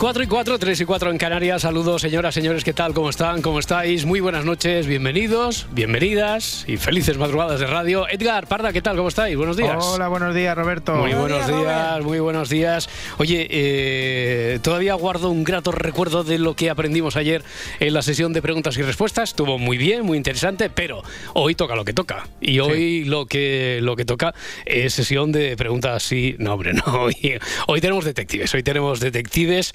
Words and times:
4 0.00 0.22
y 0.22 0.26
4, 0.28 0.58
3 0.58 0.80
y 0.80 0.84
4 0.86 1.10
en 1.10 1.18
Canarias. 1.18 1.60
Saludos, 1.60 2.00
señoras, 2.00 2.32
señores, 2.32 2.64
¿qué 2.64 2.72
tal? 2.72 2.94
¿Cómo 2.94 3.10
están? 3.10 3.42
¿Cómo 3.42 3.58
estáis? 3.58 4.06
Muy 4.06 4.20
buenas 4.20 4.46
noches, 4.46 4.86
bienvenidos, 4.86 5.66
bienvenidas 5.72 6.64
y 6.66 6.78
felices 6.78 7.18
madrugadas 7.18 7.60
de 7.60 7.66
radio. 7.66 8.08
Edgar, 8.08 8.46
Parda, 8.46 8.72
¿qué 8.72 8.80
tal? 8.80 8.96
¿Cómo 8.96 9.10
estáis? 9.10 9.36
Buenos 9.36 9.58
días. 9.58 9.76
Hola, 9.84 10.08
buenos 10.08 10.34
días, 10.34 10.56
Roberto. 10.56 10.94
Muy 10.94 11.12
buenos 11.12 11.46
días, 11.46 12.02
muy 12.02 12.18
buenos 12.18 12.48
días. 12.48 12.88
Oye, 13.18 13.46
eh, 13.50 14.58
todavía 14.62 14.94
guardo 14.94 15.28
un 15.28 15.44
grato 15.44 15.70
recuerdo 15.70 16.24
de 16.24 16.38
lo 16.38 16.56
que 16.56 16.70
aprendimos 16.70 17.16
ayer 17.16 17.44
en 17.78 17.92
la 17.92 18.00
sesión 18.00 18.32
de 18.32 18.40
preguntas 18.40 18.78
y 18.78 18.82
respuestas. 18.82 19.28
Estuvo 19.28 19.58
muy 19.58 19.76
bien, 19.76 20.06
muy 20.06 20.16
interesante, 20.16 20.70
pero 20.70 21.02
hoy 21.34 21.54
toca 21.54 21.76
lo 21.76 21.84
que 21.84 21.92
toca. 21.92 22.26
Y 22.40 22.60
hoy 22.60 23.04
lo, 23.04 23.26
que, 23.26 23.80
lo 23.82 23.96
que 23.96 24.06
toca 24.06 24.32
es 24.64 24.94
sesión 24.94 25.30
de 25.30 25.58
preguntas 25.58 26.10
y... 26.10 26.36
No, 26.38 26.54
hombre, 26.54 26.72
no. 26.72 26.84
Hoy, 27.00 27.38
hoy 27.66 27.80
tenemos 27.82 28.06
detectives, 28.06 28.54
hoy 28.54 28.62
tenemos 28.62 29.00
detectives 29.00 29.74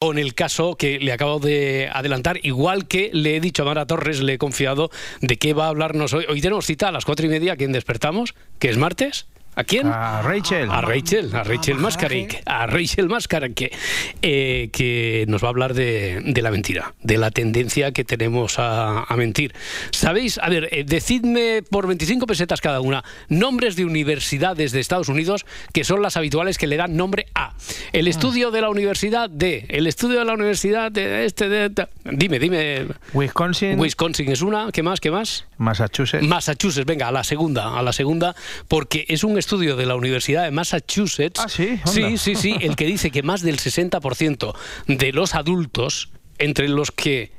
con 0.00 0.18
el 0.18 0.34
caso 0.34 0.76
que 0.76 0.98
le 0.98 1.12
acabo 1.12 1.38
de 1.38 1.88
adelantar, 1.92 2.38
igual 2.42 2.86
que 2.86 3.10
le 3.12 3.36
he 3.36 3.40
dicho 3.40 3.62
a 3.62 3.66
Mara 3.66 3.86
Torres, 3.86 4.20
le 4.20 4.34
he 4.34 4.38
confiado 4.38 4.90
de 5.20 5.36
qué 5.36 5.54
va 5.54 5.66
a 5.66 5.68
hablarnos 5.68 6.12
hoy. 6.12 6.24
Hoy 6.28 6.40
tenemos 6.40 6.66
cita 6.66 6.88
a 6.88 6.92
las 6.92 7.04
cuatro 7.04 7.26
y 7.26 7.28
media, 7.28 7.54
¿a 7.54 7.56
quién 7.56 7.72
despertamos? 7.72 8.34
¿Que 8.58 8.70
es 8.70 8.76
martes? 8.76 9.26
¿A 9.58 9.64
quién? 9.64 9.86
A 9.86 10.20
Rachel. 10.20 10.70
A 10.70 10.82
Rachel, 10.82 11.34
a 11.34 11.42
Rachel 11.42 11.78
Mascaric. 11.78 12.42
A 12.44 12.66
Rachel 12.66 13.08
Mascaric, 13.08 13.74
eh, 14.20 14.68
que 14.70 15.24
nos 15.28 15.42
va 15.42 15.48
a 15.48 15.50
hablar 15.50 15.72
de, 15.72 16.20
la 16.42 16.50
mentira, 16.50 16.94
de 17.02 17.16
la 17.16 17.30
tendencia 17.30 17.92
que 17.92 18.04
tenemos 18.04 18.56
a, 18.58 19.06
mentir. 19.16 19.54
¿Sabéis? 19.92 20.38
A 20.42 20.50
ver, 20.50 20.68
eh, 20.72 20.84
decidme 20.84 21.62
por 21.62 21.86
25 21.86 22.26
pesetas 22.26 22.60
cada 22.60 22.82
una 22.82 23.02
nombres 23.30 23.76
de 23.76 23.86
universidades 23.86 24.72
de 24.72 24.80
Estados 24.80 25.08
Unidos 25.08 25.46
que 25.72 25.84
son 25.84 26.02
las 26.02 26.18
habituales 26.18 26.58
que 26.58 26.66
le 26.66 26.76
dan 26.76 26.94
nombre 26.94 27.24
a. 27.34 27.54
El 27.94 28.08
estudio 28.08 28.50
de 28.50 28.60
la 28.60 28.68
universidad 28.68 29.30
de. 29.30 29.64
El 29.70 29.86
estudio 29.86 30.18
de 30.18 30.26
la 30.26 30.34
universidad 30.34 30.92
de 30.92 31.24
este. 31.24 31.48
De, 31.48 31.88
dime, 32.04 32.38
dime. 32.38 32.88
Wisconsin. 33.14 33.80
Wisconsin 33.80 34.30
es 34.30 34.42
una. 34.42 34.70
¿Qué 34.70 34.82
más? 34.82 35.00
¿Qué 35.00 35.10
más? 35.10 35.46
Massachusetts. 35.56 36.22
Massachusetts, 36.22 36.84
venga, 36.84 37.08
a 37.08 37.12
la 37.12 37.24
segunda, 37.24 37.78
a 37.78 37.82
la 37.82 37.94
segunda, 37.94 38.36
porque 38.68 39.06
es 39.08 39.24
un 39.24 39.38
estudio 39.46 39.76
de 39.76 39.86
la 39.86 39.94
Universidad 39.94 40.42
de 40.42 40.50
Massachusetts. 40.50 41.38
Ah, 41.38 41.48
sí. 41.48 41.78
Sí, 41.84 42.18
sí, 42.18 42.34
sí, 42.34 42.56
el 42.60 42.74
que 42.74 42.84
dice 42.84 43.12
que 43.12 43.22
más 43.22 43.42
del 43.42 43.58
60% 43.58 44.54
de 44.88 45.12
los 45.12 45.36
adultos, 45.36 46.10
entre 46.38 46.68
los 46.68 46.90
que 46.90 47.30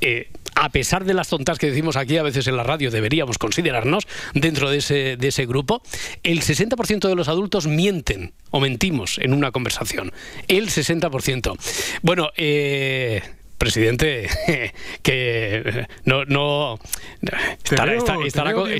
eh, 0.00 0.28
a 0.56 0.70
pesar 0.70 1.04
de 1.04 1.14
las 1.14 1.28
tontas 1.28 1.58
que 1.58 1.68
decimos 1.68 1.96
aquí 1.96 2.16
a 2.16 2.24
veces 2.24 2.48
en 2.48 2.56
la 2.56 2.64
radio, 2.64 2.90
deberíamos 2.90 3.38
considerarnos 3.38 4.08
dentro 4.34 4.70
de 4.70 4.78
ese, 4.78 5.16
de 5.16 5.28
ese 5.28 5.46
grupo, 5.46 5.82
el 6.24 6.40
60% 6.40 7.06
de 7.06 7.14
los 7.14 7.28
adultos 7.28 7.68
mienten 7.68 8.32
o 8.50 8.58
mentimos 8.58 9.18
en 9.18 9.32
una 9.32 9.52
conversación. 9.52 10.12
El 10.48 10.66
60%. 10.68 11.56
Bueno, 12.02 12.30
eh, 12.36 13.22
presidente 13.58 14.28
que 15.02 15.86
no, 16.04 16.24
no 16.24 16.78
estará, 17.64 17.96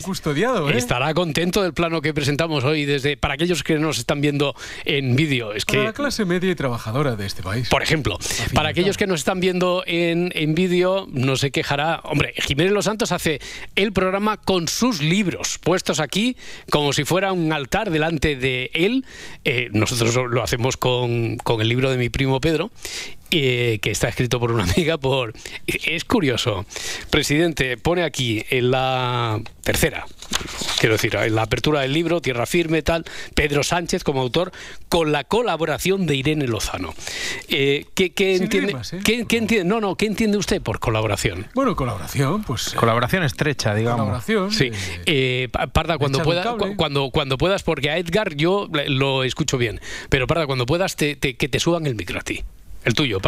custodiado, 0.02 0.70
¿eh? 0.70 0.76
estará 0.76 1.14
contento 1.14 1.62
del 1.62 1.72
plano 1.72 2.00
que 2.00 2.12
presentamos 2.14 2.64
hoy 2.64 2.84
desde 2.84 3.16
para 3.16 3.34
aquellos 3.34 3.62
que 3.62 3.78
nos 3.78 3.98
están 3.98 4.20
viendo 4.20 4.54
en 4.84 5.16
vídeo. 5.16 5.52
Es 5.52 5.64
que 5.64 5.78
la 5.78 5.92
clase 5.92 6.24
media 6.24 6.50
y 6.50 6.54
trabajadora 6.54 7.16
de 7.16 7.26
este 7.26 7.42
país. 7.42 7.68
Por 7.68 7.82
ejemplo 7.82 8.18
para 8.54 8.68
aquellos 8.70 8.96
que 8.96 9.06
nos 9.06 9.20
están 9.20 9.40
viendo 9.40 9.82
en, 9.86 10.30
en 10.34 10.54
vídeo 10.54 11.06
no 11.10 11.36
se 11.36 11.50
quejará. 11.50 12.00
Hombre 12.04 12.34
Jiménez 12.36 12.72
Los 12.72 12.84
Santos 12.84 13.12
hace 13.12 13.40
el 13.74 13.92
programa 13.92 14.36
con 14.36 14.68
sus 14.68 15.02
libros 15.02 15.58
puestos 15.58 16.00
aquí 16.00 16.36
como 16.70 16.92
si 16.92 17.04
fuera 17.04 17.32
un 17.32 17.52
altar 17.52 17.90
delante 17.90 18.36
de 18.36 18.70
él. 18.74 19.04
Eh, 19.44 19.68
nosotros 19.72 20.14
lo 20.30 20.42
hacemos 20.42 20.76
con, 20.76 21.36
con 21.38 21.60
el 21.60 21.68
libro 21.68 21.90
de 21.90 21.96
mi 21.96 22.08
primo 22.08 22.40
Pedro 22.40 22.70
eh, 23.30 23.78
que 23.82 23.90
está 23.90 24.08
escrito 24.08 24.38
por 24.40 24.52
una 24.52 24.64
amiga 24.64 24.98
por 24.98 25.34
es 25.66 26.04
curioso. 26.04 26.64
Presidente 27.10 27.76
pone 27.76 28.02
aquí 28.02 28.44
en 28.50 28.70
la 28.70 29.40
tercera 29.62 30.06
quiero 30.78 30.94
decir 30.94 31.16
en 31.16 31.34
la 31.34 31.42
apertura 31.42 31.80
del 31.80 31.92
libro 31.92 32.20
tierra 32.20 32.46
firme 32.46 32.82
tal 32.82 33.04
Pedro 33.34 33.62
Sánchez 33.62 34.04
como 34.04 34.20
autor 34.20 34.52
con 34.88 35.12
la 35.12 35.24
colaboración 35.24 36.06
de 36.06 36.14
Irene 36.14 36.46
Lozano. 36.46 36.94
Eh, 37.48 37.86
¿qué, 37.94 38.12
entiende, 38.36 38.76
¿eh? 38.92 39.00
¿qué, 39.04 39.18
entiende 39.36 39.64
no 39.64 39.80
no 39.80 39.96
qué 39.96 40.06
entiende 40.06 40.38
usted 40.38 40.62
por 40.62 40.78
colaboración 40.78 41.46
bueno 41.54 41.74
colaboración 41.74 42.42
pues 42.44 42.74
colaboración 42.74 43.24
estrecha 43.24 43.74
digamos. 43.74 44.00
colaboración 44.00 44.52
sí 44.52 44.70
Parda 45.72 45.98
cuando 45.98 46.22
puedas 46.22 46.46
cuando 46.76 47.10
cuando 47.10 47.38
puedas 47.38 47.62
porque 47.62 47.90
a 47.90 47.98
Edgar 47.98 48.34
yo 48.34 48.68
lo 48.88 49.24
escucho 49.24 49.58
bien 49.58 49.80
pero 50.08 50.26
Parda 50.26 50.46
cuando 50.46 50.66
puedas 50.66 50.96
te, 50.96 51.16
que 51.18 51.48
te 51.48 51.60
suban 51.60 51.86
el 51.86 51.94
micro 51.94 52.18
a 52.18 52.22
ti 52.22 52.44
el 52.86 52.94
tuyo, 52.94 53.20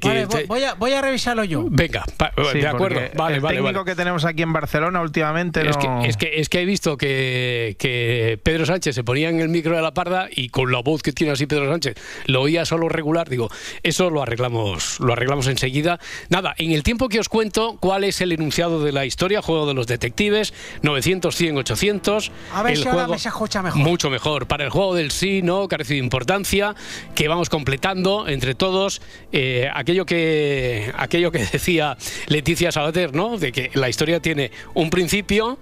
perdón. 0.00 0.42
voy, 0.46 0.64
a, 0.64 0.74
voy, 0.74 0.92
a, 0.92 1.00
revisarlo 1.00 1.44
yo. 1.44 1.64
Venga, 1.70 2.04
de 2.52 2.68
acuerdo. 2.68 3.00
Vale, 3.16 3.36
el 3.36 3.42
técnico 3.42 3.84
que 3.84 3.94
tenemos 3.94 4.24
aquí 4.24 4.42
en 4.42 4.52
Barcelona 4.52 5.00
últimamente 5.00 5.68
es, 5.68 5.76
que, 5.76 5.88
es, 6.04 6.16
que, 6.16 6.40
es 6.40 6.48
que 6.48 6.60
he 6.60 6.64
visto 6.64 6.96
que, 6.96 7.76
que, 7.78 8.38
Pedro 8.42 8.66
Sánchez 8.66 8.94
se 8.94 9.04
ponía 9.04 9.28
en 9.28 9.40
el 9.40 9.48
micro 9.48 9.74
de 9.74 9.82
la 9.82 9.94
parda 9.94 10.28
y 10.30 10.50
con 10.50 10.70
la 10.70 10.80
voz 10.80 11.02
que 11.02 11.12
tiene 11.12 11.32
así 11.32 11.46
Pedro 11.46 11.70
Sánchez 11.70 11.96
lo 12.26 12.42
oía 12.42 12.64
solo 12.64 12.88
regular. 12.88 13.28
Digo, 13.28 13.50
eso 13.82 14.10
lo 14.10 14.22
arreglamos, 14.22 15.00
lo 15.00 15.12
arreglamos 15.12 15.46
enseguida. 15.46 15.98
Nada, 16.28 16.54
en 16.58 16.72
el 16.72 16.82
tiempo 16.82 17.08
que 17.08 17.18
os 17.18 17.28
cuento 17.28 17.78
cuál 17.80 18.04
es 18.04 18.20
el 18.20 18.32
enunciado 18.32 18.82
de 18.84 18.92
la 18.92 19.06
historia, 19.06 19.42
juego 19.42 19.66
de 19.66 19.74
los 19.74 19.86
detectives, 19.86 20.52
900, 20.82 21.34
100, 21.34 21.56
800. 21.58 22.32
A 22.54 22.62
ver 22.62 22.76
si 22.76 22.88
ahora 22.88 23.08
me 23.08 23.18
se 23.18 23.28
escucha 23.28 23.62
mejor. 23.62 23.80
Mucho 23.80 24.10
mejor. 24.10 24.46
Para 24.46 24.64
el 24.64 24.70
juego 24.70 24.94
del 24.94 25.10
sí, 25.10 25.42
no, 25.42 25.68
carece 25.68 25.94
de 25.94 26.00
importancia, 26.00 26.74
que 27.14 27.28
vamos 27.28 27.48
completando 27.48 28.28
entre 28.28 28.54
todos. 28.54 29.00
Eh, 29.32 29.69
aquello 29.72 30.06
que 30.06 30.92
aquello 30.96 31.30
que 31.30 31.38
decía 31.52 31.96
Leticia 32.26 32.72
Sabater, 32.72 33.14
¿no? 33.14 33.38
De 33.38 33.52
que 33.52 33.70
la 33.74 33.88
historia 33.88 34.20
tiene 34.20 34.50
un 34.74 34.90
principio, 34.90 35.58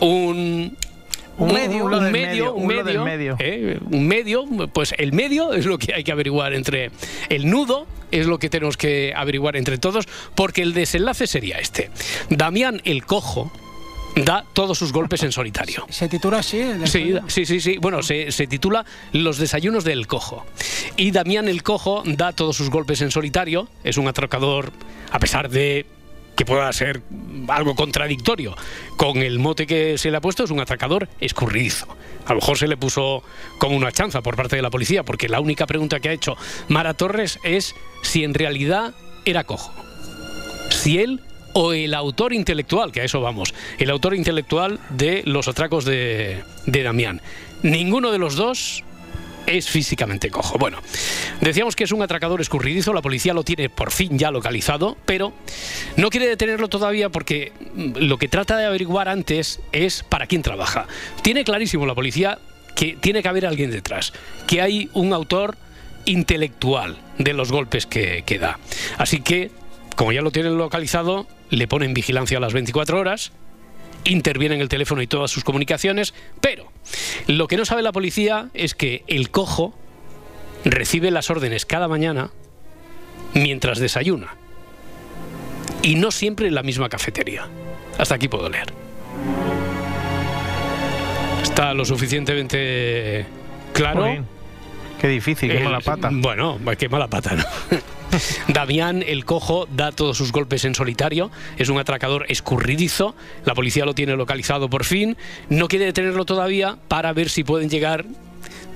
un 0.00 0.76
un 1.36 1.52
medio, 1.52 1.84
un, 1.84 2.12
medio, 2.12 2.54
un 2.54 2.66
medio, 3.04 3.36
¿eh? 3.40 3.80
un 3.90 4.06
medio, 4.06 4.44
pues 4.72 4.94
el 4.98 5.12
medio 5.12 5.52
es 5.52 5.66
lo 5.66 5.78
que 5.78 5.92
hay 5.92 6.04
que 6.04 6.12
averiguar 6.12 6.54
entre 6.54 6.92
el 7.28 7.50
nudo 7.50 7.88
es 8.12 8.26
lo 8.26 8.38
que 8.38 8.48
tenemos 8.48 8.76
que 8.76 9.12
averiguar 9.14 9.56
entre 9.56 9.78
todos, 9.78 10.06
porque 10.34 10.62
el 10.62 10.72
desenlace 10.72 11.26
sería 11.26 11.58
este. 11.58 11.90
Damián 12.30 12.80
el 12.84 13.04
Cojo, 13.04 13.52
da 14.16 14.44
todos 14.52 14.78
sus 14.78 14.92
golpes 14.92 15.22
en 15.22 15.32
solitario. 15.32 15.86
¿Se 15.88 16.08
titula 16.08 16.38
así? 16.38 16.62
Sí, 16.84 17.14
sí, 17.28 17.46
sí, 17.46 17.60
sí. 17.60 17.78
Bueno, 17.78 18.02
se, 18.02 18.30
titula 18.46 18.84
Los 19.12 19.38
desayunos 19.38 19.84
del 19.84 20.06
cojo. 20.06 20.46
Y 20.96 21.10
Damián 21.10 21.48
el 21.48 21.62
Cojo 21.62 22.02
da 22.06 22.32
todos 22.32 22.56
sus 22.56 22.70
golpes 22.70 23.00
en 23.02 23.10
solitario. 23.10 23.68
Es 23.82 23.96
un 23.96 24.08
atracador, 24.08 24.72
a 25.10 25.18
pesar 25.18 25.50
de 25.50 25.86
que 26.36 26.44
pueda 26.44 26.72
ser 26.72 27.02
algo 27.48 27.76
contradictorio 27.76 28.56
con 28.96 29.18
el 29.18 29.38
mote 29.38 29.66
que 29.66 29.98
se 29.98 30.10
le 30.10 30.16
ha 30.16 30.20
puesto, 30.20 30.44
es 30.44 30.50
un 30.50 30.60
atracador 30.60 31.08
escurridizo. 31.20 31.86
A 32.26 32.30
lo 32.30 32.40
mejor 32.40 32.58
se 32.58 32.66
le 32.66 32.76
puso 32.76 33.22
como 33.58 33.76
una 33.76 33.92
chanza 33.92 34.20
por 34.20 34.34
parte 34.34 34.56
de 34.56 34.62
la 34.62 34.70
policía, 34.70 35.04
porque 35.04 35.28
la 35.28 35.40
única 35.40 35.66
pregunta 35.66 36.00
que 36.00 36.08
ha 36.08 36.12
hecho 36.12 36.36
Mara 36.68 36.94
Torres 36.94 37.38
es 37.44 37.74
si 38.02 38.24
en 38.24 38.34
realidad 38.34 38.94
era 39.24 39.44
cojo. 39.44 39.72
Si 40.70 40.98
él 40.98 41.22
o 41.54 41.72
el 41.72 41.94
autor 41.94 42.32
intelectual, 42.32 42.92
que 42.92 43.00
a 43.00 43.04
eso 43.04 43.20
vamos, 43.20 43.54
el 43.78 43.90
autor 43.90 44.14
intelectual 44.14 44.78
de 44.90 45.22
los 45.24 45.48
atracos 45.48 45.84
de, 45.84 46.42
de 46.66 46.82
Damián. 46.82 47.22
Ninguno 47.62 48.12
de 48.12 48.18
los 48.18 48.36
dos 48.36 48.84
es 49.46 49.68
físicamente 49.68 50.30
cojo. 50.30 50.58
Bueno, 50.58 50.78
decíamos 51.40 51.76
que 51.76 51.84
es 51.84 51.92
un 51.92 52.02
atracador 52.02 52.40
escurridizo, 52.40 52.92
la 52.92 53.02
policía 53.02 53.34
lo 53.34 53.44
tiene 53.44 53.68
por 53.68 53.90
fin 53.90 54.18
ya 54.18 54.30
localizado, 54.30 54.96
pero 55.04 55.32
no 55.96 56.10
quiere 56.10 56.26
detenerlo 56.26 56.68
todavía 56.68 57.08
porque 57.08 57.52
lo 57.74 58.18
que 58.18 58.28
trata 58.28 58.56
de 58.56 58.66
averiguar 58.66 59.08
antes 59.08 59.60
es 59.72 60.02
para 60.02 60.26
quién 60.26 60.42
trabaja. 60.42 60.86
Tiene 61.22 61.44
clarísimo 61.44 61.86
la 61.86 61.94
policía 61.94 62.38
que 62.74 62.96
tiene 63.00 63.22
que 63.22 63.28
haber 63.28 63.46
alguien 63.46 63.70
detrás, 63.70 64.12
que 64.46 64.60
hay 64.60 64.90
un 64.92 65.12
autor 65.12 65.56
intelectual 66.06 66.98
de 67.18 67.32
los 67.32 67.52
golpes 67.52 67.86
que, 67.86 68.24
que 68.26 68.38
da. 68.38 68.58
Así 68.98 69.20
que 69.20 69.50
como 69.94 70.12
ya 70.12 70.22
lo 70.22 70.30
tienen 70.30 70.58
localizado, 70.58 71.26
le 71.50 71.68
ponen 71.68 71.94
vigilancia 71.94 72.38
a 72.38 72.40
las 72.40 72.52
24 72.52 72.98
horas 72.98 73.32
interviene 74.04 74.54
en 74.54 74.60
el 74.60 74.68
teléfono 74.68 75.02
y 75.02 75.06
todas 75.06 75.30
sus 75.30 75.44
comunicaciones, 75.44 76.14
pero 76.40 76.70
lo 77.26 77.48
que 77.48 77.56
no 77.56 77.64
sabe 77.64 77.82
la 77.82 77.92
policía 77.92 78.50
es 78.54 78.74
que 78.74 79.02
el 79.06 79.30
cojo 79.30 79.74
recibe 80.64 81.10
las 81.10 81.30
órdenes 81.30 81.66
cada 81.66 81.88
mañana 81.88 82.30
mientras 83.34 83.78
desayuna. 83.78 84.36
Y 85.82 85.96
no 85.96 86.10
siempre 86.10 86.48
en 86.48 86.54
la 86.54 86.62
misma 86.62 86.88
cafetería. 86.88 87.46
Hasta 87.98 88.14
aquí 88.14 88.28
puedo 88.28 88.48
leer. 88.48 88.72
Está 91.42 91.74
lo 91.74 91.84
suficientemente 91.84 93.26
claro. 93.72 94.24
Qué 95.00 95.08
difícil, 95.08 95.50
qué 95.50 95.60
mala 95.60 95.80
pata. 95.80 96.08
Bueno, 96.10 96.58
qué 96.78 96.88
mala 96.88 97.08
pata, 97.08 97.34
¿no? 97.34 97.44
Damián 98.48 99.02
el 99.06 99.24
Cojo 99.24 99.66
da 99.74 99.92
todos 99.92 100.16
sus 100.16 100.32
golpes 100.32 100.64
en 100.64 100.74
solitario, 100.74 101.30
es 101.56 101.68
un 101.68 101.78
atracador 101.78 102.26
escurridizo, 102.28 103.14
la 103.44 103.54
policía 103.54 103.84
lo 103.84 103.94
tiene 103.94 104.16
localizado 104.16 104.68
por 104.68 104.84
fin, 104.84 105.16
no 105.48 105.68
quiere 105.68 105.86
detenerlo 105.86 106.24
todavía 106.24 106.78
para 106.88 107.12
ver 107.12 107.28
si 107.28 107.44
pueden 107.44 107.68
llegar 107.68 108.04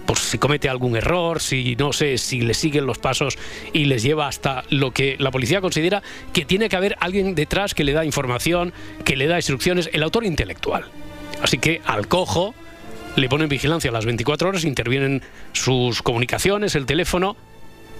pues 0.07 0.21
si 0.21 0.39
comete 0.39 0.71
algún 0.71 0.97
error, 0.97 1.39
si 1.39 1.77
no 1.77 1.93
sé, 1.93 2.17
si 2.17 2.41
le 2.41 2.55
siguen 2.55 2.87
los 2.87 2.97
pasos 2.97 3.37
y 3.75 3.85
les 3.85 4.03
lleva 4.03 4.27
hasta 4.27 4.65
lo 4.71 4.91
que 4.91 5.17
la 5.19 5.31
policía 5.31 5.61
considera 5.61 6.03
que 6.33 6.47
tiene 6.47 6.71
que 6.71 6.77
haber 6.77 6.97
alguien 7.01 7.35
detrás 7.35 7.75
que 7.75 7.85
le 7.85 7.93
da 7.93 8.07
información, 8.07 8.73
que 9.05 9.17
le 9.17 9.27
da 9.27 9.37
instrucciones, 9.37 9.91
el 9.93 10.03
autor 10.03 10.25
intelectual. 10.25 10.87
Así 11.43 11.59
que 11.59 11.83
al 11.85 12.09
cojo 12.09 12.55
le 13.17 13.29
ponen 13.29 13.51
vigilancia 13.51 13.91
a 13.91 13.93
las 13.93 14.07
24 14.07 14.49
horas, 14.49 14.65
intervienen 14.65 15.23
sus 15.53 16.01
comunicaciones, 16.01 16.75
el 16.75 16.87
teléfono, 16.87 17.37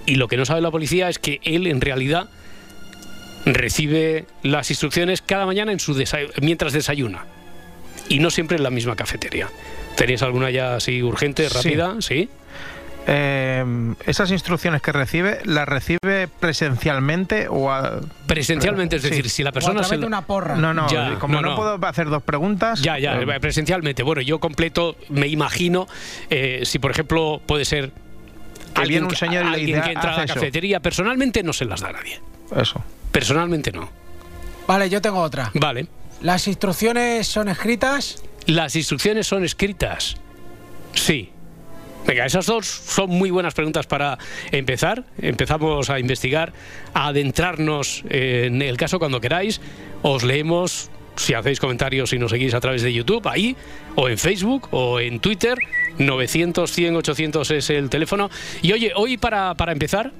y 0.09 0.15
lo 0.15 0.27
que 0.27 0.39
no 0.39 0.47
sabe 0.47 0.63
la 0.63 0.71
policía 0.71 1.11
es 1.11 1.19
que 1.19 1.39
él 1.45 1.67
en 1.67 1.83
realidad 1.83 2.29
recibe 3.45 4.25
las 4.43 4.71
instrucciones 4.71 5.21
cada 5.21 5.45
mañana 5.45 5.71
en 5.71 5.81
su 5.81 5.95
mientras 6.41 6.73
desayuna 6.73 7.27
y 8.09 8.19
no 8.19 8.31
siempre 8.31 8.57
en 8.57 8.63
la 8.63 8.71
misma 8.71 8.97
cafetería. 8.97 9.49
¿Tenéis 9.97 10.23
alguna 10.23 10.51
ya 10.51 10.77
así 10.77 11.03
urgente, 11.03 11.47
rápida? 11.51 11.97
Sí. 12.01 12.31
Eh, 13.07 13.95
esas 14.07 14.31
instrucciones 14.31 14.81
que 14.81 14.93
recibe, 14.93 15.41
¿las 15.45 15.69
recibe 15.69 16.29
presencialmente 16.41 17.47
o 17.49 17.71
presencialmente? 18.27 18.97
Es 18.97 19.03
decir, 19.03 19.29
si 19.29 19.43
la 19.43 19.53
persona 19.53 19.83
se 19.83 19.99
una 19.99 20.23
porra. 20.23 20.57
No, 20.57 20.73
no, 20.73 20.87
como 21.19 21.43
no, 21.43 21.55
puedo 21.55 21.79
hacer 21.87 22.09
dos 22.09 22.23
preguntas. 22.23 22.81
Ya, 22.81 22.99
ya, 22.99 23.21
eh, 23.21 23.41
presencialmente. 23.41 24.03
Bueno, 24.03 24.23
yo 24.23 24.41
completo, 24.41 24.97
me 25.11 25.27
imagino, 25.27 25.87
eh, 26.31 26.63
si 26.65 26.79
por 26.79 26.93
ejemplo 26.93 27.43
puede 27.45 27.67
ser 27.67 27.93
alguien, 28.75 29.05
un 29.05 29.17
señor 29.17 29.47
alguien 29.47 29.83
que 29.83 29.93
entra 29.93 30.15
a 30.15 30.19
la 30.19 30.27
cafetería, 30.27 30.81
personalmente 30.81 31.43
no 31.43 31.53
se 31.53 31.65
las 31.65 31.81
da 31.81 31.89
a 31.89 31.93
nadie. 31.93 32.21
Eso. 32.57 32.83
Personalmente 33.11 33.73
no. 33.73 33.89
Vale, 34.67 34.91
yo 34.91 35.01
tengo 35.01 35.21
otra. 35.21 35.51
Vale. 35.55 35.87
¿Las 36.21 36.47
instrucciones 36.49 37.27
son 37.27 37.49
escritas? 37.49 38.23
Las 38.47 38.77
instrucciones 38.77 39.27
son 39.27 39.45
escritas. 39.45 40.17
Sí. 40.95 41.31
Venga, 42.07 42.25
esas 42.25 42.47
dos 42.47 42.67
son 42.67 43.11
muy 43.11 43.31
buenas 43.31 43.55
preguntas 43.55 43.87
para 43.87 44.19
empezar. 44.51 45.05
Empezamos 45.19 45.91
a 45.91 45.99
investigar, 45.99 46.53
a 46.95 47.09
adentrarnos 47.09 48.03
en 48.09 48.63
el 48.63 48.77
caso 48.77 48.99
cuando 48.99 49.21
queráis. 49.21 49.61
Os 50.03 50.23
leemos 50.23 50.91
si 51.19 51.35
hacéis 51.35 51.61
comentarios 51.61 52.13
y 52.13 52.19
nos 52.19 52.31
seguís 52.31 52.55
a 52.55 52.61
través 52.61 52.83
de 52.83 52.93
YouTube, 52.93 53.27
ahí, 53.29 53.57
o 53.95 54.09
en 54.09 54.19
Facebook, 54.19 54.69
o 54.71 55.01
en 55.01 55.21
Twitter. 55.21 55.57
900, 55.99 56.71
100, 56.71 56.97
800 56.97 57.51
es 57.51 57.71
el 57.71 57.91
teléfono. 57.91 58.31
Y 58.63 58.73
oye, 58.73 58.93
hoy 58.95 59.17
para, 59.17 59.55
para 59.55 59.73
empezar, 59.73 60.13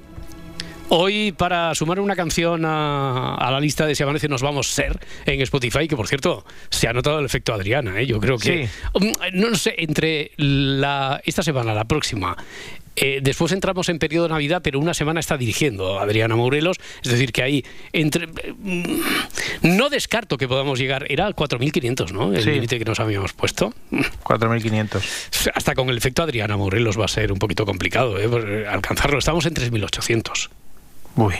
Hoy, 0.91 1.33
para 1.33 1.75
sumar 1.75 1.99
una 1.99 2.15
canción 2.15 2.63
a, 2.65 3.47
la 3.51 3.59
lista 3.59 3.85
de 3.85 3.93
Si 3.93 4.01
Amanece 4.01 4.27
Nos 4.27 4.41
Vamos 4.41 4.67
Ser 4.67 4.99
en 5.27 5.39
Spotify, 5.41 5.87
que 5.87 5.95
por 5.95 6.07
cierto, 6.07 6.43
se 6.71 6.87
ha 6.87 6.93
notado 6.93 7.19
el 7.19 7.25
efecto 7.25 7.53
Adriana, 7.53 8.01
¿eh? 8.01 8.07
yo 8.07 8.19
creo 8.19 8.39
que. 8.39 8.67
Um, 8.93 9.11
no, 9.33 9.53
sé, 9.53 9.75
entre 9.77 10.31
la, 10.37 11.21
esta 11.23 11.43
semana, 11.43 11.75
la 11.75 11.85
próxima. 11.85 12.35
Eh, 13.01 13.19
después 13.23 13.53
entramos 13.53 13.87
en 13.87 13.97
periodo 13.97 14.27
de 14.27 14.33
Navidad, 14.33 14.61
pero 14.61 14.77
una 14.77 14.93
semana 14.93 15.21
está 15.21 15.37
dirigiendo 15.37 15.99
Adriana 15.99 16.35
Morelos, 16.35 16.77
es 17.01 17.09
decir, 17.09 17.31
que 17.31 17.41
ahí 17.41 17.65
entre 17.93 18.27
mm, 18.27 19.01
no 19.61 19.89
descarto 19.89 20.37
que 20.37 20.49
podamos 20.49 20.77
llegar, 20.77 21.05
era 21.09 21.29
4.500, 21.29 22.11
¿no? 22.11 22.33
El 22.33 22.43
límite 22.43 22.77
que 22.77 22.83
nos 22.83 22.99
habíamos 22.99 23.31
puesto. 23.31 23.73
4.500. 23.91 25.51
Hasta 25.55 25.75
con 25.75 25.89
el 25.89 25.97
efecto 25.97 26.23
Adriana 26.23 26.57
Morelos 26.57 26.99
va 26.99 27.05
a 27.05 27.07
ser 27.07 27.31
un 27.31 27.39
poquito 27.39 27.65
complicado 27.65 28.19
¿eh? 28.19 28.67
alcanzarlo. 28.67 29.19
Estamos 29.19 29.45
en 29.45 29.53
3.800. 29.53 30.49
Uy. 31.15 31.35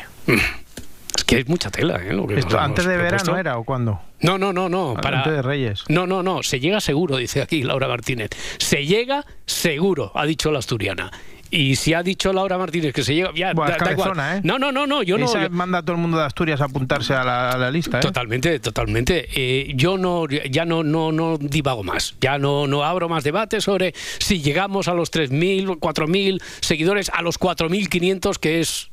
Es 1.17 1.23
que 1.25 1.39
es 1.39 1.47
mucha 1.49 1.69
tela, 1.69 1.99
¿eh? 2.01 2.17
¿Antes 2.57 2.85
de 2.85 2.95
verano 2.95 3.37
era 3.37 3.57
o 3.57 3.65
cuándo? 3.65 3.99
No, 4.21 4.37
no, 4.37 4.53
no, 4.53 4.69
no. 4.69 4.95
Para... 5.01 5.19
Antes 5.19 5.33
de 5.33 5.41
Reyes. 5.41 5.83
No, 5.89 6.07
no, 6.07 6.23
no. 6.23 6.43
Se 6.43 6.61
llega 6.61 6.79
seguro, 6.79 7.17
dice 7.17 7.41
aquí 7.41 7.63
Laura 7.63 7.87
Martínez. 7.89 8.29
Se 8.57 8.85
llega 8.85 9.25
seguro, 9.45 10.13
ha 10.15 10.25
dicho 10.25 10.51
la 10.51 10.59
asturiana. 10.59 11.11
Y 11.51 11.75
si 11.75 11.93
ha 11.93 12.03
dicho 12.03 12.31
Laura 12.31 12.57
Martínez 12.57 12.93
que 12.93 13.03
se 13.03 13.15
llega, 13.15 13.31
ya 13.33 13.53
da, 13.53 14.37
¿eh? 14.37 14.41
No, 14.43 14.59
no, 14.59 14.71
no, 14.71 14.85
no, 14.85 15.01
yo 15.01 15.17
no. 15.17 15.27
manda 15.49 15.79
a 15.79 15.81
todo 15.81 15.95
el 15.95 16.01
mundo 16.01 16.17
de 16.17 16.25
Asturias 16.25 16.61
a 16.61 16.65
apuntarse 16.65 17.13
a 17.13 17.23
la, 17.23 17.71
lista. 17.71 17.99
¿eh? 17.99 18.01
Totalmente, 18.01 18.59
totalmente. 18.59 19.27
Eh, 19.33 19.71
yo 19.75 19.97
no, 19.97 20.27
ya 20.27 20.65
no, 20.65 20.83
no, 20.83 21.11
no 21.11 21.37
divago 21.37 21.83
más. 21.83 22.15
Ya 22.21 22.37
no, 22.37 22.67
no 22.67 22.83
abro 22.83 23.09
más 23.09 23.23
debate 23.23 23.61
sobre 23.61 23.93
si 24.19 24.41
llegamos 24.41 24.87
a 24.87 24.93
los 24.93 25.11
3.000, 25.11 25.79
4.000 25.79 26.41
seguidores, 26.61 27.09
a 27.13 27.21
los 27.21 27.39
4.500 27.39 28.37
que 28.37 28.59
es 28.59 28.91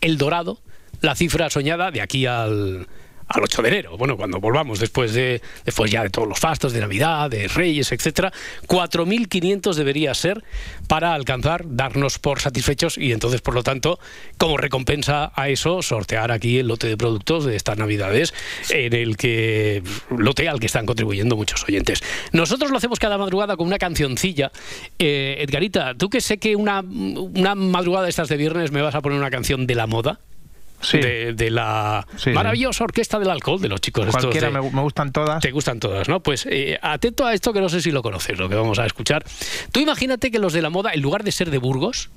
el 0.00 0.18
dorado, 0.18 0.60
la 1.00 1.14
cifra 1.14 1.50
soñada 1.50 1.90
de 1.90 2.02
aquí 2.02 2.26
al, 2.26 2.86
al 3.28 3.42
8 3.42 3.62
de 3.62 3.68
enero. 3.68 3.96
Bueno, 3.96 4.16
cuando 4.16 4.40
volvamos 4.40 4.78
después 4.78 5.12
de 5.12 5.40
después 5.64 5.90
ya 5.90 6.02
de 6.02 6.10
todos 6.10 6.28
los 6.28 6.38
fastos 6.38 6.72
de 6.72 6.80
Navidad, 6.80 7.30
de 7.30 7.48
Reyes, 7.48 7.92
etcétera, 7.92 8.32
4.500 8.66 9.74
debería 9.74 10.14
ser 10.14 10.44
para 10.88 11.14
alcanzar, 11.14 11.64
darnos 11.66 12.18
por 12.18 12.40
satisfechos 12.40 12.98
y 12.98 13.12
entonces, 13.12 13.40
por 13.40 13.54
lo 13.54 13.62
tanto, 13.62 13.98
como 14.38 14.56
recompensa 14.56 15.32
a 15.34 15.48
eso, 15.48 15.82
sortear 15.82 16.30
aquí 16.30 16.58
el 16.58 16.68
lote 16.68 16.86
de 16.88 16.96
productos 16.96 17.44
de 17.44 17.56
estas 17.56 17.78
Navidades 17.78 18.32
en 18.70 18.92
el 18.94 19.16
que 19.16 19.82
lote 20.16 20.48
al 20.48 20.60
que 20.60 20.66
están 20.66 20.86
contribuyendo 20.86 21.36
muchos 21.36 21.64
oyentes. 21.64 22.02
Nosotros 22.32 22.70
lo 22.70 22.76
hacemos 22.76 22.98
cada 22.98 23.18
madrugada 23.18 23.56
con 23.56 23.66
una 23.66 23.78
cancioncilla. 23.78 24.52
Eh, 24.98 25.36
Edgarita, 25.40 25.94
tú 25.94 26.08
que 26.08 26.20
sé 26.20 26.38
que 26.38 26.56
una, 26.56 26.80
una 26.80 27.54
madrugada 27.54 28.04
de 28.04 28.10
estas 28.10 28.28
de 28.28 28.36
viernes 28.36 28.70
me 28.70 28.82
vas 28.82 28.94
a 28.94 29.00
poner 29.00 29.18
una 29.18 29.30
canción 29.30 29.66
de 29.66 29.74
la 29.74 29.86
moda 29.86 30.20
de, 30.92 31.50
la 31.50 32.06
maravillosa 32.34 32.84
orquesta 32.84 33.18
del 33.18 33.30
alcohol 33.30 33.60
de 33.60 33.68
los 33.68 33.80
chicos. 33.80 34.06
Cualquiera, 34.10 34.50
me, 34.50 34.60
gustan 34.60 35.12
todas. 35.12 35.40
Te 35.40 35.50
gustan 35.50 35.80
todas, 35.80 36.08
¿no? 36.08 36.20
Pues 36.20 36.46
eh, 36.50 36.78
atento 36.80 37.26
a 37.26 37.34
esto 37.34 37.52
que 37.52 37.60
no 37.60 37.68
sé 37.68 37.80
si 37.80 37.90
lo 37.90 38.02
conoces, 38.02 38.38
lo 38.38 38.48
que 38.48 38.54
vamos 38.54 38.78
a 38.78 38.86
escuchar. 38.86 39.24
Tú 39.72 39.80
imagínate 39.80 40.30
que 40.30 40.38
los 40.38 40.52
de 40.52 40.62
la 40.62 40.70
moda, 40.70 40.92
en 40.92 41.02
lugar 41.02 41.24
de 41.24 41.32
ser 41.32 41.50
de 41.50 41.58
Burgos, 41.58 42.10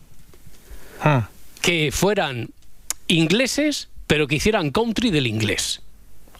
ah. 1.02 1.30
que 1.62 1.92
fueran 1.92 2.50
ingleses, 3.08 3.90
pero 4.08 4.28
que 4.28 4.36
hicieran 4.36 4.72
country 4.72 5.12
del 5.12 5.28
inglés. 5.28 5.82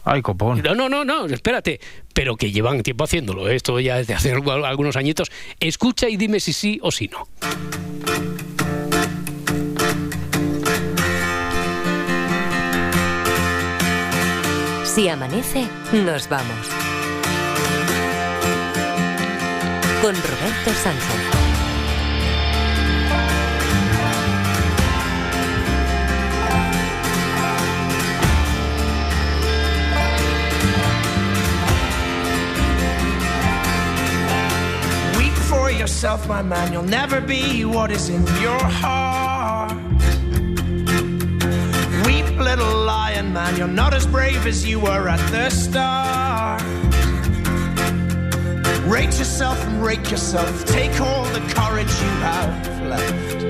Ay, 0.04 0.22
copón. 0.22 0.62
No, 0.62 0.74
no, 0.74 0.88
no, 0.88 1.04
no, 1.04 1.26
espérate. 1.26 1.80
Pero 2.14 2.36
que 2.36 2.50
llevan 2.50 2.82
tiempo 2.82 3.04
haciéndolo. 3.04 3.48
¿eh? 3.48 3.56
Esto 3.56 3.78
ya 3.80 3.96
desde 3.96 4.14
hace 4.14 4.32
algunos 4.64 4.96
añitos. 4.96 5.30
Escucha 5.58 6.08
y 6.08 6.16
dime 6.16 6.40
si 6.40 6.52
sí 6.52 6.78
o 6.82 6.90
si 6.90 7.08
no. 7.08 7.28
Si 14.94 15.08
amanece, 15.08 15.68
nos 15.92 16.28
vamos. 16.28 16.66
Con 20.02 20.16
Roberto 20.16 20.72
Sánchez. 20.82 21.20
Weep 35.16 35.32
for 35.34 35.70
yourself, 35.70 36.26
my 36.26 36.42
man. 36.42 36.72
You'll 36.72 36.82
never 36.82 37.20
be 37.20 37.64
what 37.64 37.92
is 37.92 38.08
in 38.08 38.26
your 38.42 38.58
heart. 38.58 39.29
Little 42.40 42.84
lion 42.84 43.32
man. 43.32 43.56
You're 43.56 43.68
not 43.68 43.92
as 43.92 44.06
brave 44.06 44.46
as 44.46 44.66
you 44.66 44.80
were 44.80 45.08
at 45.08 45.20
the 45.30 45.50
start. 45.50 46.62
Rate 48.86 49.16
yourself 49.18 49.58
and 49.66 49.82
rake 49.82 50.10
yourself. 50.10 50.64
Take 50.64 51.00
all 51.00 51.24
the 51.26 51.40
courage 51.54 51.92
you 52.04 52.12
have 52.28 52.82
left. 52.82 53.44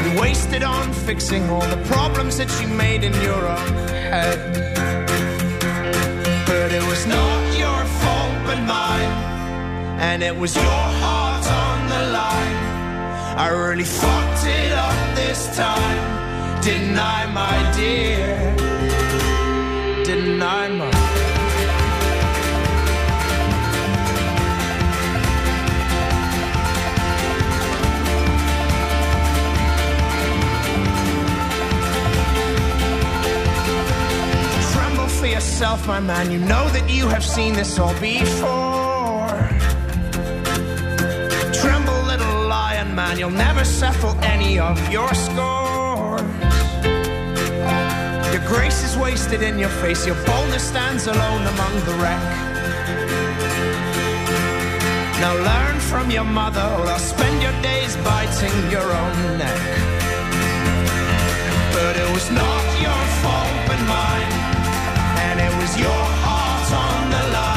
And 0.00 0.20
waste 0.20 0.52
it 0.52 0.62
on 0.62 0.92
fixing 0.92 1.48
all 1.48 1.66
the 1.66 1.82
problems 1.84 2.36
that 2.38 2.50
you 2.60 2.68
made 2.68 3.04
in 3.04 3.14
your 3.22 3.46
own 3.46 3.74
head. 4.10 4.38
But 6.46 6.72
it 6.72 6.82
was 6.82 7.06
not 7.06 7.58
your 7.58 7.84
fault 8.02 8.36
but 8.46 8.60
mine. 8.66 9.12
And 10.00 10.22
it 10.22 10.36
was 10.36 10.54
your 10.56 10.64
heart 11.00 11.46
on 11.46 11.88
the 11.88 12.12
line. 12.12 12.58
I 13.38 13.48
really 13.48 13.84
fucked 13.84 14.46
it 14.46 14.72
up 14.72 15.16
this 15.16 15.56
time 15.56 16.23
deny 16.64 17.26
my 17.26 17.72
dear, 17.76 18.56
deny 20.02 20.68
my. 20.68 20.90
Tremble 34.72 35.08
for 35.08 35.26
yourself, 35.26 35.86
my 35.86 36.00
man. 36.00 36.30
You 36.30 36.38
know 36.38 36.66
that 36.70 36.88
you 36.88 37.08
have 37.08 37.22
seen 37.22 37.52
this 37.52 37.78
all 37.78 37.92
before. 38.00 39.28
Tremble, 41.60 42.02
little 42.04 42.48
lion 42.48 42.94
man. 42.94 43.18
You'll 43.18 43.30
never 43.30 43.66
settle 43.66 44.16
any 44.22 44.58
of 44.58 44.78
your 44.90 45.12
scores. 45.12 45.63
Grace 48.46 48.84
is 48.84 48.96
wasted 48.96 49.42
in 49.42 49.58
your 49.58 49.70
face. 49.82 50.06
Your 50.06 50.16
boldness 50.26 50.68
stands 50.68 51.06
alone 51.06 51.42
among 51.46 51.74
the 51.88 51.94
wreck. 52.02 52.22
Now 55.20 55.34
learn 55.50 55.80
from 55.80 56.10
your 56.10 56.24
mother, 56.24 56.66
or 56.78 56.86
I'll 56.86 56.98
spend 56.98 57.42
your 57.42 57.56
days 57.62 57.96
biting 57.98 58.70
your 58.70 58.88
own 59.02 59.38
neck. 59.38 59.62
But 61.72 61.96
it 61.96 62.10
was 62.12 62.30
not 62.30 62.64
your 62.84 63.02
fault, 63.22 63.56
but 63.68 63.80
mine, 63.88 64.32
and 65.26 65.40
it 65.40 65.54
was 65.60 65.72
your 65.78 66.04
heart 66.22 66.72
on 66.72 67.10
the 67.10 67.32
line. 67.32 67.53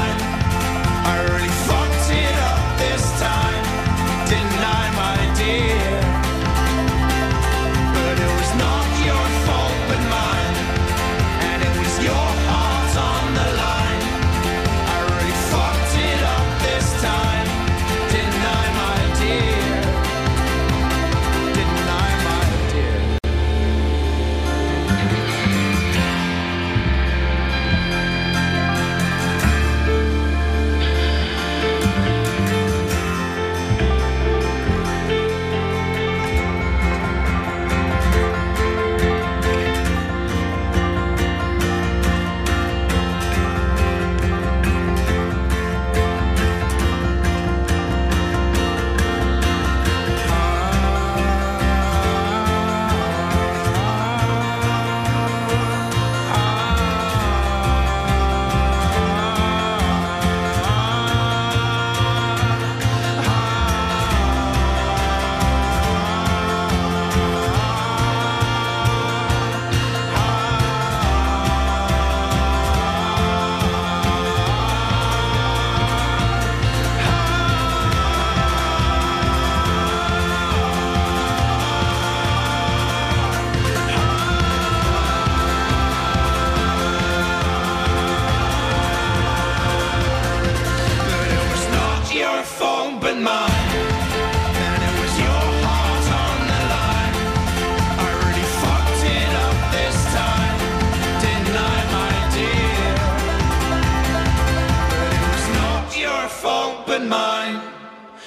Fault, 106.99 107.09
but 107.09 107.09
mine. 107.09 107.61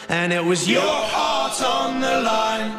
And 0.09 0.33
it 0.33 0.45
was 0.45 0.67
your 0.69 0.81
heart 0.83 1.63
on 1.63 2.01
the 2.01 2.21
line. 2.23 2.73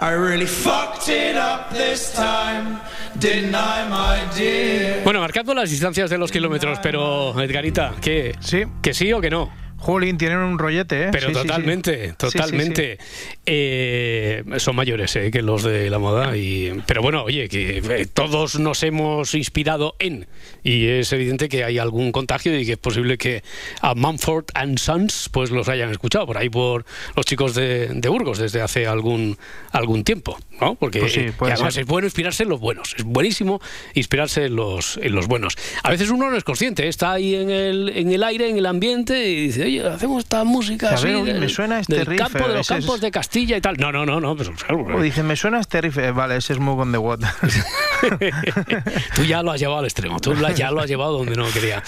I 0.00 0.12
really 0.12 0.46
fucked 0.46 1.08
it 1.08 1.36
up 1.36 1.70
this 1.70 2.12
time, 2.14 2.80
didn't 3.18 3.54
I, 3.54 3.88
my 3.88 4.20
dear? 4.36 5.02
Bueno, 5.02 5.20
marcando 5.20 5.54
las 5.54 5.70
distancias 5.70 6.08
de 6.10 6.18
los 6.18 6.30
kilómetros, 6.30 6.78
pero 6.82 7.40
Edgarita, 7.40 7.94
¿qué? 8.00 8.34
Sí. 8.40 8.64
¿Que 8.80 8.94
sí 8.94 9.12
o 9.12 9.20
que 9.20 9.30
no? 9.30 9.50
Jolín, 9.80 10.18
tienen 10.18 10.38
un 10.38 10.58
rollete, 10.58 11.04
¿eh? 11.04 11.08
Pero 11.12 11.28
Sí, 11.28 11.34
sí, 11.34 11.40
sí. 11.40 11.46
totalmente, 11.46 12.04
Sí, 12.04 12.10
sí, 12.10 12.16
totalmente. 12.16 12.98
Eh, 13.46 14.42
son 14.58 14.74
mayores 14.74 15.14
eh, 15.16 15.30
que 15.30 15.40
los 15.40 15.62
de 15.62 15.88
la 15.88 15.98
moda. 15.98 16.36
Y, 16.36 16.82
pero 16.86 17.00
bueno, 17.00 17.22
oye, 17.22 17.48
que 17.48 17.78
eh, 17.78 18.06
todos 18.12 18.58
nos 18.58 18.82
hemos 18.82 19.34
inspirado 19.34 19.94
en. 20.00 20.26
Y 20.68 20.86
es 20.88 21.12
evidente 21.14 21.48
que 21.48 21.64
hay 21.64 21.78
algún 21.78 22.12
contagio 22.12 22.58
y 22.58 22.66
que 22.66 22.72
es 22.72 22.78
posible 22.78 23.16
que 23.16 23.42
a 23.80 23.94
Mumford 23.94 24.44
and 24.54 24.78
Sons 24.78 25.30
pues 25.32 25.50
los 25.50 25.68
hayan 25.68 25.88
escuchado 25.90 26.26
por 26.26 26.36
ahí 26.36 26.50
por 26.50 26.84
los 27.16 27.24
chicos 27.24 27.54
de, 27.54 27.88
de 27.88 28.08
Burgos 28.10 28.38
desde 28.38 28.60
hace 28.60 28.86
algún, 28.86 29.38
algún 29.72 30.04
tiempo. 30.04 30.38
¿no? 30.60 30.74
Porque 30.74 30.98
Pues 30.98 31.12
sí, 31.12 31.20
eh, 31.20 31.32
además 31.40 31.74
ser. 31.74 31.84
es 31.84 31.86
bueno 31.88 32.06
inspirarse 32.06 32.42
en 32.42 32.48
los 32.50 32.60
buenos. 32.60 32.94
Es 32.98 33.04
buenísimo 33.04 33.60
inspirarse 33.94 34.46
en 34.46 34.56
los, 34.56 34.98
en 35.00 35.14
los 35.14 35.26
buenos. 35.28 35.56
A 35.84 35.90
veces 35.90 36.10
uno 36.10 36.30
no 36.30 36.36
es 36.36 36.44
consciente, 36.44 36.84
¿eh? 36.84 36.88
está 36.88 37.12
ahí 37.12 37.34
en 37.36 37.48
el, 37.48 37.88
en 37.94 38.10
el 38.12 38.22
aire, 38.24 38.50
en 38.50 38.58
el 38.58 38.66
ambiente 38.66 39.28
y 39.28 39.46
dice, 39.46 39.62
oye, 39.62 39.86
hacemos 39.86 40.24
esta 40.24 40.42
música 40.44 40.90
A 40.90 40.94
así 40.94 41.06
ver, 41.06 41.16
uy, 41.16 41.26
del- 41.30 41.40
me 41.40 41.48
suena 41.48 41.78
este 41.80 41.94
del 41.94 42.06
riff, 42.06 42.18
campo, 42.18 42.46
de 42.48 42.54
los 42.54 42.60
es- 42.70 42.76
campos 42.76 43.00
de 43.00 43.10
Castilla 43.10 43.56
y 43.56 43.60
tal. 43.60 43.76
No, 43.78 43.90
no, 43.92 44.04
no, 44.04 44.20
no. 44.20 44.36
Pero, 44.36 44.52
claro, 44.54 45.00
dice, 45.00 45.22
me 45.22 45.36
suena 45.36 45.60
este 45.60 45.80
riff. 45.80 45.96
Eh, 45.98 46.10
Vale, 46.10 46.36
ese 46.36 46.52
es 46.54 46.58
Move 46.58 46.82
on 46.82 46.92
the 46.92 46.98
Water. 46.98 47.28
tú 49.14 49.22
ya 49.24 49.42
lo 49.42 49.52
has 49.52 49.60
llevado 49.60 49.78
al 49.80 49.84
extremo, 49.84 50.20
tú 50.20 50.34
la- 50.34 50.52
ya 50.58 50.70
lo 50.72 50.80
has 50.80 50.88
llevado 50.88 51.16
donde 51.16 51.36
no 51.36 51.50
quería. 51.50 51.82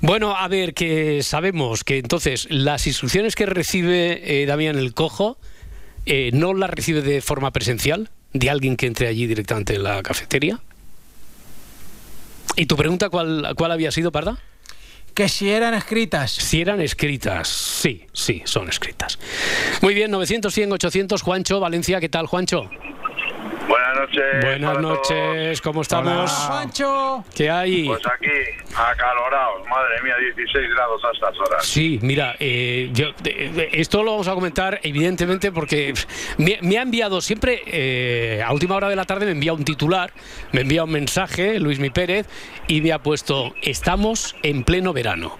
Bueno, 0.00 0.34
a 0.34 0.48
ver, 0.48 0.74
que 0.74 1.22
sabemos 1.22 1.84
que 1.84 1.98
entonces 1.98 2.46
las 2.50 2.86
instrucciones 2.86 3.36
que 3.36 3.46
recibe 3.46 4.42
eh, 4.42 4.46
Damián 4.46 4.78
el 4.78 4.94
Cojo 4.94 5.38
eh, 6.06 6.30
no 6.32 6.54
las 6.54 6.70
recibe 6.70 7.02
de 7.02 7.20
forma 7.20 7.52
presencial, 7.52 8.10
de 8.32 8.50
alguien 8.50 8.76
que 8.76 8.86
entre 8.86 9.08
allí 9.08 9.26
directamente 9.26 9.74
en 9.74 9.82
la 9.82 10.02
cafetería. 10.02 10.58
¿Y 12.56 12.66
tu 12.66 12.76
pregunta 12.76 13.10
cuál, 13.10 13.54
cuál 13.56 13.72
había 13.72 13.90
sido, 13.90 14.10
Parda? 14.10 14.38
Que 15.12 15.28
si 15.28 15.50
eran 15.50 15.74
escritas. 15.74 16.32
Si 16.32 16.60
eran 16.60 16.80
escritas, 16.80 17.48
sí, 17.48 18.06
sí, 18.12 18.42
son 18.46 18.68
escritas. 18.68 19.18
Muy 19.80 19.94
bien, 19.94 20.10
900, 20.10 20.52
100, 20.52 20.72
800, 20.72 21.22
Juancho, 21.22 21.60
Valencia, 21.60 22.00
¿qué 22.00 22.08
tal, 22.08 22.26
Juancho? 22.26 22.70
Buenas 23.68 23.96
noches. 23.96 24.44
Buenas 24.44 24.72
todos. 24.72 24.82
noches, 24.82 25.60
¿cómo 25.62 25.82
estamos? 25.82 26.30
Juancho. 26.30 27.24
¿Qué 27.34 27.50
hay? 27.50 27.86
Pues 27.86 28.02
aquí, 28.06 28.28
acalorados, 28.76 29.66
madre 29.68 30.02
mía, 30.02 30.14
16 30.36 30.70
grados 30.74 31.02
a 31.04 31.10
estas 31.12 31.38
horas. 31.38 31.64
Sí, 31.66 31.98
mira, 32.02 32.34
eh, 32.38 32.90
yo, 32.92 33.06
esto 33.72 34.02
lo 34.02 34.12
vamos 34.12 34.28
a 34.28 34.34
comentar 34.34 34.80
evidentemente 34.82 35.50
porque 35.52 35.94
me, 36.38 36.58
me 36.60 36.78
ha 36.78 36.82
enviado 36.82 37.20
siempre, 37.20 37.62
eh, 37.66 38.42
a 38.44 38.52
última 38.52 38.76
hora 38.76 38.88
de 38.88 38.96
la 38.96 39.04
tarde 39.04 39.26
me 39.26 39.32
envía 39.32 39.52
un 39.52 39.64
titular, 39.64 40.12
me 40.52 40.62
envía 40.62 40.84
un 40.84 40.90
mensaje, 40.90 41.58
Luis 41.58 41.78
Mi 41.78 41.90
Pérez, 41.90 42.26
y 42.68 42.80
me 42.82 42.92
ha 42.92 42.98
puesto, 42.98 43.54
estamos 43.62 44.36
en 44.42 44.64
pleno 44.64 44.92
verano. 44.92 45.36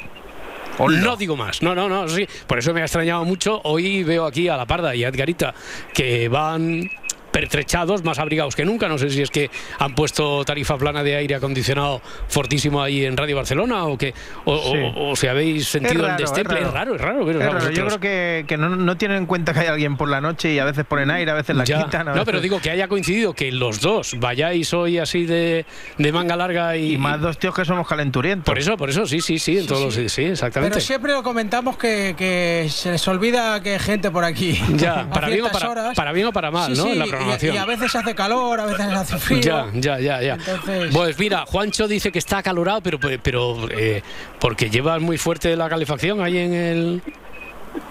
No 0.78 1.16
digo 1.16 1.36
más, 1.36 1.62
no, 1.62 1.74
no, 1.74 1.88
no, 1.88 2.08
sí. 2.08 2.26
Por 2.48 2.58
eso 2.58 2.74
me 2.74 2.80
ha 2.80 2.84
extrañado 2.84 3.24
mucho. 3.24 3.60
Hoy 3.62 4.02
veo 4.02 4.26
aquí 4.26 4.48
a 4.48 4.56
La 4.56 4.66
Parda 4.66 4.92
y 4.94 5.04
a 5.04 5.08
Edgarita 5.08 5.54
que 5.92 6.28
van 6.28 6.90
pertrechados, 7.34 8.04
más 8.04 8.20
abrigados 8.20 8.54
que 8.54 8.64
nunca. 8.64 8.86
No 8.88 8.96
sé 8.96 9.10
si 9.10 9.20
es 9.20 9.30
que 9.30 9.50
han 9.80 9.94
puesto 9.96 10.44
tarifa 10.44 10.78
plana 10.78 11.02
de 11.02 11.16
aire 11.16 11.34
acondicionado 11.34 12.00
fortísimo 12.28 12.80
ahí 12.80 13.04
en 13.04 13.16
Radio 13.16 13.34
Barcelona 13.36 13.86
o 13.86 13.98
que 13.98 14.14
o, 14.44 14.52
o- 14.54 14.62
Sí. 14.72 14.78
o 14.96 15.16
si 15.16 15.26
habéis 15.26 15.66
sentido 15.66 16.02
raro, 16.02 16.14
el 16.16 16.22
destemple. 16.24 16.60
es 16.60 16.66
Es 16.68 16.72
raro. 16.72 16.92
raro, 16.92 16.94
es 16.96 17.00
raro. 17.00 17.26
pero 17.26 17.40
Es 17.40 17.52
raro, 17.64 17.70
Yo 17.72 17.86
creo 17.86 17.98
que, 18.00 18.44
que 18.46 18.56
no, 18.56 18.68
no 18.76 18.96
tienen 18.96 19.18
en 19.18 19.26
cuenta 19.26 19.52
que 19.52 19.60
hay 19.60 19.66
alguien 19.66 19.96
por 19.96 20.08
la 20.08 20.20
noche 20.20 20.52
y 20.54 20.60
a 20.60 20.64
veces 20.64 20.84
ponen 20.84 21.10
aire, 21.10 21.28
a 21.32 21.34
veces 21.34 21.56
la 21.56 21.64
Ya. 21.64 21.82
quitan. 21.84 22.02
a 22.02 22.04
No, 22.04 22.12
veces- 22.12 22.24
pero 22.26 22.40
digo 22.40 22.60
que 22.60 22.70
haya 22.70 22.86
coincidido 22.86 23.34
que 23.34 23.50
los 23.50 23.80
dos 23.80 24.14
vayáis 24.20 24.72
hoy 24.72 24.98
así 24.98 25.26
de, 25.26 25.66
de 25.98 26.12
manga 26.12 26.36
larga 26.36 26.76
y, 26.76 26.92
Y 26.94 26.98
más 26.98 27.20
dos 27.20 27.36
tíos 27.38 27.52
que 27.54 27.64
somos 27.64 27.88
calenturientos. 27.88 28.44
Por 28.46 28.58
eso, 28.60 28.76
por 28.76 28.90
eso, 28.90 29.06
sí, 29.06 29.20
sí, 29.20 29.40
sí, 29.40 29.58
en 29.58 29.66
todos 29.66 29.96
los 29.96 30.12
sí, 30.12 30.24
exactamente. 30.24 30.74
Pero 30.76 30.86
siempre 30.86 31.12
lo 31.12 31.22
comentamos 31.24 31.76
que, 31.76 32.14
que 32.16 32.68
se 32.70 32.92
les 32.92 33.08
olvida 33.08 33.60
que 33.60 33.72
hay 33.74 33.78
gente 33.80 34.10
por 34.12 34.22
aquí. 34.24 34.60
Ya, 34.76 35.08
para 35.12 35.28
bien, 35.28 35.44
o 35.44 35.50
para, 35.50 35.70
horas. 35.70 35.96
para 35.96 36.12
bien 36.12 36.26
o 36.28 36.32
para 36.32 36.50
mal, 36.52 36.72
Sí, 36.76 36.78
¿no? 36.78 36.84
sí, 36.84 36.92
en 36.92 36.98
la 37.00 37.06
y- 37.24 37.38
programación. 37.38 37.54
Y, 37.54 37.58
a 37.58 37.64
veces 37.64 37.94
hace 37.94 38.14
calor, 38.14 38.60
a 38.60 38.66
veces 38.66 38.86
hace 38.86 39.18
frío. 39.18 39.40
Ya, 39.40 39.66
ya, 39.74 39.98
ya, 39.98 40.22
ya. 40.22 40.34
Entonces- 40.34 40.90
Pues 40.94 41.18
mira, 41.18 41.44
Juancho 41.46 41.88
dice 41.88 42.12
que 42.12 42.18
está 42.18 42.38
acalorado, 42.38 42.80
pero, 42.80 42.98
pero 43.22 43.68
eh, 43.70 44.02
porque 44.40 44.70
llevas 44.70 45.00
muy 45.00 45.18
fuerte 45.18 45.56
la 45.56 45.68
calefacción 45.68 46.20
ahí 46.22 46.38
en 46.38 46.54
el 46.54 47.02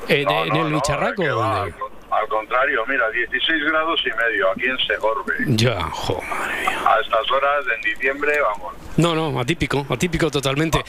en, 0.08 0.24
No, 0.26 0.44
en 0.46 0.50
no, 0.50 0.66
el 0.66 0.72
no, 0.72 0.78
bicharraco. 0.78 1.24
va, 1.24 1.60
¿dónde? 1.60 1.74
al 2.12 2.22
Al 2.22 2.28
contrario, 2.30 2.82
mira, 2.88 3.10
16 3.10 3.64
grados 3.70 4.00
y 4.06 4.10
medio 4.10 4.52
aquí 4.52 4.66
en 4.66 4.78
Segorbe. 4.88 5.34
Ya, 5.48 5.82
jo, 5.82 6.22
madre 6.30 6.62
mía. 6.62 6.80
A 6.86 7.00
estas 7.02 7.32
horas, 7.32 7.66
en 7.76 7.82
diciembre, 7.94 8.32
vamos. 8.42 8.74
No, 8.98 9.16
no, 9.16 9.40
atípico, 9.40 9.86
atípico 9.90 10.30
totalmente 10.30 10.82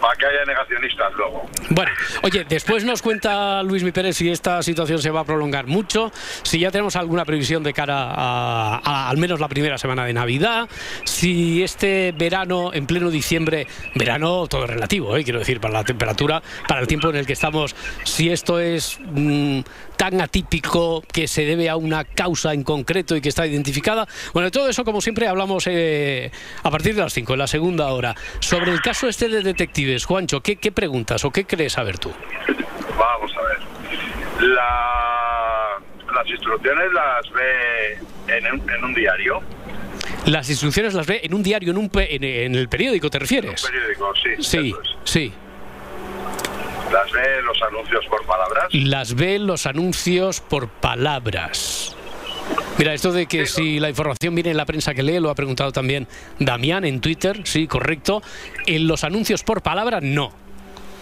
para 0.00 0.16
que 0.16 0.26
haya 0.26 0.44
negacionistas 0.44 1.12
luego. 1.14 1.48
Bueno, 1.70 1.92
oye, 2.22 2.44
después 2.48 2.84
nos 2.84 3.02
cuenta 3.02 3.62
Luis 3.62 3.82
Mi 3.82 3.92
Pérez 3.92 4.16
si 4.16 4.30
esta 4.30 4.62
situación 4.62 4.98
se 5.00 5.10
va 5.10 5.20
a 5.20 5.24
prolongar 5.24 5.66
mucho, 5.66 6.12
si 6.42 6.58
ya 6.58 6.70
tenemos 6.70 6.96
alguna 6.96 7.24
previsión 7.24 7.62
de 7.62 7.72
cara 7.72 8.12
a, 8.14 9.08
al 9.08 9.16
menos 9.18 9.40
la 9.40 9.48
primera 9.48 9.78
semana 9.78 10.04
de 10.04 10.12
Navidad, 10.12 10.68
si 11.04 11.62
este 11.62 12.12
verano, 12.16 12.72
en 12.72 12.86
pleno 12.86 13.10
diciembre, 13.10 13.66
verano 13.94 14.46
todo 14.48 14.66
relativo, 14.66 15.16
¿eh? 15.16 15.24
quiero 15.24 15.38
decir, 15.38 15.60
para 15.60 15.74
la 15.74 15.84
temperatura, 15.84 16.42
para 16.66 16.80
el 16.80 16.86
tiempo 16.86 17.10
en 17.10 17.16
el 17.16 17.26
que 17.26 17.34
estamos, 17.34 17.74
si 18.04 18.30
esto 18.30 18.58
es 18.58 18.98
mm, 19.00 19.60
tan 20.00 20.18
atípico 20.22 21.02
que 21.12 21.28
se 21.28 21.44
debe 21.44 21.68
a 21.68 21.76
una 21.76 22.04
causa 22.04 22.54
en 22.54 22.64
concreto 22.64 23.16
y 23.16 23.20
que 23.20 23.28
está 23.28 23.46
identificada. 23.46 24.08
Bueno, 24.32 24.46
de 24.46 24.50
todo 24.50 24.66
eso, 24.66 24.82
como 24.82 25.02
siempre, 25.02 25.28
hablamos 25.28 25.66
eh, 25.66 26.30
a 26.62 26.70
partir 26.70 26.94
de 26.94 27.02
las 27.02 27.12
5, 27.12 27.34
en 27.34 27.38
la 27.38 27.46
segunda 27.46 27.86
hora. 27.88 28.16
Sobre 28.38 28.72
el 28.72 28.80
caso 28.80 29.08
este 29.08 29.28
de 29.28 29.42
detectives, 29.42 30.06
Juancho, 30.06 30.40
¿qué, 30.40 30.56
preguntas 30.72 31.22
o 31.26 31.30
qué 31.30 31.44
crees 31.44 31.74
saber 31.74 31.98
tú? 31.98 32.14
Vamos 32.98 33.30
a 33.36 33.42
ver. 33.42 33.58
las 36.14 36.30
instrucciones 36.30 36.92
las 36.94 37.30
ve 37.32 37.98
en 38.28 38.84
un, 38.84 38.94
diario. 38.94 39.42
Las 40.24 40.48
instrucciones 40.48 40.94
las 40.94 41.06
ve 41.06 41.20
en 41.24 41.34
un 41.34 41.42
diario, 41.42 41.72
en, 41.72 41.76
un 41.76 41.90
en, 41.94 42.54
el 42.54 42.70
periódico, 42.70 43.10
¿te 43.10 43.18
refieres? 43.18 43.62
En 43.64 43.74
un 43.74 43.80
periódico, 43.82 44.14
sí. 44.16 44.30
Sí, 44.42 44.74
sí. 45.04 45.32
¿Las 46.90 47.12
ve 47.12 47.42
los 47.42 47.62
anuncios 47.62 48.06
por 48.06 48.26
palabras? 48.26 48.64
Las 48.72 49.14
ve 49.14 49.38
los 49.38 49.66
anuncios 49.66 50.40
por 50.40 50.68
palabras. 50.68 51.96
Mira, 52.78 52.94
esto 52.94 53.12
de 53.12 53.26
que 53.26 53.46
si 53.46 53.78
la 53.78 53.90
información 53.90 54.34
viene 54.34 54.50
en 54.50 54.56
la 54.56 54.64
prensa 54.64 54.94
que 54.94 55.02
lee, 55.02 55.20
lo 55.20 55.30
ha 55.30 55.34
preguntado 55.34 55.70
también 55.70 56.08
Damián 56.38 56.84
en 56.84 57.00
Twitter, 57.00 57.42
sí, 57.44 57.66
correcto. 57.68 58.22
En 58.66 58.88
los 58.88 59.04
anuncios 59.04 59.44
por 59.44 59.62
palabras, 59.62 60.02
no. 60.02 60.32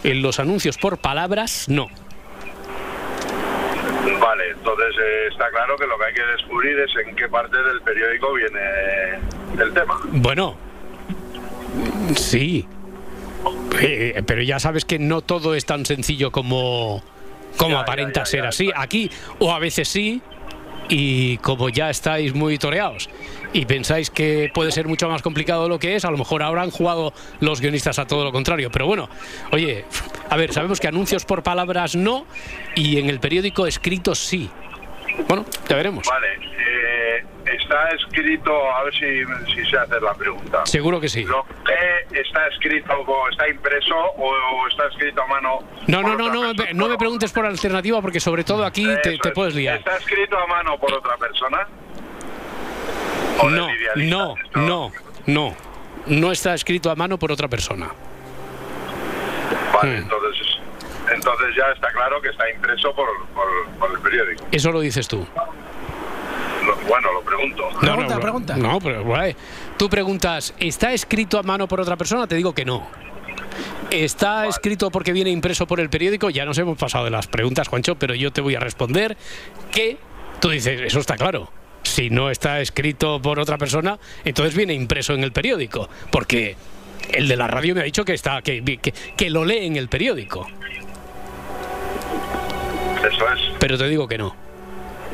En 0.05 0.21
los 0.21 0.41
anuncios 0.41 0.77
por 0.77 0.99
palabras, 0.99 1.69
no. 1.69 1.87
Vale, 4.21 4.51
entonces 4.51 4.95
eh, 5.01 5.29
está 5.31 5.49
claro 5.51 5.77
que 5.77 5.87
lo 5.87 5.99
que 5.99 6.05
hay 6.05 6.15
que 6.15 6.25
descubrir 6.37 6.79
es 6.81 6.91
en 7.07 7.17
qué 7.17 7.29
parte 7.29 7.57
del 7.57 7.81
periódico 7.81 8.35
viene 8.35 9.63
el 9.63 9.73
tema. 9.73 10.01
Bueno, 10.13 10.57
sí, 12.17 12.67
eh, 13.81 14.23
pero 14.27 14.43
ya 14.43 14.59
sabes 14.59 14.85
que 14.85 14.99
no 14.99 15.21
todo 15.23 15.55
es 15.55 15.65
tan 15.65 15.87
sencillo 15.87 16.31
como, 16.31 17.03
como 17.57 17.79
aparenta 17.79 18.25
ser 18.27 18.47
así. 18.47 18.71
Aquí, 18.75 19.11
o 19.39 19.53
a 19.53 19.59
veces 19.59 19.89
sí, 19.89 20.23
y 20.89 21.37
como 21.39 21.69
ya 21.69 21.91
estáis 21.91 22.35
muy 22.35 22.59
toreados 22.59 23.09
y 23.53 23.65
pensáis 23.67 24.11
que 24.11 24.51
puede 24.53 24.73
ser 24.73 24.89
mucho 24.89 25.09
más 25.09 25.23
complicado 25.23 25.65
de 25.65 25.69
lo 25.69 25.79
que 25.79 25.97
es, 25.97 26.05
a 26.05 26.11
lo 26.11 26.19
mejor 26.19 26.43
ahora 26.43 26.63
han 26.63 26.71
jugado 26.71 27.13
los 27.41 27.61
guionistas 27.61 27.99
a 27.99 28.07
todo 28.07 28.25
lo 28.25 28.33
contrario. 28.33 28.71
Pero 28.71 28.87
bueno, 28.87 29.09
oye, 29.53 29.85
a 30.29 30.37
ver, 30.37 30.53
sabemos 30.53 30.81
que 30.81 30.89
anuncios 30.89 31.25
por 31.25 31.43
palabras 31.43 31.97
no 31.97 32.27
y 32.75 32.99
en 32.99 33.09
el 33.09 33.21
periódico 33.21 33.67
escritos 33.67 34.19
sí. 34.19 34.51
Bueno, 35.27 35.45
ya 35.69 35.77
veremos. 35.77 36.07
Vale, 36.07 36.29
eh, 36.35 37.25
está 37.45 37.89
escrito, 37.91 38.53
a 38.73 38.85
ver 38.85 38.95
si, 38.95 39.53
si 39.55 39.71
sé 39.71 39.79
hacer 39.79 40.03
la 40.03 40.15
pregunta. 40.15 40.65
Seguro 40.67 41.01
que 41.01 41.09
sí. 41.09 41.25
¿Lo 41.25 41.45
que 41.65 42.21
está 42.21 42.47
escrito, 42.49 42.93
está 43.31 43.49
impreso 43.49 43.97
o, 43.97 44.67
está 44.69 44.87
escrito 44.89 45.23
a 45.23 45.27
mano? 45.27 45.59
No, 45.87 46.03
no, 46.03 46.17
no, 46.17 46.29
no, 46.31 46.53
no 46.53 46.89
me 46.89 46.99
preguntes 46.99 47.33
por 47.33 47.47
alternativa 47.47 48.01
porque 48.01 48.21
sobre 48.21 48.45
todo 48.45 48.65
aquí 48.65 48.87
te, 49.03 49.19
puedes 49.33 49.55
liar. 49.55 49.79
¿Está 49.79 49.97
escrito 49.97 50.39
a 50.39 50.47
mano 50.47 50.79
por 50.79 50.93
otra 50.93 51.17
persona? 51.17 51.67
No, 53.43 53.69
no, 53.97 54.35
no, 54.55 54.93
no. 55.27 55.57
No 56.07 56.33
está 56.33 56.55
escrito 56.55 56.91
a 56.91 56.95
mano 56.95 57.19
por 57.19 57.31
otra 57.31 57.49
persona. 57.49 57.91
Vale, 59.75 59.91
hmm. 59.91 60.03
entonces 60.03 60.38
entonces 61.15 61.55
ya 61.57 61.73
está 61.75 61.91
claro 61.93 62.21
que 62.21 62.29
está 62.29 62.51
impreso 62.51 62.95
por, 62.95 63.09
por, 63.79 63.91
el 63.91 63.99
periódico. 64.01 64.45
Eso 64.51 64.73
lo 64.73 64.81
dices 64.81 65.09
tú. 65.09 65.27
bueno, 66.89 67.13
lo 67.13 67.23
pregunto. 67.23 67.69
No, 67.71 67.81
pregunta, 67.81 68.15
no, 68.15 68.21
pregunta. 68.21 68.57
No, 68.57 68.81
pero 68.81 69.05
tú 69.77 69.89
preguntas, 69.89 70.55
¿está 70.59 70.93
escrito 70.93 71.39
a 71.39 71.43
mano 71.43 71.69
por 71.69 71.81
otra 71.81 71.97
persona? 71.97 72.27
Te 72.27 72.37
digo 72.37 72.55
que 72.55 72.65
no. 72.65 72.87
¿Está 73.91 74.47
escrito 74.47 74.91
porque 74.91 75.13
viene 75.13 75.31
impreso 75.31 75.67
por 75.67 75.81
el 75.81 75.89
periódico? 75.89 76.29
Ya 76.29 76.45
nos 76.45 76.59
hemos 76.59 76.77
pasado 76.77 77.05
de 77.05 77.11
las 77.11 77.27
preguntas, 77.27 77.69
Juancho, 77.69 77.95
pero 77.95 78.15
yo 78.15 78.31
te 78.31 78.41
voy 78.41 78.55
a 78.55 78.61
responder 78.61 79.17
que 79.73 79.97
tú 80.41 80.51
dices, 80.51 80.81
eso 80.83 81.01
está 81.01 81.17
claro. 81.17 81.51
Si 81.85 82.11
no 82.11 82.31
está 82.31 82.61
escrito 82.61 83.21
por 83.23 83.39
otra 83.39 83.57
persona, 83.57 83.99
entonces 84.25 84.55
viene 84.55 84.75
impreso 84.75 85.15
en 85.15 85.25
el 85.25 85.33
periódico. 85.33 85.89
Porque 86.11 86.57
el 87.13 87.29
de 87.29 87.37
la 87.37 87.47
radio 87.47 87.75
me 87.75 87.81
ha 87.81 87.85
dicho 87.85 88.05
que, 88.05 88.13
está, 88.13 88.43
que, 88.43 88.63
que, 88.63 88.93
que 88.93 89.31
lo 89.31 89.45
lee 89.45 89.67
en 89.67 89.77
el 89.77 89.89
periódico. 89.89 90.47
Eso 92.99 93.33
es. 93.33 93.41
Pero 93.59 93.79
te 93.79 93.89
digo 93.89 94.09
que 94.09 94.19
no. 94.19 94.35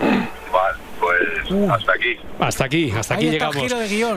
Vale, 0.01 0.79
pues 1.01 1.51
uh. 1.51 1.70
hasta 1.73 1.92
aquí. 1.92 2.16
Hasta 2.38 2.64
aquí, 2.64 2.90
hasta 2.90 3.14
aquí 3.14 3.31
llegamos. 3.31 3.57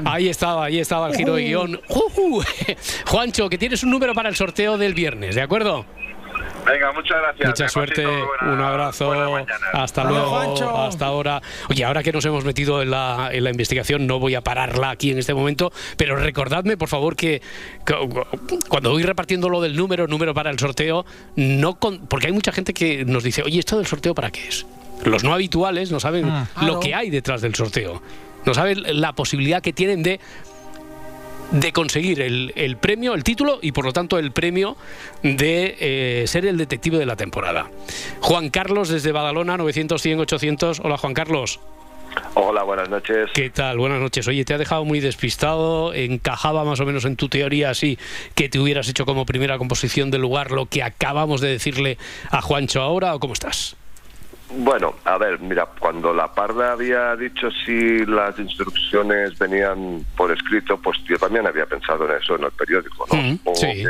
Ahí 0.06 0.30
estaba, 0.30 0.65
ahí 0.65 0.80
estaba 0.80 1.10
el 1.10 1.15
giro 1.15 1.36
de 1.36 1.43
guion. 1.43 1.82
Juancho, 3.06 3.49
que 3.49 3.58
tienes 3.58 3.84
un 3.84 3.91
número 3.91 4.13
para 4.13 4.30
el 4.30 4.36
sorteo 4.36 4.77
del 4.77 4.93
viernes, 4.93 5.36
¿de 5.36 5.41
acuerdo? 5.41 5.86
Venga, 6.69 6.91
muchas 6.91 7.17
gracias. 7.21 7.47
Mucha 7.47 7.69
suerte, 7.69 8.06
un 8.06 8.62
abrazo. 8.62 9.13
Hasta 9.73 10.03
luego, 10.03 10.38
hasta 10.77 11.06
ahora. 11.06 11.41
Oye, 11.69 11.84
ahora 11.86 12.03
que 12.03 12.12
nos 12.12 12.25
hemos 12.25 12.43
metido 12.43 12.82
en 12.82 12.91
la, 12.91 13.30
en 13.32 13.43
la 13.43 13.51
investigación, 13.51 14.08
no 14.08 14.19
voy 14.19 14.36
a 14.36 14.41
pararla 14.41 14.89
aquí 14.89 15.12
en 15.12 15.17
este 15.17 15.34
momento, 15.34 15.71
pero 15.95 16.15
recordadme, 16.15 16.77
por 16.77 16.89
favor, 16.89 17.15
que, 17.15 17.41
cuando 18.67 18.91
voy 18.91 19.03
repartiendo 19.03 19.49
lo 19.49 19.62
del 19.62 19.75
número, 19.75 20.08
número 20.08 20.34
para 20.34 20.49
el 20.49 20.60
sorteo, 20.60 21.06
no 21.36 21.77
porque 21.77 22.27
hay 22.27 22.34
mucha 22.34 22.51
gente 22.51 22.73
que 22.73 23.06
nos 23.06 23.23
dice, 23.23 23.43
oye, 23.43 23.60
¿esto 23.60 23.77
del 23.77 23.88
sorteo 23.88 24.13
para 24.13 24.32
qué 24.32 24.47
es? 24.47 24.65
Los 25.03 25.23
no 25.23 25.34
habituales 25.34 25.91
no 25.91 25.99
saben 25.99 26.27
mm. 26.27 26.65
lo 26.65 26.80
que 26.80 26.95
hay 26.95 27.10
detrás 27.10 27.41
del 27.41 27.56
sorteo. 27.56 28.01
No 28.45 28.53
saben 28.53 29.01
la 29.01 29.13
posibilidad 29.13 29.62
que 29.62 29.73
tienen 29.73 30.03
de 30.03 30.19
de 31.51 31.71
conseguir 31.71 32.21
el, 32.21 32.77
premio, 32.77 33.13
el 33.13 33.23
título 33.23 33.60
y 33.62 33.71
por 33.71 33.86
lo 33.86 33.93
tanto 33.93 34.19
el 34.19 34.31
premio 34.31 34.75
de 35.23 35.75
eh, 35.79 36.27
ser 36.27 36.45
el 36.45 36.57
detective 36.57 36.97
de 36.97 37.05
la 37.05 37.15
temporada. 37.15 37.69
Juan 38.19 38.49
Carlos 38.49 38.89
desde 38.89 39.12
Badalona, 39.12 39.57
900, 39.57 40.01
100, 40.01 40.19
800. 40.19 40.79
Hola 40.81 40.97
Juan 40.97 41.13
Carlos. 41.13 41.60
Hola, 42.33 42.63
buenas 42.63 42.89
noches. 42.89 43.29
¿Qué 43.33 43.49
tal? 43.49 43.77
Buenas 43.77 43.99
noches. 43.99 44.27
Oye, 44.27 44.43
te 44.43 44.53
ha 44.53 44.57
dejado 44.57 44.86
muy 44.86 44.99
despistado. 44.99 45.93
¿Encajaba 45.93 46.63
más 46.63 46.79
o 46.79 46.86
menos 46.86 47.05
en 47.05 47.15
tu 47.15 47.29
teoría 47.29 47.69
así 47.69 47.97
que 48.36 48.49
te 48.49 48.60
hubieras 48.60 48.89
hecho 48.89 49.05
como 49.05 49.25
primera 49.25 49.57
composición 49.57 50.12
del 50.12 50.21
lugar 50.21 50.51
lo 50.51 50.65
que 50.65 50.83
acabamos 50.83 51.41
de 51.41 51.49
decirle 51.49 51.97
a 52.31 52.41
Juancho 52.41 52.81
ahora 52.81 53.13
o 53.15 53.19
cómo 53.19 53.33
estás? 53.33 53.75
Bueno, 54.49 54.95
a 55.03 55.17
ver, 55.17 55.39
mira, 55.39 55.67
cuando 55.79 56.13
la 56.13 56.33
parda 56.33 56.71
había 56.71 57.15
dicho 57.15 57.49
si 57.65 58.05
las 58.05 58.39
instrucciones 58.39 59.38
venían 59.38 60.05
por 60.15 60.31
escrito, 60.31 60.77
pues 60.77 60.97
yo 61.03 61.17
también 61.17 61.45
había 61.45 61.65
pensado 61.65 62.05
en 62.10 62.17
eso 62.17 62.36
en 62.36 62.45
el 62.45 62.51
periódico, 62.51 63.05
¿no? 63.12 63.17
Mm, 63.17 63.39
sí. 63.55 63.83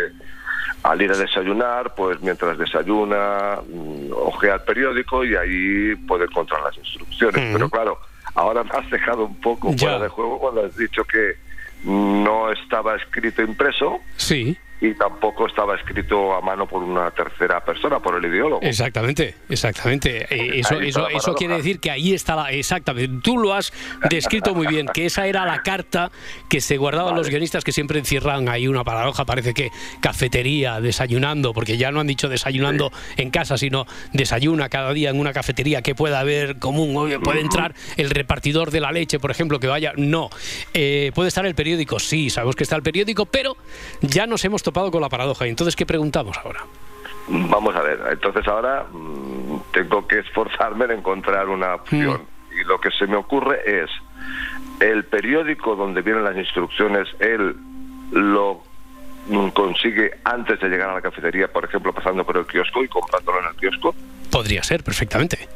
al 0.84 1.02
ir 1.02 1.12
a 1.12 1.18
desayunar, 1.18 1.94
pues 1.96 2.20
mientras 2.22 2.58
desayuna, 2.58 3.60
mm, 3.68 4.12
ojea 4.14 4.56
el 4.56 4.62
periódico 4.62 5.24
y 5.24 5.36
ahí 5.36 5.96
puede 6.08 6.26
encontrar 6.26 6.62
las 6.64 6.78
instrucciones. 6.78 7.50
Mm. 7.50 7.54
Pero 7.54 7.70
claro, 7.70 8.00
ahora 8.34 8.64
me 8.64 8.72
has 8.72 8.90
dejado 8.90 9.26
un 9.26 9.40
poco 9.40 9.72
fuera 9.74 10.00
de 10.00 10.10
juego 10.10 10.40
cuando 10.40 10.66
has 10.66 10.76
dicho 10.76 11.04
que 11.04 11.36
no 11.84 12.52
estaba 12.52 12.96
escrito 12.96 13.44
impreso. 13.44 14.00
Sí 14.16 14.58
y 14.80 14.94
tampoco 14.94 15.48
estaba 15.48 15.76
escrito 15.76 16.36
a 16.36 16.42
mano 16.42 16.68
por 16.68 16.84
una 16.84 17.10
tercera 17.12 17.64
persona, 17.64 18.00
por 18.00 18.16
el 18.16 18.32
ideólogo. 18.32 18.62
Exactamente, 18.62 19.36
exactamente. 19.50 20.28
Eh, 20.30 20.60
eso, 20.60 20.80
eso, 20.80 21.08
eso 21.10 21.34
quiere 21.34 21.58
decir 21.58 21.80
que 21.80 21.90
ahí 21.90 22.14
está 22.14 22.36
la... 22.36 22.52
Exactamente, 22.52 23.22
tú 23.24 23.38
lo 23.38 23.54
has 23.54 23.74
descrito 24.10 24.54
muy 24.54 24.68
bien, 24.68 24.88
que 24.94 25.06
esa 25.06 25.26
era 25.26 25.46
la 25.46 25.64
carta 25.64 26.12
que 26.48 26.62
se 26.62 26.78
guardaban 26.78 27.16
los 27.16 27.30
guionistas 27.30 27.64
que 27.64 27.72
siempre 27.72 27.98
encierran 27.98 28.50
ahí 28.50 28.68
una 28.68 28.84
paradoja, 28.84 29.26
parece 29.26 29.54
que 29.54 29.72
cafetería, 30.00 30.80
desayunando, 30.80 31.54
porque 31.54 31.78
ya 31.78 31.92
no 31.92 32.00
han 32.00 32.08
dicho 32.08 32.30
desayunando 32.30 32.92
en 33.18 33.32
casa, 33.32 33.58
sino 33.58 33.86
desayuna 34.14 34.70
cada 34.70 34.94
día 34.94 35.10
en 35.10 35.20
una 35.20 35.34
cafetería 35.34 35.82
que 35.82 35.96
pueda 35.96 36.20
haber 36.20 36.60
común, 36.60 37.20
puede 37.24 37.42
entrar 37.42 37.74
el 37.98 38.12
repartidor 38.12 38.70
de 38.70 38.80
la 38.80 38.92
leche, 38.92 39.20
por 39.20 39.32
ejemplo, 39.32 39.60
que 39.60 39.68
vaya... 39.68 39.94
No, 39.98 40.30
eh, 40.76 41.12
puede 41.16 41.30
estar 41.30 41.46
el 41.48 41.56
periódico, 41.56 42.00
sí, 42.00 42.30
sabemos 42.30 42.56
que 42.56 42.64
está 42.64 42.76
el 42.76 42.84
periódico, 42.84 43.26
pero 43.26 43.58
ya 44.02 44.28
nos 44.28 44.46
hemos 44.46 44.62
topado 44.68 44.92
con 44.92 45.02
la 45.02 45.08
paradoja. 45.08 45.48
¿Y 45.48 45.50
entonces 45.50 45.78
qué 45.78 45.86
preguntamos 45.86 46.38
ahora? 46.44 46.60
Vamos 47.30 47.74
a 47.74 47.82
ver, 47.82 48.02
entonces 48.12 48.46
ahora 48.50 48.86
mm, 48.92 49.60
tengo 49.72 50.06
que 50.06 50.20
esforzarme 50.20 50.86
en 50.86 50.92
encontrar 50.92 51.48
una 51.48 51.76
opción. 51.76 52.22
Mm. 52.22 52.60
Y 52.60 52.64
lo 52.66 52.82
que 52.82 52.92
se 52.92 53.08
me 53.08 53.16
ocurre 53.16 53.62
es, 53.66 53.90
el 54.82 55.06
periódico 55.06 55.78
donde 55.78 56.02
vienen 56.02 56.26
las 56.26 56.36
instrucciones, 56.36 57.08
él 57.20 57.56
lo 58.12 58.62
mm, 59.30 59.50
consigue 59.50 60.12
antes 60.26 60.60
de 60.60 60.68
llegar 60.68 60.90
a 60.90 60.96
la 60.96 61.02
cafetería, 61.02 61.48
por 61.48 61.64
ejemplo, 61.64 61.94
pasando 61.94 62.26
por 62.26 62.36
el 62.36 62.46
kiosco 62.46 62.84
y 62.84 62.90
comprándolo 62.90 63.40
en 63.40 63.48
el 63.48 63.56
kiosco. 63.56 63.96
Podría 64.30 64.64
ser, 64.64 64.84
perfectamente. 64.84 65.48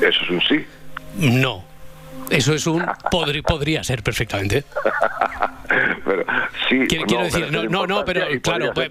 Eso 0.00 0.24
es 0.24 0.30
un 0.30 0.40
sí. 0.40 0.66
No. 1.18 1.73
Eso 2.30 2.54
es 2.54 2.66
un 2.66 2.84
podría 3.10 3.84
ser 3.84 4.02
perfectamente. 4.02 4.64
pero, 6.04 6.24
sí, 6.68 6.78
quiero, 6.88 7.24
decir, 7.24 7.50
no, 7.50 7.64
no, 7.64 7.86
no, 7.86 8.04
pero 8.04 8.26
claro, 8.40 8.72
pues, 8.74 8.90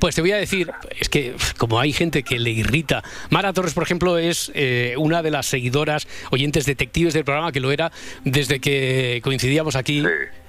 pues, 0.00 0.14
te 0.14 0.20
voy 0.20 0.32
a 0.32 0.36
decir, 0.36 0.70
es 0.98 1.08
que 1.08 1.34
como 1.58 1.80
hay 1.80 1.92
gente 1.92 2.22
que 2.22 2.38
le 2.38 2.50
irrita. 2.50 3.02
Mara 3.30 3.52
Torres, 3.52 3.74
por 3.74 3.82
ejemplo, 3.82 4.18
es 4.18 4.50
eh, 4.54 4.94
una 4.98 5.22
de 5.22 5.30
las 5.30 5.46
seguidoras, 5.46 6.08
oyentes 6.30 6.66
detectives 6.66 7.14
del 7.14 7.24
programa, 7.24 7.52
que 7.52 7.60
lo 7.60 7.72
era 7.72 7.92
desde 8.24 8.60
que 8.60 9.20
coincidíamos 9.22 9.76
aquí. 9.76 10.04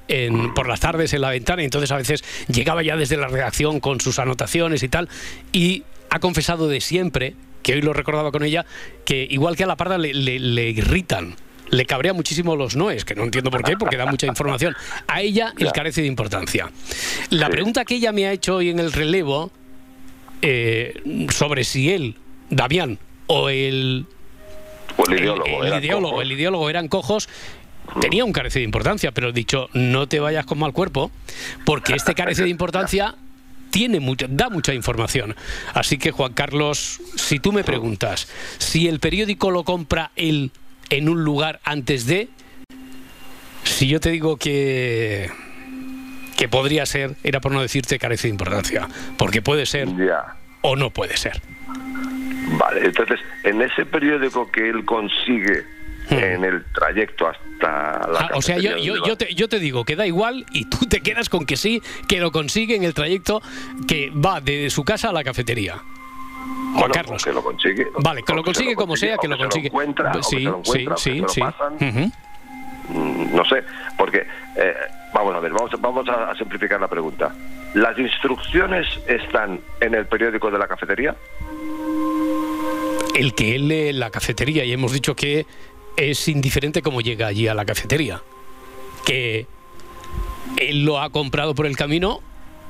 En, 0.10 0.53
por 0.53 0.69
las 0.69 0.80
tardes 0.80 1.12
en 1.12 1.19
la 1.19 1.32
ventana, 1.32 1.63
y 1.63 1.65
entonces 1.65 1.91
a 1.91 1.97
veces 1.97 2.23
llegaba 2.47 2.82
ya 2.82 2.95
desde 2.95 3.17
la 3.17 3.27
redacción 3.27 3.82
con 3.82 3.99
sus 3.99 4.19
anotaciones 4.19 4.82
y 4.82 4.88
tal, 4.88 5.10
y 5.51 5.84
ha 6.10 6.19
confesado 6.19 6.69
de 6.69 6.80
siempre, 6.80 7.36
que 7.62 7.73
hoy 7.73 7.82
lo 7.82 7.91
recordaba 7.91 8.32
con 8.32 8.45
ella, 8.45 8.65
que 9.03 9.27
igual 9.30 9.58
que 9.58 9.65
a 9.65 9.67
la 9.67 9.75
parda 9.75 9.97
le, 9.97 10.13
le 10.13 10.69
irritan 10.69 11.36
le 11.69 11.86
cabrea 11.86 12.13
muchísimo 12.13 12.56
los 12.56 12.75
noes, 12.75 13.06
que 13.06 13.15
no 13.15 13.23
entiendo 13.23 13.51
por 13.51 13.63
qué, 13.63 13.77
porque 13.77 13.97
da 13.97 14.06
mucha 14.06 14.27
información. 14.27 14.75
A 15.08 15.21
ella 15.21 15.53
el 15.58 15.71
carece 15.71 16.01
de 16.01 16.08
importancia. 16.08 16.71
La 17.30 17.49
pregunta 17.49 17.86
que 17.86 17.95
ella 17.95 18.12
me 18.12 18.27
ha 18.27 18.32
hecho 18.32 18.58
hoy 18.58 18.69
en 18.69 18.80
el 18.80 18.91
relevo 18.91 19.51
eh, 20.41 21.27
sobre 21.30 21.63
si 21.63 21.91
él, 21.91 22.15
Damián, 22.49 22.99
o 23.27 23.49
el, 23.49 24.06
el 25.10 25.19
ideólogo, 25.19 25.63
el, 25.63 25.84
ideólogo, 25.84 26.21
el 26.21 26.32
ideólogo 26.32 26.69
eran 26.69 26.88
cojos, 26.88 27.27
tenía 27.99 28.23
un 28.23 28.34
carece 28.34 28.60
de 28.60 28.65
importancia, 28.65 29.12
pero 29.12 29.30
he 29.30 29.34
dicho, 29.34 29.69
no 29.73 30.08
te 30.08 30.19
vayas 30.19 30.45
con 30.45 30.60
mal 30.60 30.73
cuerpo, 30.73 31.12
porque 31.65 31.93
este 31.93 32.13
carece 32.13 32.43
de 32.43 32.49
importancia 32.49 33.15
tiene 33.71 33.99
mucha, 33.99 34.27
da 34.30 34.49
mucha 34.49 34.73
información. 34.73 35.36
Así 35.73 35.97
que, 35.97 36.12
Juan 36.12 36.34
Carlos, 36.34 37.01
si 37.15 37.39
tú 37.39 37.51
me 37.51 37.63
preguntas 37.63 38.27
si 38.58 38.88
el 38.88 38.99
periódico 38.99 39.51
lo 39.51 39.63
compra 39.63 40.12
él 40.15 40.51
en 40.89 41.10
un 41.10 41.23
lugar 41.23 41.60
antes 41.63 42.06
de, 42.06 42.30
si 43.63 43.88
yo 43.88 44.00
te 44.00 44.10
digo 44.10 44.38
que 44.38 45.30
que 46.38 46.47
podría 46.47 46.86
ser, 46.86 47.15
era 47.23 47.41
por 47.41 47.52
no 47.52 47.62
decirte 47.62 47.97
carece 47.97 48.28
de 48.28 48.32
importancia, 48.32 48.88
porque 49.17 49.41
puede 49.41 49.65
ser 49.65 49.88
o 50.62 50.76
no 50.76 50.91
puede 50.91 51.17
ser. 51.17 51.41
Vale, 52.60 52.86
entonces, 52.86 53.19
en 53.43 53.62
ese 53.62 53.86
periódico 53.86 54.50
que 54.52 54.69
él 54.69 54.86
consigue 54.86 55.65
hmm. 56.10 56.13
en 56.13 56.45
el 56.45 56.63
trayecto 56.73 57.28
hasta 57.28 58.08
la... 58.08 58.19
Ah, 58.19 58.30
o 58.36 58.41
sea, 58.41 58.58
yo, 58.58 58.78
yo, 58.78 59.04
yo, 59.06 59.17
te, 59.17 59.34
yo 59.34 59.50
te 59.50 59.60
digo 59.60 59.84
que 59.84 59.95
da 59.95 60.08
igual 60.08 60.45
y 60.54 60.65
tú 60.65 60.86
te 60.86 61.02
quedas 61.02 61.28
con 61.28 61.45
que 61.45 61.58
sí, 61.58 61.82
que 62.08 62.19
lo 62.19 62.32
consigue 62.32 62.76
en 62.76 62.84
el 62.84 62.93
trayecto 62.93 63.41
que 63.88 64.12
va 64.12 64.39
de 64.39 64.69
su 64.69 64.86
casa 64.86 65.10
a 65.10 65.13
la 65.13 65.23
cafetería. 65.23 65.82
Juan 66.76 66.91
Carlos. 66.91 67.23
Que 67.23 67.34
lo 67.34 67.43
consigue. 67.43 67.88
Vale, 68.00 68.23
que 68.23 68.34
lo 68.34 68.43
consigue 68.43 68.76
como 68.76 68.95
sea, 68.95 69.17
que 69.17 69.28
lo 69.28 69.38
consigue. 69.38 69.71
sí, 70.21 70.47
sí, 70.63 70.88
sí, 70.97 71.23
sí. 71.28 71.41
Mm, 72.89 73.36
no 73.36 73.43
sé, 73.43 73.63
porque 73.97 74.26
eh, 74.56 74.73
vamos 75.13 75.36
a 75.36 75.39
ver, 75.39 75.52
vamos, 75.52 75.71
vamos 75.80 76.08
a, 76.08 76.34
simplificar 76.36 76.80
la 76.80 76.88
pregunta. 76.88 77.34
¿Las 77.73 77.97
instrucciones 78.00 78.88
están 79.08 79.60
en 79.82 79.93
el 79.93 80.06
periódico 80.06 80.50
de 80.50 80.58
la 80.58 80.67
cafetería? 80.67 81.15
El 83.13 83.34
que 83.34 83.56
él 83.56 83.67
lee 83.67 83.91
la 83.93 84.10
cafetería 84.10 84.63
y 84.63 84.71
hemos 84.71 84.93
dicho 84.93 85.15
que 85.15 85.45
es 85.97 86.28
indiferente 86.28 86.82
cómo 86.82 87.02
llega 87.02 87.28
allí 87.28 87.47
a 87.47 87.54
la 87.54 87.65
cafetería. 87.65 88.21
Que 89.06 89.47
él 90.58 90.86
lo 90.86 91.02
ha 91.02 91.10
comprado 91.10 91.56
por 91.56 91.65
el 91.65 91.76
camino 91.76 92.21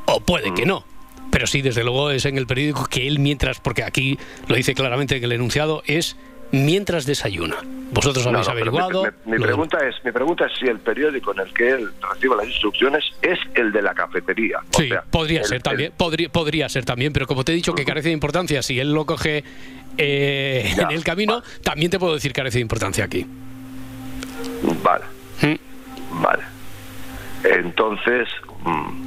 o 0.05 0.19
puede 0.19 0.53
que 0.53 0.65
mm. 0.65 0.67
no 0.67 0.96
pero 1.31 1.47
sí, 1.47 1.61
desde 1.61 1.83
luego 1.83 2.11
es 2.11 2.25
en 2.25 2.37
el 2.37 2.47
periódico 2.47 2.85
que 2.85 3.07
él 3.07 3.19
mientras, 3.19 3.59
porque 3.59 3.83
aquí 3.83 4.17
lo 4.47 4.55
dice 4.55 4.73
claramente 4.73 5.19
que 5.19 5.25
el 5.25 5.31
enunciado 5.31 5.83
es 5.85 6.17
mientras 6.51 7.05
desayuna. 7.05 7.57
Vosotros 7.91 8.25
habéis 8.27 8.47
averiguado. 8.47 9.03
Mi, 9.25 9.37
pregunta 9.37 9.77
es, 9.87 9.95
mi 10.03 10.11
pregunta 10.11 10.45
es 10.45 10.51
si 10.59 10.65
el 10.65 10.79
periódico 10.79 11.33
en 11.33 11.39
el 11.39 11.53
que 11.53 11.69
él 11.69 11.89
recibe 12.09 12.35
las 12.35 12.47
instrucciones 12.47 13.03
es 13.21 13.39
el 13.55 13.71
de 13.71 13.81
la 13.81 13.93
cafetería. 13.93 14.59
Sí, 14.71 14.89
podría 15.09 15.43
ser 15.43 15.61
también, 15.61 15.93
podría, 15.95 16.29
podría 16.29 16.69
ser 16.69 16.85
también, 16.85 17.13
pero 17.13 17.27
como 17.27 17.43
te 17.43 17.53
he 17.53 17.55
dicho 17.55 17.73
que 17.73 17.85
carece 17.85 18.09
de 18.09 18.13
importancia, 18.13 18.61
si 18.61 18.79
él 18.79 18.93
lo 18.93 19.05
coge 19.05 19.43
eh, 19.97 20.73
en 20.77 20.91
el 20.91 21.03
camino, 21.03 21.41
también 21.63 21.89
te 21.89 21.99
puedo 21.99 22.13
decir 22.13 22.31
que 22.31 22.41
carece 22.41 22.57
de 22.57 22.63
importancia 22.63 23.05
aquí. 23.05 23.25
Vale. 24.83 25.05
¿Mm? 25.41 26.21
Vale. 26.21 26.43
Entonces, 27.43 28.27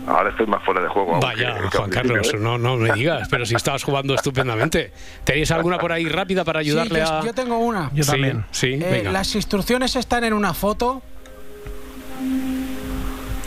ahora 0.07 0.31
estoy 0.31 0.47
más 0.47 0.63
fuera 0.65 0.81
de 0.83 0.89
juego. 0.89 1.21
Vaya, 1.21 1.57
Juan 1.73 1.91
Carlos, 1.91 2.35
no, 2.39 2.59
no 2.59 2.77
me 2.77 2.93
digas, 2.93 3.29
pero 3.31 3.47
si 3.47 3.55
estabas 3.55 3.83
jugando 3.83 4.15
estupendamente. 4.15 4.93
¿Tenéis 5.25 5.51
alguna 5.51 5.79
por 5.79 5.93
ahí 5.93 6.07
rápida 6.07 6.45
para 6.45 6.61
ayudarle 6.61 7.05
sí, 7.05 7.11
a.? 7.11 7.25
Yo 7.25 7.33
tengo 7.33 7.59
una. 7.59 7.91
Yo 7.93 8.05
también. 8.05 8.45
Sí, 8.51 8.79
eh, 8.83 9.09
Las 9.11 9.35
instrucciones 9.35 9.97
están 9.97 10.25
en 10.25 10.33
una 10.33 10.55
foto. 10.55 11.03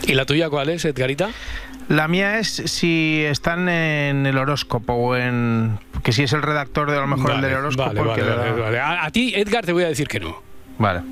¿Y 0.06 0.14
la 0.14 0.26
tuya 0.26 0.50
cuál 0.50 0.68
es, 0.68 0.84
Edgarita? 0.84 1.30
La 1.88 2.08
mía 2.08 2.38
es 2.38 2.48
si 2.48 3.22
están 3.24 3.68
en 3.68 4.26
el 4.26 4.38
horóscopo 4.38 4.94
o 4.94 5.16
en. 5.16 5.78
que 6.02 6.12
si 6.12 6.22
es 6.22 6.32
el 6.32 6.42
redactor 6.42 6.90
de 6.90 6.96
a 6.96 7.00
lo 7.00 7.06
mejor 7.06 7.32
el 7.32 7.40
del 7.42 7.54
horóscopo. 7.54 8.04
Vale, 8.04 8.52
vale, 8.52 8.80
a, 8.80 9.04
a, 9.04 9.10
ti, 9.10 9.34
Edgar, 9.34 9.66
te 9.66 9.72
voy 9.72 9.84
a 9.84 9.88
decir 9.88 10.08
que 10.08 10.20
no. 10.20 10.42
Vale. 10.78 11.02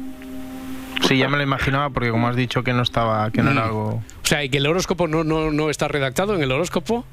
Sí, 1.07 1.19
ya 1.19 1.29
me 1.29 1.37
lo 1.37 1.43
imaginaba 1.43 1.91
porque 1.91 2.11
como 2.11 2.29
has 2.29 2.37
dicho 2.37 2.63
que 2.63 2.73
no 2.73 2.83
estaba, 2.83 3.31
que 3.31 3.43
no 3.43 3.51
era 3.51 3.63
mm. 3.63 3.65
algo. 3.65 4.03
O 4.23 4.27
sea, 4.27 4.45
y 4.45 4.49
que 4.49 4.59
el 4.59 4.67
horóscopo 4.67 5.09
no, 5.09 5.25
no, 5.25 5.51
no 5.51 5.71
está 5.71 5.89
redactado 5.89 6.35
en 6.35 6.43
el 6.43 6.53
horóscopo. 6.53 7.05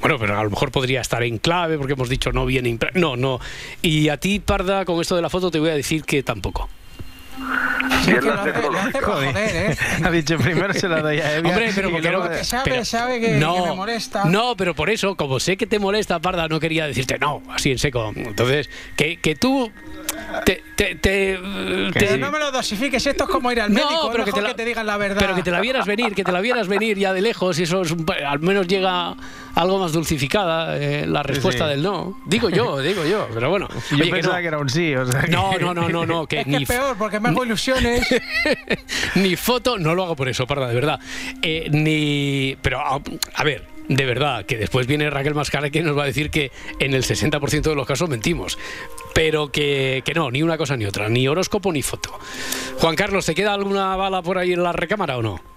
Bueno, 0.00 0.18
pero 0.18 0.38
a 0.38 0.44
lo 0.44 0.50
mejor 0.50 0.70
podría 0.70 1.00
estar 1.00 1.22
en 1.22 1.38
clave 1.38 1.78
porque 1.78 1.94
hemos 1.94 2.08
dicho 2.08 2.30
no 2.30 2.44
viene 2.46 2.78
No, 2.94 3.16
no. 3.16 3.40
Y 3.82 4.08
a 4.08 4.18
ti, 4.18 4.40
Parda, 4.40 4.84
con 4.84 5.00
esto 5.00 5.16
de 5.16 5.22
la 5.22 5.30
foto 5.30 5.50
te 5.50 5.58
voy 5.58 5.70
a 5.70 5.74
decir 5.74 6.04
que 6.04 6.22
tampoco. 6.22 6.68
¿Eh? 8.08 9.76
Ha 10.04 10.10
dicho 10.10 10.38
primero 10.38 10.72
se 10.74 10.88
la 10.88 11.02
doy 11.02 11.18
a 11.18 11.36
Edgar. 11.36 11.52
Hombre, 11.52 11.72
pero 11.74 11.90
porque 11.90 12.44
sabe, 12.44 12.84
sabe 12.84 13.20
que, 13.20 13.30
me 13.36 13.74
molesta. 13.74 14.24
No, 14.24 14.56
pero 14.56 14.74
por 14.74 14.90
eso, 14.90 15.16
como 15.16 15.40
sé 15.40 15.56
que 15.56 15.66
te 15.66 15.78
molesta, 15.78 16.18
Parda, 16.20 16.48
no 16.48 16.60
quería 16.60 16.86
decirte 16.86 17.18
no, 17.18 17.42
así 17.50 17.70
en 17.72 17.78
seco. 17.78 18.12
Entonces, 18.14 18.70
que, 18.96 19.18
que 19.18 19.34
tú 19.34 19.70
te, 20.44 20.62
te, 20.74 20.94
te, 20.96 21.38
no 22.18 22.30
me 22.30 22.38
lo 22.38 22.50
dosifiques, 22.50 23.06
esto 23.06 23.24
es 23.24 23.30
como 23.30 23.50
ir 23.52 23.60
al 23.60 23.70
médico, 23.70 24.10
pero 24.12 24.24
que 24.24 24.32
te, 24.32 24.42
que 24.42 24.54
te 24.54 24.64
digan 24.64 24.86
la 24.86 24.96
verdad. 24.96 25.20
Pero 25.20 25.34
que 25.34 25.42
te 25.42 25.50
la 25.50 25.60
vieras 25.60 25.86
venir, 25.86 26.14
que 26.14 26.24
te 26.24 26.32
la 26.32 26.40
vieras 26.40 26.68
venir 26.68 26.98
ya 26.98 27.12
de 27.12 27.20
lejos 27.20 27.58
y 27.58 27.64
eso 27.64 27.82
al 28.26 28.40
menos 28.40 28.66
llega 28.66 29.16
algo 29.54 29.78
más 29.78 29.92
dulcificada 29.92 30.76
eh, 30.76 31.06
la 31.06 31.22
respuesta 31.22 31.66
del 31.66 31.82
no. 31.82 32.18
Digo 32.26 32.50
yo, 32.50 32.78
digo 32.78 33.04
yo, 33.04 33.28
pero 33.32 33.48
bueno. 33.50 33.68
Yo 33.90 34.10
pensaba 34.10 34.40
que, 34.40 34.46
era 34.46 34.58
un 34.58 34.68
sí, 34.68 34.94
o 34.94 35.06
sea 35.06 35.22
No, 35.28 35.58
no, 35.58 35.72
no, 35.72 35.88
no, 35.88 36.04
no, 36.04 36.26
que 36.28 36.40
es, 36.40 36.46
es 36.46 36.68
peor 36.68 36.96
porque 36.98 37.20
me 37.20 37.30
hago 37.30 37.44
ilusiones. 37.44 37.95
ni 39.16 39.36
foto, 39.36 39.78
no 39.78 39.94
lo 39.94 40.04
hago 40.04 40.16
por 40.16 40.28
eso, 40.28 40.46
parda, 40.46 40.68
de 40.68 40.74
verdad. 40.74 41.00
Eh, 41.42 41.68
ni 41.70 42.56
pero 42.62 42.80
a 42.80 43.44
ver, 43.44 43.76
de 43.88 44.04
verdad, 44.04 44.44
que 44.44 44.56
después 44.56 44.86
viene 44.86 45.10
Raquel 45.10 45.34
Mascara 45.34 45.70
que 45.70 45.82
nos 45.82 45.96
va 45.96 46.04
a 46.04 46.06
decir 46.06 46.30
que 46.30 46.50
en 46.80 46.94
el 46.94 47.04
60% 47.04 47.62
de 47.62 47.74
los 47.74 47.86
casos 47.86 48.08
mentimos. 48.08 48.58
Pero 49.14 49.50
que, 49.50 50.02
que, 50.04 50.14
no, 50.14 50.30
ni 50.30 50.42
una 50.42 50.58
cosa 50.58 50.76
ni 50.76 50.84
otra, 50.86 51.08
ni 51.08 51.26
horóscopo 51.28 51.72
ni 51.72 51.82
foto. 51.82 52.18
Juan 52.78 52.96
Carlos, 52.96 53.26
¿te 53.26 53.34
queda 53.34 53.54
alguna 53.54 53.96
bala 53.96 54.22
por 54.22 54.38
ahí 54.38 54.52
en 54.52 54.62
la 54.62 54.72
recámara 54.72 55.16
o 55.16 55.22
no? 55.22 55.55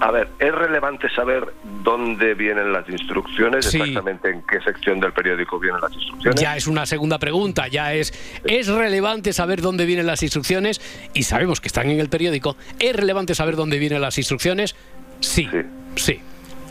A 0.00 0.10
ver, 0.10 0.28
¿es 0.38 0.52
relevante 0.52 1.08
saber 1.10 1.52
dónde 1.82 2.34
vienen 2.34 2.72
las 2.72 2.88
instrucciones? 2.88 3.72
Exactamente 3.72 4.30
en 4.30 4.42
qué 4.42 4.60
sección 4.60 4.98
del 4.98 5.12
periódico 5.12 5.60
vienen 5.60 5.80
las 5.80 5.92
instrucciones. 5.92 6.40
Ya 6.40 6.56
es 6.56 6.66
una 6.66 6.86
segunda 6.86 7.18
pregunta, 7.18 7.68
ya 7.68 7.94
es, 7.94 8.12
¿es 8.44 8.68
relevante 8.68 9.32
saber 9.32 9.60
dónde 9.60 9.86
vienen 9.86 10.06
las 10.06 10.22
instrucciones? 10.22 10.80
Y 11.14 11.22
sabemos 11.22 11.60
que 11.60 11.68
están 11.68 11.88
en 11.90 12.00
el 12.00 12.08
periódico. 12.08 12.56
¿Es 12.80 12.96
relevante 12.96 13.34
saber 13.34 13.54
dónde 13.54 13.78
vienen 13.78 14.00
las 14.00 14.18
instrucciones? 14.18 14.74
Sí, 15.20 15.48
sí. 15.94 16.20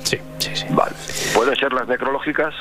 Sí, 0.04 0.18
sí, 0.40 0.50
sí. 0.54 0.66
Vale. 0.72 0.96
¿Pueden 1.34 1.56
ser 1.56 1.72
las 1.74 1.88
necrológicas? 1.88 2.54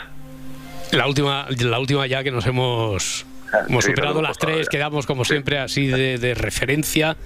La 0.92 1.07
última, 1.07 1.46
la 1.59 1.79
última 1.79 2.07
ya 2.07 2.23
que 2.23 2.31
nos 2.31 2.46
hemos, 2.46 3.27
ah, 3.53 3.61
hemos 3.68 3.85
superado 3.85 4.20
las 4.23 4.38
tres, 4.38 4.68
quedamos 4.68 5.07
como 5.07 5.25
siempre 5.25 5.59
así 5.59 5.87
de, 5.87 6.35
referencia. 6.35 7.16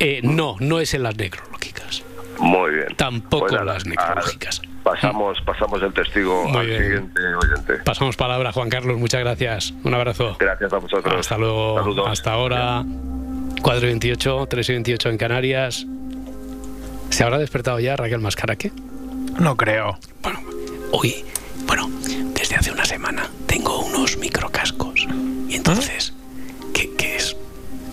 Eh, 0.00 0.20
no, 0.22 0.56
no 0.60 0.80
es 0.80 0.94
en 0.94 1.02
las 1.02 1.16
necrológicas. 1.16 2.04
Muy 2.40 2.72
bien. 2.72 2.86
Tampoco 2.96 3.46
pues 3.48 3.64
las 3.64 3.86
necrológicas. 3.86 4.62
Pasamos, 4.82 5.38
pasamos 5.46 5.82
el 5.82 5.92
testigo 5.92 6.44
al 6.56 6.66
siguiente 6.66 7.20
oyente. 7.34 7.74
Pasamos 7.84 8.16
palabra, 8.16 8.52
Juan 8.52 8.70
Carlos. 8.70 8.98
Muchas 8.98 9.20
gracias. 9.20 9.74
Un 9.84 9.94
abrazo. 9.94 10.36
Gracias 10.38 10.72
a 10.72 10.78
vosotros. 10.78 11.14
Hasta 11.18 11.38
luego. 11.38 12.06
Hasta 12.06 12.32
ahora. 12.32 12.84
4 13.62 13.80
y 13.80 13.86
28, 13.86 14.46
3 14.48 14.68
y 14.68 14.72
28 14.72 15.08
en 15.10 15.18
Canarias. 15.18 15.86
¿Se 17.10 17.24
habrá 17.24 17.38
despertado 17.38 17.80
ya 17.80 17.96
Raquel 17.96 18.20
Mascaraque? 18.20 18.72
No 19.38 19.56
creo. 19.56 19.98
Bueno, 20.22 20.40
hoy, 20.92 21.24
bueno, 21.66 21.88
desde 22.34 22.56
hace 22.56 22.70
una 22.70 22.84
semana 22.84 23.28
tengo 23.46 23.80
unos 23.80 24.16
microcascos. 24.18 25.06
Y 25.48 25.56
entonces, 25.56 26.12
¿qué, 26.74 27.16
es? 27.16 27.36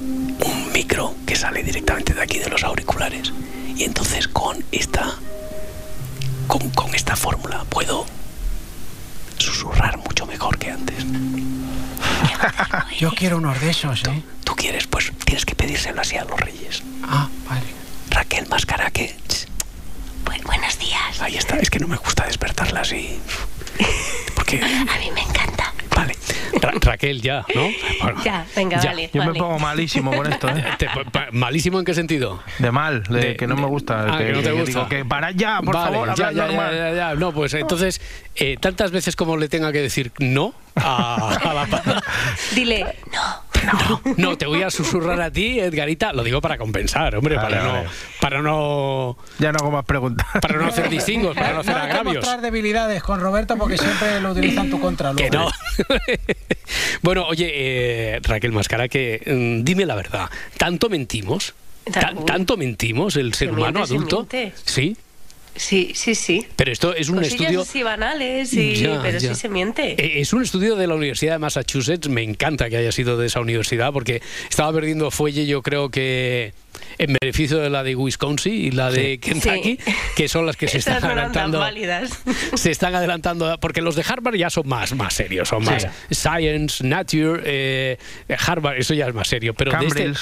Un 0.01 0.71
micro 0.73 1.13
que 1.25 1.36
sale 1.36 1.63
directamente 1.63 2.13
de 2.13 2.21
aquí 2.21 2.39
de 2.39 2.49
los 2.49 2.63
auriculares. 2.63 3.34
Y 3.75 3.83
entonces 3.83 4.27
con 4.27 4.63
esta. 4.71 5.15
Con, 6.47 6.69
con 6.71 6.93
esta 6.93 7.15
fórmula 7.15 7.63
puedo 7.69 8.05
susurrar 9.38 9.97
mucho 9.97 10.25
mejor 10.25 10.57
que 10.57 10.71
antes. 10.71 11.05
Yo 12.99 13.11
quiero 13.11 13.38
unos 13.38 13.59
de 13.59 13.69
esos, 13.71 14.03
¿eh? 14.05 14.23
¿Tú 14.43 14.55
quieres? 14.55 14.88
Pues 14.88 15.11
tienes 15.25 15.45
que 15.45 15.55
pedírselo 15.55 16.01
así 16.01 16.15
a 16.17 16.23
los 16.25 16.39
reyes. 16.39 16.83
Ah, 17.03 17.27
vale. 17.49 17.65
Raquel 18.09 18.47
Mascaraque. 18.47 19.15
buenos 20.45 20.79
días. 20.79 21.21
Ahí 21.21 21.35
está. 21.38 21.57
Es 21.57 21.69
que 21.69 21.79
no 21.79 21.88
me 21.88 21.97
gusta 21.97 22.25
despertarla 22.25 22.81
así. 22.81 23.19
Porque... 24.35 24.61
A 24.63 24.97
mí 24.99 25.11
me 25.13 25.21
encanta. 25.21 25.73
Vale. 25.95 26.15
Raquel, 26.81 27.21
ya, 27.21 27.45
¿no? 27.53 27.69
ya, 28.23 28.45
venga, 28.55 28.77
vale. 28.77 29.10
Yo 29.13 29.23
me 29.23 29.34
pongo 29.34 29.60
malísimo 29.60 30.12
con 30.12 30.31
esto, 30.31 30.49
¿eh? 30.49 30.63
¿Malísimo 31.31 31.79
en 31.79 31.86
qué 31.86 31.93
sentido? 31.93 32.41
De 32.60 32.71
mal, 32.71 33.03
de, 33.03 33.36
que 33.36 33.47
no 33.47 33.55
me 33.55 33.65
gusta. 33.65 34.15
Ah, 34.15 34.17
que, 34.17 34.31
no 34.31 34.41
te 34.41 34.51
gusta. 34.51 34.88
que 34.88 35.05
para 35.05 35.31
ya, 35.31 35.62
por 35.62 35.75
favor, 35.75 36.15
ya, 36.15 36.31
ya, 36.31 36.49
ya, 36.49 36.93
ya, 36.93 37.15
No, 37.15 37.31
pues 37.31 37.53
entonces, 37.53 38.01
eh, 38.36 38.58
tantas 38.60 38.91
veces 38.91 39.15
como 39.15 39.38
le 39.38 39.47
tenga 39.47 39.71
que 39.71 39.81
decir 39.81 40.12
no 40.19 40.53
a, 40.75 41.29
a 41.29 41.53
la 41.53 42.03
Dile, 42.55 42.95
no. 43.13 43.44
No, 43.65 44.01
no, 44.17 44.38
te 44.38 44.45
voy 44.45 44.63
a 44.63 44.69
susurrar 44.69 45.21
a 45.21 45.32
ti, 45.32 45.60
Edgarita. 45.60 46.13
Lo 46.13 46.23
digo 46.23 46.41
para 46.41 46.58
compensar, 46.58 47.15
hombre, 47.15 47.36
para, 47.36 47.63
No, 47.63 47.84
para 48.21 48.41
no. 48.41 49.17
Ya 49.39 49.51
no 49.51 49.58
hago 49.62 49.71
más 49.71 49.86
preguntas. 49.86 50.28
Para 50.41 50.58
no 50.58 50.67
hacer 50.67 50.89
distingos, 50.89 51.36
para 51.36 51.54
no 51.54 51.60
hacer 51.60 51.75
agravios. 51.75 52.06
No 52.06 52.19
mostrar 52.21 52.41
debilidades 52.41 53.04
con 53.04 53.19
Roberto 53.19 53.58
porque 53.58 53.78
siempre 53.78 54.21
lo 54.21 54.32
utilizan 54.32 54.69
tu 54.69 54.80
contra. 54.80 55.13
Que 55.13 55.30
no. 55.30 55.49
bueno, 57.01 57.25
oye, 57.28 57.51
eh, 57.54 58.19
Raquel 58.23 58.51
Mascara, 58.51 58.88
que 58.88 59.21
mm, 59.25 59.63
dime 59.63 59.86
la 59.86 59.95
verdad. 59.95 60.30
¿Tanto 60.58 60.89
mentimos? 60.89 61.54
¿Tanto 62.25 62.58
mentimos 62.58 63.15
el 63.15 63.34
ser 63.34 63.51
humano 63.51 63.84
adulto? 63.84 64.28
Sí. 64.63 64.97
Sí, 65.55 65.91
sí, 65.95 66.15
sí. 66.15 66.45
Pero 66.55 66.71
esto 66.71 66.93
es 66.93 67.09
un 67.09 67.23
estudio... 67.23 67.61
así 67.61 67.83
banales, 67.83 68.51
pero 68.53 69.19
sí 69.19 69.35
se 69.35 69.49
miente. 69.49 69.93
Eh, 69.93 70.19
es 70.19 70.33
un 70.33 70.41
estudio 70.41 70.75
de 70.75 70.87
la 70.87 70.95
Universidad 70.95 71.33
de 71.33 71.39
Massachusetts. 71.39 72.09
Me 72.09 72.23
encanta 72.23 72.69
que 72.69 72.77
haya 72.77 72.91
sido 72.91 73.17
de 73.17 73.27
esa 73.27 73.39
universidad 73.39 73.93
porque 73.93 74.21
estaba 74.49 74.73
perdiendo 74.73 75.11
fuelle 75.11 75.45
yo 75.45 75.61
creo 75.61 75.89
que 75.89 76.53
en 76.97 77.15
beneficio 77.21 77.59
de 77.59 77.69
la 77.69 77.83
de 77.83 77.95
Wisconsin 77.95 78.53
y 78.53 78.71
la 78.71 78.91
de 78.91 79.19
Kentucky, 79.19 79.79
que 80.15 80.27
son 80.27 80.45
las 80.45 80.57
que 80.57 80.67
se 80.67 80.77
están 80.79 81.03
adelantando. 81.03 81.63
Se 82.55 82.71
están 82.71 82.95
adelantando, 82.95 83.57
porque 83.59 83.81
los 83.81 83.95
de 83.95 84.03
Harvard 84.07 84.35
ya 84.35 84.49
son 84.49 84.67
más, 84.67 84.95
más 84.95 85.13
serios, 85.13 85.49
son 85.49 85.63
más 85.63 85.87
Science, 86.11 86.85
Nature, 86.85 87.41
eh, 87.45 87.97
Harvard, 88.45 88.77
eso 88.77 88.93
ya 88.93 89.07
es 89.07 89.13
más 89.13 89.27
serio. 89.27 89.53
Pero 89.53 89.71
de 89.77 89.85
este, 89.85 90.13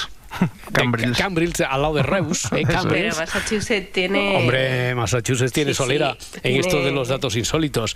Cambridge. 0.74 1.18
Cambridge, 1.18 1.62
al 1.62 1.82
lado 1.82 1.96
de 1.96 2.04
Reus. 2.04 2.46
¿eh? 2.52 2.64
Pero 2.90 3.16
Massachusetts 3.16 3.92
tiene. 3.92 4.38
Hombre, 4.38 4.96
Massachusetts 4.96 5.52
tiene 5.52 5.74
solera 5.74 6.18
en 6.42 6.60
esto 6.60 6.84
de 6.84 6.92
los 6.92 7.08
datos 7.08 7.36
insólitos. 7.36 7.96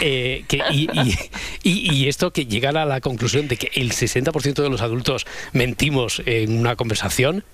Eh, 0.00 0.44
que, 0.48 0.62
y, 0.70 0.88
y, 1.62 2.08
esto 2.08 2.32
que 2.32 2.46
llegar 2.46 2.76
a 2.76 2.84
la 2.84 3.00
conclusión 3.00 3.48
de 3.48 3.56
que 3.56 3.70
el 3.74 3.92
60% 3.92 4.62
de 4.62 4.70
los 4.70 4.80
adultos 4.80 5.26
mentimos 5.52 6.22
en 6.26 6.58
una 6.58 6.76
conversación. 6.76 7.44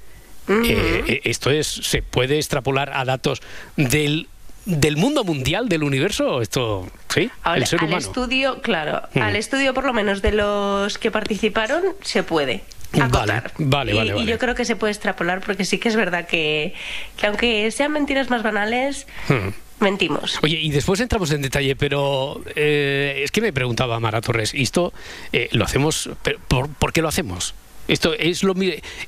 Eh, 0.49 1.03
eh, 1.09 1.21
esto 1.25 1.51
es 1.51 1.67
se 1.67 2.03
puede 2.03 2.37
extrapolar 2.37 2.93
a 2.95 3.05
datos 3.05 3.43
del 3.77 4.29
del 4.67 4.97
mundo 4.97 5.23
mundial, 5.23 5.69
del 5.69 5.85
universo, 5.85 6.43
esto, 6.43 6.89
sí, 7.09 7.31
el 7.55 7.67
ser 7.67 7.79
humano. 7.79 7.97
Al 7.97 8.03
estudio, 8.03 8.61
claro, 8.63 9.03
mm. 9.15 9.23
al 9.23 9.37
estudio 9.37 9.73
por 9.75 9.85
lo 9.85 9.93
menos 9.93 10.23
de 10.23 10.33
los 10.33 10.99
que 10.99 11.13
participaron 11.13 11.83
se 12.03 12.25
puede. 12.25 12.65
Vale, 12.93 13.43
vale, 13.59 13.93
y, 13.93 13.97
vale, 13.97 14.23
y, 14.23 14.27
yo 14.27 14.39
creo 14.39 14.55
que 14.55 14.65
se 14.65 14.77
puede 14.77 14.93
extrapolar 14.93 15.41
porque 15.41 15.65
sí 15.65 15.79
que 15.79 15.89
es 15.89 15.97
verdad 15.97 16.27
que, 16.27 16.75
que 17.17 17.27
aunque 17.27 17.71
sean 17.71 17.93
mentiras 17.93 18.31
más 18.31 18.43
banales, 18.43 19.07
hmm. 19.29 19.83
mentimos. 19.85 20.39
Oye, 20.43 20.59
y 20.61 20.71
después 20.71 21.01
entramos 21.01 21.31
en 21.33 21.43
detalle, 21.43 21.77
pero 21.77 22.43
eh, 22.55 23.21
es 23.25 23.31
que 23.31 23.41
me 23.41 23.53
preguntaba 23.53 24.01
Mara 24.01 24.21
Torres, 24.21 24.55
¿y 24.55 24.63
esto 24.63 24.93
eh, 25.33 25.49
lo 25.53 25.65
hacemos? 25.65 26.11
¿por, 26.49 26.69
¿Por 26.69 26.93
qué 26.93 27.03
lo 27.03 27.09
hacemos? 27.09 27.55
Esto 27.89 28.15
es 28.15 28.43
lo 28.43 28.55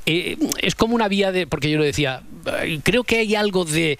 eh, 0.06 0.36
es 0.62 0.74
como 0.74 0.94
una 0.94 1.08
vía 1.08 1.32
de 1.32 1.46
porque 1.46 1.70
yo 1.70 1.78
lo 1.78 1.84
decía 1.84 2.22
creo 2.84 3.02
que 3.02 3.18
hay 3.18 3.34
algo 3.34 3.64
de 3.64 3.98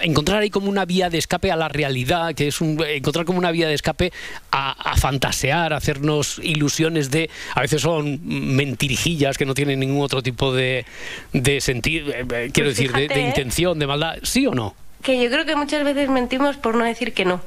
encontrar 0.00 0.42
ahí 0.42 0.50
como 0.50 0.68
una 0.68 0.84
vía 0.84 1.10
de 1.10 1.18
escape 1.18 1.50
a 1.50 1.56
la 1.56 1.68
realidad 1.68 2.34
que 2.34 2.48
es 2.48 2.60
un, 2.60 2.82
encontrar 2.86 3.24
como 3.24 3.38
una 3.38 3.50
vía 3.50 3.68
de 3.68 3.74
escape 3.74 4.12
a, 4.50 4.96
fantasear 4.96 5.72
a 5.72 5.76
hacernos 5.76 6.40
ilusiones 6.42 7.10
de 7.10 7.30
a 7.54 7.60
veces 7.60 7.82
son 7.82 8.20
mentirijillas 8.22 9.36
que 9.36 9.46
no 9.46 9.54
tienen 9.54 9.80
ningún 9.80 10.02
otro 10.02 10.22
tipo 10.22 10.54
de, 10.54 10.86
de 11.32 11.60
sentido 11.60 12.10
eh, 12.10 12.20
eh, 12.20 12.50
quiero 12.52 12.68
pues 12.68 12.76
decir 12.76 12.92
de, 12.92 13.08
de 13.08 13.20
intención 13.20 13.78
de 13.78 13.86
maldad 13.86 14.16
sí 14.22 14.46
o 14.46 14.54
no 14.54 14.74
que 15.02 15.22
yo 15.22 15.30
creo 15.30 15.44
que 15.44 15.56
muchas 15.56 15.84
veces 15.84 16.08
mentimos 16.08 16.56
por 16.56 16.74
no 16.74 16.84
decir 16.84 17.12
que 17.12 17.24
no 17.24 17.40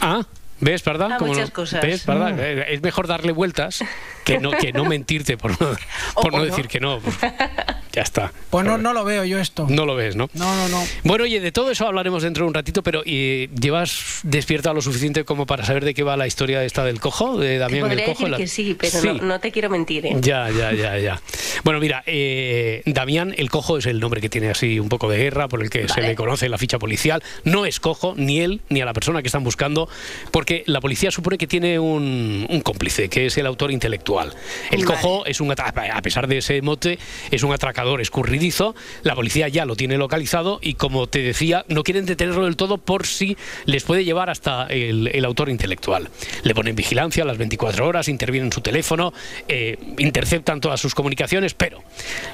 ah 0.00 0.24
¿Ves, 0.60 0.84
verdad? 0.84 1.18
muchas 1.20 1.50
cosas. 1.50 1.82
¿Ves, 1.82 2.06
verdad? 2.06 2.32
Mm. 2.32 2.72
Es 2.72 2.80
mejor 2.80 3.06
darle 3.06 3.32
vueltas 3.32 3.84
que 4.24 4.38
no, 4.38 4.50
que 4.52 4.72
no 4.72 4.84
mentirte 4.86 5.36
por 5.36 5.60
no, 5.60 5.76
por 6.14 6.32
no 6.32 6.44
decir 6.44 6.68
que 6.68 6.80
no. 6.80 7.00
Ya 7.94 8.02
está. 8.02 8.32
Pues 8.50 8.66
no, 8.66 8.76
no 8.76 8.92
lo 8.92 9.04
veo 9.04 9.24
yo 9.24 9.38
esto. 9.38 9.66
No 9.70 9.86
lo 9.86 9.94
ves, 9.94 10.16
¿no? 10.16 10.28
No, 10.34 10.56
no, 10.56 10.68
no. 10.68 10.82
Bueno, 11.04 11.24
oye, 11.24 11.38
de 11.38 11.52
todo 11.52 11.70
eso 11.70 11.86
hablaremos 11.86 12.24
dentro 12.24 12.44
de 12.44 12.48
un 12.48 12.54
ratito, 12.54 12.82
pero 12.82 13.02
¿y 13.04 13.48
¿llevas 13.50 14.18
despierta 14.24 14.72
lo 14.72 14.82
suficiente 14.82 15.24
como 15.24 15.46
para 15.46 15.64
saber 15.64 15.84
de 15.84 15.94
qué 15.94 16.02
va 16.02 16.16
la 16.16 16.26
historia 16.26 16.64
esta 16.64 16.84
del 16.84 16.98
cojo, 16.98 17.38
de 17.38 17.58
Damián 17.58 17.92
el 17.92 18.02
Cojo? 18.02 18.28
Decir 18.30 18.76
que 18.76 18.90
sí, 18.90 18.98
pero 19.00 19.14
No, 19.22 19.38
te 19.38 19.52
quiero 19.52 19.70
mentir. 19.70 20.06
¿eh? 20.06 20.16
Ya, 20.20 20.50
ya, 20.50 20.72
ya, 20.72 20.98
ya. 20.98 21.20
Bueno, 21.62 21.78
mira, 21.78 22.02
eh, 22.06 22.82
Damián 22.84 23.32
el 23.36 23.48
Cojo 23.48 23.78
es 23.78 23.86
el 23.86 24.00
nombre 24.00 24.20
que 24.20 24.28
tiene 24.28 24.50
así 24.50 24.80
un 24.80 24.88
poco 24.88 25.08
de 25.08 25.18
guerra, 25.18 25.46
por 25.46 25.62
el 25.62 25.70
que 25.70 25.86
se 25.88 26.00
le 26.00 26.16
conoce 26.16 26.48
la 26.48 26.58
ficha 26.58 26.80
policial. 26.80 27.22
No 27.44 27.64
es 27.64 27.78
cojo, 27.78 28.14
ni 28.16 28.40
él, 28.40 28.60
ni 28.70 28.80
a 28.80 28.86
la 28.86 28.92
persona 28.92 29.22
que 29.22 29.28
están 29.28 29.44
buscando, 29.44 29.88
porque 30.32 30.64
la 30.66 30.80
policía 30.80 31.12
supone 31.12 31.38
que 31.38 31.46
tiene 31.46 31.78
un, 31.78 32.44
un 32.48 32.60
cómplice, 32.60 33.08
que 33.08 33.26
es 33.26 33.38
el 33.38 33.46
autor 33.46 33.70
intelectual. 33.70 34.34
El 34.72 34.84
cojo 34.84 35.26
es 35.26 35.40
un, 35.40 35.52
a 35.52 36.02
pesar 36.02 36.26
de 36.26 36.38
ese 36.38 36.60
mote, 36.60 36.98
es 37.30 37.44
un 37.44 37.52
atracador 37.52 37.83
escurridizo. 38.00 38.74
La 39.02 39.14
policía 39.14 39.48
ya 39.48 39.64
lo 39.64 39.76
tiene 39.76 39.96
localizado 39.98 40.58
y, 40.62 40.74
como 40.74 41.06
te 41.06 41.20
decía, 41.20 41.64
no 41.68 41.82
quieren 41.82 42.06
detenerlo 42.06 42.44
del 42.44 42.56
todo 42.56 42.78
por 42.78 43.06
si 43.06 43.36
les 43.66 43.84
puede 43.84 44.04
llevar 44.04 44.30
hasta 44.30 44.66
el, 44.66 45.24
autor 45.24 45.48
intelectual. 45.48 46.10
Le 46.42 46.54
ponen 46.54 46.76
vigilancia 46.76 47.22
a 47.22 47.26
las 47.26 47.38
24 47.38 47.86
horas, 47.86 48.08
intervienen 48.08 48.52
su 48.52 48.60
teléfono, 48.60 49.12
eh, 49.48 49.78
interceptan 49.98 50.60
todas 50.60 50.80
sus 50.80 50.94
comunicaciones, 50.94 51.54
pero 51.54 51.82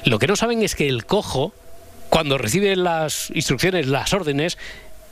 lo 0.05 0.19
que 0.19 0.27
no 0.27 0.35
saben 0.35 0.61
es 0.61 0.75
que 0.75 0.87
el 0.87 1.05
cojo, 1.05 1.53
cuando 2.09 2.37
recibe 2.37 2.75
las 2.75 3.31
instrucciones, 3.33 3.87
las 3.87 4.13
órdenes, 4.13 4.57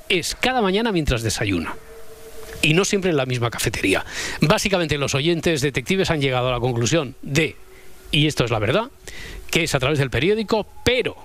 es 0.09 0.35
cada 0.35 0.61
mañana 0.61 0.91
mientras 0.91 1.21
desayuna 1.21 1.75
y 2.61 2.73
no 2.73 2.85
siempre 2.85 3.11
en 3.11 3.17
la 3.17 3.25
misma 3.25 3.49
cafetería. 3.49 4.05
Básicamente 4.41 4.97
los 4.97 5.15
oyentes 5.15 5.61
detectives 5.61 6.11
han 6.11 6.21
llegado 6.21 6.49
a 6.49 6.51
la 6.51 6.59
conclusión 6.59 7.15
de, 7.21 7.55
y 8.11 8.27
esto 8.27 8.43
es 8.43 8.51
la 8.51 8.59
verdad, 8.59 8.89
que 9.51 9.63
es 9.63 9.75
a 9.75 9.79
través 9.79 9.99
del 9.99 10.09
periódico, 10.09 10.65
pero 10.83 11.15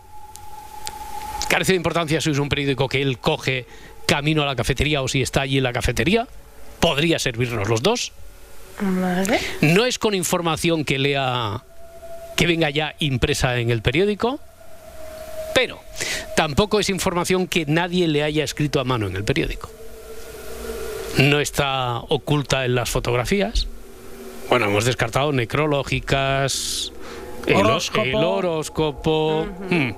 carece 1.49 1.73
de 1.73 1.77
importancia 1.77 2.21
si 2.21 2.31
es 2.31 2.39
un 2.39 2.49
periódico 2.49 2.89
que 2.89 3.03
él 3.03 3.19
coge 3.19 3.67
camino 4.07 4.43
a 4.43 4.47
la 4.47 4.57
cafetería 4.57 5.03
o 5.03 5.09
si 5.09 5.23
está 5.23 5.43
allí 5.43 5.59
en 5.59 5.65
la 5.65 5.73
cafetería. 5.73 6.27
Podría 6.81 7.19
servirnos 7.19 7.69
los 7.69 7.83
dos. 7.83 8.13
No 9.61 9.85
es 9.85 9.99
con 9.99 10.15
información 10.15 10.85
que 10.85 10.99
lea 10.99 11.63
que 12.37 12.47
venga 12.47 12.71
ya 12.71 12.97
impresa 12.99 13.59
en 13.59 13.71
el 13.71 13.81
periódico, 13.81 14.41
pero 15.55 15.81
tampoco 16.37 16.81
es 16.81 16.89
información 16.89 17.47
que 17.47 17.65
nadie 17.67 18.09
le 18.09 18.25
haya 18.25 18.43
escrito 18.43 18.81
a 18.81 18.85
mano 18.85 19.07
en 19.07 19.15
el 19.15 19.25
periódico 19.25 19.71
no 21.19 21.41
está 21.41 21.99
oculta 22.09 22.65
en 22.65 22.75
las 22.75 22.91
fotografías. 22.91 23.67
Bueno, 24.49 24.67
hemos 24.67 24.85
descartado 24.85 25.33
necrológicas, 25.33 26.93
el 27.46 28.14
horóscopo. 28.14 29.46
Hmm. 29.70 29.90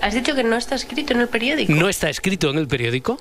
¿Has 0.00 0.14
dicho 0.14 0.34
que 0.34 0.44
no 0.44 0.56
está 0.56 0.74
escrito 0.74 1.12
en 1.12 1.20
el 1.20 1.28
periódico? 1.28 1.72
No 1.72 1.88
está 1.88 2.08
escrito 2.08 2.50
en 2.50 2.58
el 2.58 2.66
periódico, 2.66 3.18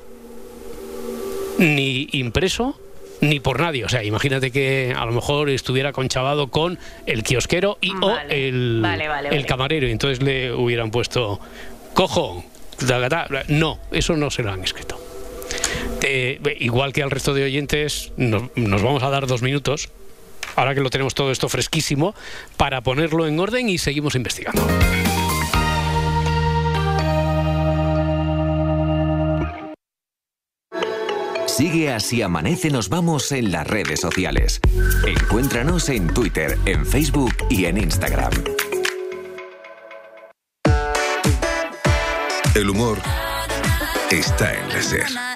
ni 1.58 2.08
impreso, 2.14 2.80
ni 3.22 3.40
por 3.40 3.60
nadie. 3.60 3.84
O 3.84 3.90
sea, 3.90 4.04
imagínate 4.04 4.52
que 4.52 4.94
a 4.96 5.06
lo 5.06 5.12
mejor 5.12 5.50
estuviera 5.50 5.92
conchavado 5.92 6.48
con 6.48 6.80
el 7.06 7.24
kiosquero 7.24 7.78
y 7.82 7.92
o 8.02 8.18
el, 8.30 8.86
el 9.32 9.46
camarero 9.46 9.88
y 9.88 9.92
entonces 9.92 10.24
le 10.24 10.54
hubieran 10.54 10.92
puesto 10.92 11.40
cojo. 11.94 12.46
No, 13.50 13.78
eso 13.92 14.16
no 14.16 14.30
se 14.30 14.42
lo 14.42 14.52
han 14.52 14.64
escrito 14.64 14.98
igual 16.60 16.94
que 16.94 17.04
al 17.04 17.12
resto 17.12 17.34
de 17.34 17.44
oyentes, 17.44 18.12
nos, 18.18 18.50
vamos 18.56 19.04
a 19.04 19.10
dar 19.10 19.28
dos 19.28 19.42
minutos, 19.42 19.90
ahora 20.56 20.76
que 20.76 20.82
lo 20.82 20.90
tenemos 20.90 21.14
todo 21.14 21.32
esto 21.32 21.50
fresquísimo, 21.50 22.16
para 22.58 22.82
ponerlo 22.82 23.28
en 23.28 23.40
orden 23.40 23.70
y 23.70 23.78
seguimos 23.78 24.16
investigando. 24.16 24.66
Sigue 31.60 31.92
así 31.92 32.22
amanece, 32.22 32.70
nos 32.70 32.88
vamos 32.88 33.34
en 33.34 33.52
las 33.52 33.68
redes 33.68 34.00
sociales. 34.00 34.62
Encuéntranos 35.06 35.90
en 35.90 36.08
Twitter, 36.14 36.58
en 36.66 36.86
Facebook 36.86 37.34
y 37.50 37.66
en 37.66 37.78
Instagram. 37.78 38.32
El 42.56 42.70
humor 42.70 43.00
está 44.10 44.54
en 44.54 44.70
la 44.70 44.82
SER. 44.82 45.29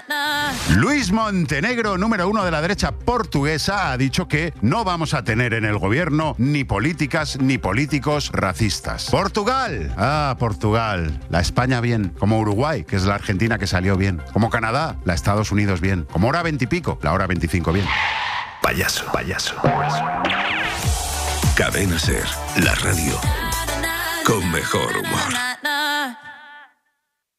Luis 0.69 1.11
Montenegro, 1.11 1.97
número 1.97 2.27
uno 2.29 2.45
de 2.45 2.51
la 2.51 2.61
derecha 2.61 2.91
portuguesa, 2.93 3.91
ha 3.91 3.97
dicho 3.97 4.27
que 4.27 4.53
no 4.61 4.83
vamos 4.83 5.13
a 5.13 5.23
tener 5.23 5.53
en 5.53 5.65
el 5.65 5.77
gobierno 5.77 6.35
ni 6.37 6.63
políticas 6.63 7.37
ni 7.39 7.57
políticos 7.57 8.31
racistas. 8.31 9.09
Portugal. 9.09 9.93
Ah, 9.97 10.35
Portugal. 10.39 11.19
La 11.29 11.41
España 11.41 11.81
bien. 11.81 12.13
Como 12.17 12.39
Uruguay, 12.39 12.85
que 12.85 12.95
es 12.95 13.03
la 13.03 13.15
Argentina 13.15 13.59
que 13.59 13.67
salió 13.67 13.97
bien. 13.97 14.21
Como 14.31 14.49
Canadá, 14.49 14.95
la 15.03 15.13
Estados 15.13 15.51
Unidos 15.51 15.81
bien. 15.81 16.07
Como 16.11 16.29
hora 16.29 16.41
veintipico, 16.41 16.97
la 17.01 17.13
hora 17.13 17.27
veinticinco 17.27 17.73
bien. 17.73 17.85
Payaso, 18.61 19.05
payaso. 19.11 19.55
Cadena 21.55 21.99
Ser, 21.99 22.25
la 22.63 22.73
radio 22.75 23.19
con 24.25 24.49
mejor 24.51 24.97
humor. 24.97 25.33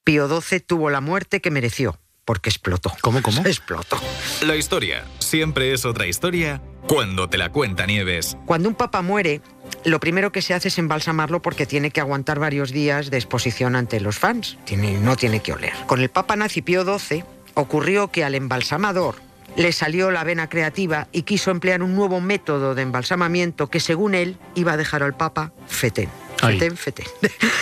Pío 0.05 0.29
XII 0.29 0.61
tuvo 0.61 0.91
la 0.91 1.01
muerte 1.01 1.41
que 1.41 1.51
mereció, 1.51 1.99
porque 2.25 2.51
explotó. 2.51 2.93
¿Cómo, 3.01 3.23
cómo? 3.23 3.43
Explotó. 3.47 3.99
La 4.43 4.57
historia 4.57 5.05
siempre 5.19 5.73
es 5.73 5.85
otra 5.85 6.07
historia 6.07 6.61
cuando 6.87 7.29
te 7.29 7.39
la 7.39 7.51
cuenta 7.51 7.87
Nieves. 7.87 8.37
Cuando 8.47 8.69
un 8.69 8.75
papa 8.75 9.03
muere, 9.03 9.41
lo 9.85 10.01
primero 10.01 10.33
que 10.33 10.43
se 10.43 10.55
hace 10.55 10.69
es 10.69 10.79
embalsamarlo 10.79 11.41
porque 11.43 11.67
tiene 11.67 11.91
que 11.91 12.01
aguantar 12.01 12.39
varios 12.39 12.71
días 12.73 13.11
de 13.11 13.17
exposición 13.17 13.77
ante 13.77 14.01
los 14.01 14.19
fans. 14.19 14.59
Tiene, 14.65 14.99
no 14.99 15.17
tiene 15.17 15.41
que 15.41 15.53
oler. 15.53 15.73
Con 15.87 16.01
el 16.01 16.11
papa 16.11 16.37
nazi 16.37 16.63
Pío 16.63 16.85
XII 16.85 17.25
ocurrió 17.55 18.09
que 18.09 18.25
al 18.25 18.35
embalsamador 18.35 19.17
le 19.57 19.73
salió 19.73 20.11
la 20.11 20.25
vena 20.25 20.49
creativa 20.49 21.09
y 21.12 21.23
quiso 21.23 21.51
emplear 21.51 21.83
un 21.83 21.95
nuevo 21.95 22.21
método 22.21 22.75
de 22.75 22.83
embalsamamiento 22.83 23.69
que 23.69 23.81
según 23.81 24.14
él 24.14 24.37
iba 24.55 24.73
a 24.73 24.77
dejar 24.77 25.03
al 25.03 25.17
papa 25.17 25.53
fetén. 25.67 26.09
Fetén, 26.37 26.77
fetén. 26.77 27.07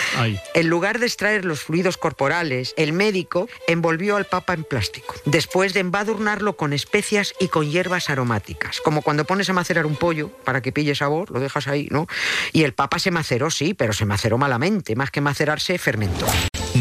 En 0.53 0.67
lugar 0.67 0.99
de 0.99 1.07
extraer 1.07 1.43
los 1.43 1.61
fluidos 1.61 1.97
corporales, 1.97 2.73
el 2.77 2.93
médico 2.93 3.49
envolvió 3.67 4.15
al 4.15 4.25
papa 4.25 4.53
en 4.53 4.63
plástico, 4.63 5.15
después 5.25 5.73
de 5.73 5.79
embadurnarlo 5.79 6.55
con 6.55 6.71
especias 6.71 7.33
y 7.39 7.47
con 7.47 7.69
hierbas 7.69 8.09
aromáticas, 8.11 8.79
como 8.81 9.01
cuando 9.01 9.25
pones 9.25 9.49
a 9.49 9.53
macerar 9.53 9.85
un 9.87 9.95
pollo 9.95 10.29
para 10.43 10.61
que 10.61 10.71
pille 10.71 10.93
sabor, 10.93 11.31
lo 11.31 11.39
dejas 11.39 11.67
ahí, 11.67 11.87
¿no? 11.89 12.07
Y 12.51 12.63
el 12.63 12.73
papa 12.73 12.99
se 12.99 13.09
maceró, 13.09 13.49
sí, 13.49 13.73
pero 13.73 13.91
se 13.93 14.05
maceró 14.05 14.37
malamente, 14.37 14.95
más 14.95 15.09
que 15.09 15.21
macerarse, 15.21 15.77
fermentó. 15.79 16.27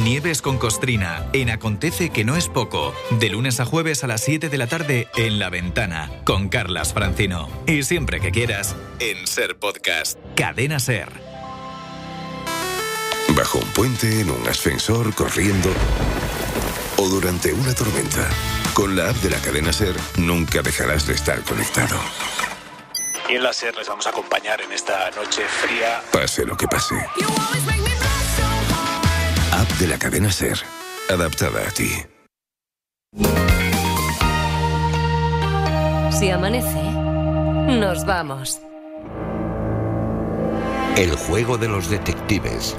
Nieves 0.03 0.43
con 0.43 0.59
Costrina, 0.59 1.29
en 1.33 1.49
Acontece 1.49 2.11
que 2.11 2.25
no 2.25 2.37
es 2.37 2.49
poco, 2.49 2.93
de 3.21 3.29
lunes 3.29 3.61
a 3.61 3.65
jueves 3.65 4.03
a 4.03 4.09
las 4.09 4.21
7 4.23 4.49
de 4.49 4.59
la 4.59 4.67
tarde 4.67 5.07
en 5.17 5.39
La 5.39 5.49
Ventana, 5.49 6.11
con 6.25 6.49
Carlas 6.49 6.93
Francino. 6.93 7.49
Y 7.69 7.85
siempre 7.85 8.21
que 8.21 8.33
quieras, 8.33 8.75
en 8.99 9.29
Ser 9.29 9.57
Podcast, 9.57 10.19
Cadena 10.35 10.81
Ser. 10.81 11.09
Bajo 13.37 13.59
un 13.59 13.69
puente, 13.69 14.21
en 14.21 14.31
un 14.31 14.49
ascensor, 14.49 15.15
corriendo 15.15 15.71
o 16.97 17.09
durante 17.09 17.53
una 17.53 17.73
tormenta. 17.73 18.29
Con 18.75 18.97
la 18.97 19.11
app 19.11 19.17
de 19.19 19.31
la 19.31 19.39
cadena 19.39 19.73
Ser, 19.73 19.95
nunca 20.17 20.63
dejarás 20.63 21.07
de 21.07 21.15
estar 21.15 21.43
conectado. 21.45 21.97
Y 23.29 23.37
en 23.37 23.45
la 23.45 23.53
Ser 23.53 23.77
les 23.77 23.87
vamos 23.87 24.07
a 24.09 24.11
acompañar 24.11 24.61
en 24.63 24.73
esta 24.73 25.11
noche 25.13 25.43
fría. 25.45 26.03
Pase 26.11 26.45
lo 26.45 26.57
que 26.57 26.67
pase. 26.67 26.97
De 29.83 29.89
la 29.89 29.99
cadena 29.99 30.31
Ser, 30.31 30.59
adaptada 31.11 31.61
a 31.67 31.71
ti. 31.73 31.91
Si 36.17 36.31
amanece, 36.31 36.81
nos 37.81 38.07
vamos. 38.07 38.61
El 40.97 41.17
juego 41.17 41.59
de 41.59 41.67
los 41.67 41.91
detectives. 41.91 42.77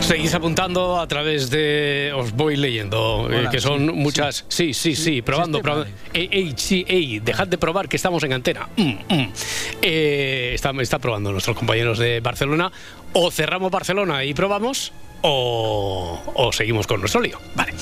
Seguís 0.00 0.34
apuntando 0.34 1.00
a 1.00 1.06
través 1.06 1.48
de. 1.48 2.12
Os 2.14 2.32
voy 2.32 2.56
leyendo, 2.56 3.26
eh, 3.30 3.38
Hola, 3.38 3.50
que 3.50 3.60
son 3.60 3.86
sí, 3.86 3.92
muchas. 3.94 4.44
Sí, 4.48 4.74
sí, 4.74 4.94
sí, 4.94 5.22
probando, 5.22 5.58
estoy 5.58 5.72
probando. 5.72 5.96
Ey, 6.12 6.28
ey, 6.30 6.52
sí, 6.58 6.84
ey, 6.86 7.20
dejad 7.20 7.48
de 7.48 7.56
probar 7.56 7.88
que 7.88 7.96
estamos 7.96 8.22
en 8.24 8.34
antena. 8.34 8.68
Mm, 8.76 8.90
mm. 9.08 9.32
Eh, 9.80 10.50
está, 10.52 10.72
está 10.72 10.98
probando 10.98 11.32
nuestros 11.32 11.56
compañeros 11.56 11.98
de 11.98 12.20
Barcelona. 12.20 12.70
O 13.14 13.30
cerramos 13.30 13.70
Barcelona 13.70 14.24
y 14.24 14.34
probamos. 14.34 14.92
O, 15.24 16.20
o 16.34 16.52
seguimos 16.52 16.86
con 16.86 16.98
nuestro 17.00 17.20
lío. 17.20 17.38
Vale. 17.54 17.72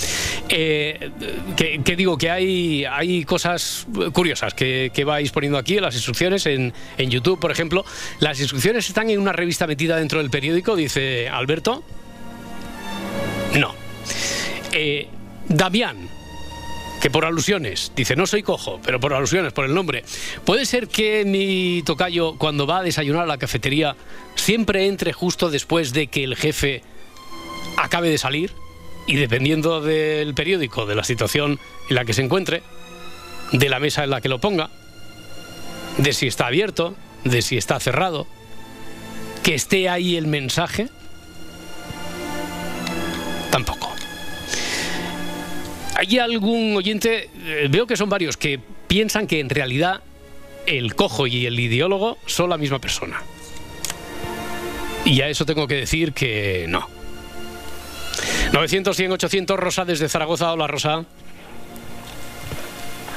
Eh, 0.50 1.10
que, 1.56 1.96
digo 1.96 2.18
que 2.18 2.30
hay, 2.30 2.84
hay 2.84 3.24
cosas 3.24 3.86
curiosas 4.12 4.52
que, 4.52 4.90
que 4.92 5.04
vais 5.04 5.30
poniendo 5.32 5.56
aquí 5.56 5.76
en 5.76 5.82
las 5.82 5.94
instrucciones 5.94 6.44
en, 6.44 6.74
en 6.98 7.10
YouTube, 7.10 7.40
por 7.40 7.50
ejemplo. 7.50 7.84
Las 8.18 8.40
instrucciones 8.40 8.88
están 8.88 9.08
en 9.08 9.18
una 9.20 9.32
revista 9.32 9.66
metida 9.66 9.96
dentro 9.96 10.18
del 10.18 10.28
periódico, 10.28 10.76
dice 10.76 11.28
Alberto. 11.28 11.82
No. 13.58 13.74
Eh, 14.72 15.08
Damián, 15.48 16.08
que 17.00 17.10
por 17.10 17.24
alusiones, 17.24 17.92
dice, 17.96 18.14
no 18.14 18.26
soy 18.26 18.42
cojo, 18.42 18.80
pero 18.84 19.00
por 19.00 19.14
alusiones, 19.14 19.52
por 19.52 19.64
el 19.64 19.74
nombre. 19.74 20.04
¿Puede 20.44 20.66
ser 20.66 20.88
que 20.88 21.24
mi 21.24 21.82
tocayo, 21.84 22.36
cuando 22.36 22.66
va 22.66 22.78
a 22.78 22.82
desayunar 22.82 23.22
a 23.22 23.26
la 23.26 23.38
cafetería, 23.38 23.96
siempre 24.34 24.86
entre 24.86 25.12
justo 25.12 25.50
después 25.50 25.92
de 25.92 26.08
que 26.08 26.24
el 26.24 26.36
jefe 26.36 26.82
acabe 27.76 28.10
de 28.10 28.18
salir? 28.18 28.52
Y 29.06 29.16
dependiendo 29.16 29.80
del 29.80 30.34
periódico, 30.34 30.86
de 30.86 30.94
la 30.94 31.04
situación 31.04 31.58
en 31.88 31.94
la 31.96 32.04
que 32.04 32.12
se 32.12 32.22
encuentre, 32.22 32.62
de 33.52 33.68
la 33.68 33.80
mesa 33.80 34.04
en 34.04 34.10
la 34.10 34.20
que 34.20 34.28
lo 34.28 34.40
ponga, 34.40 34.70
de 35.98 36.12
si 36.12 36.26
está 36.26 36.46
abierto, 36.46 36.94
de 37.24 37.42
si 37.42 37.56
está 37.56 37.80
cerrado, 37.80 38.26
que 39.42 39.54
esté 39.54 39.88
ahí 39.88 40.16
el 40.16 40.26
mensaje, 40.26 40.88
tampoco. 43.50 43.92
¿Hay 45.96 46.18
algún 46.18 46.76
oyente, 46.76 47.30
eh, 47.44 47.68
veo 47.70 47.86
que 47.86 47.96
son 47.96 48.08
varios, 48.08 48.36
que 48.36 48.60
piensan 48.86 49.26
que 49.26 49.40
en 49.40 49.50
realidad 49.50 50.02
el 50.66 50.94
cojo 50.94 51.26
y 51.26 51.46
el 51.46 51.58
ideólogo 51.58 52.18
son 52.26 52.50
la 52.50 52.56
misma 52.56 52.78
persona? 52.78 53.22
Y 55.04 55.20
a 55.22 55.28
eso 55.28 55.44
tengo 55.44 55.66
que 55.66 55.74
decir 55.74 56.12
que 56.12 56.66
no. 56.68 56.99
900, 58.52 58.96
100, 58.96 59.12
800, 59.12 59.58
Rosa 59.58 59.84
desde 59.84 60.08
Zaragoza. 60.08 60.52
Hola, 60.52 60.66
Rosa. 60.66 61.04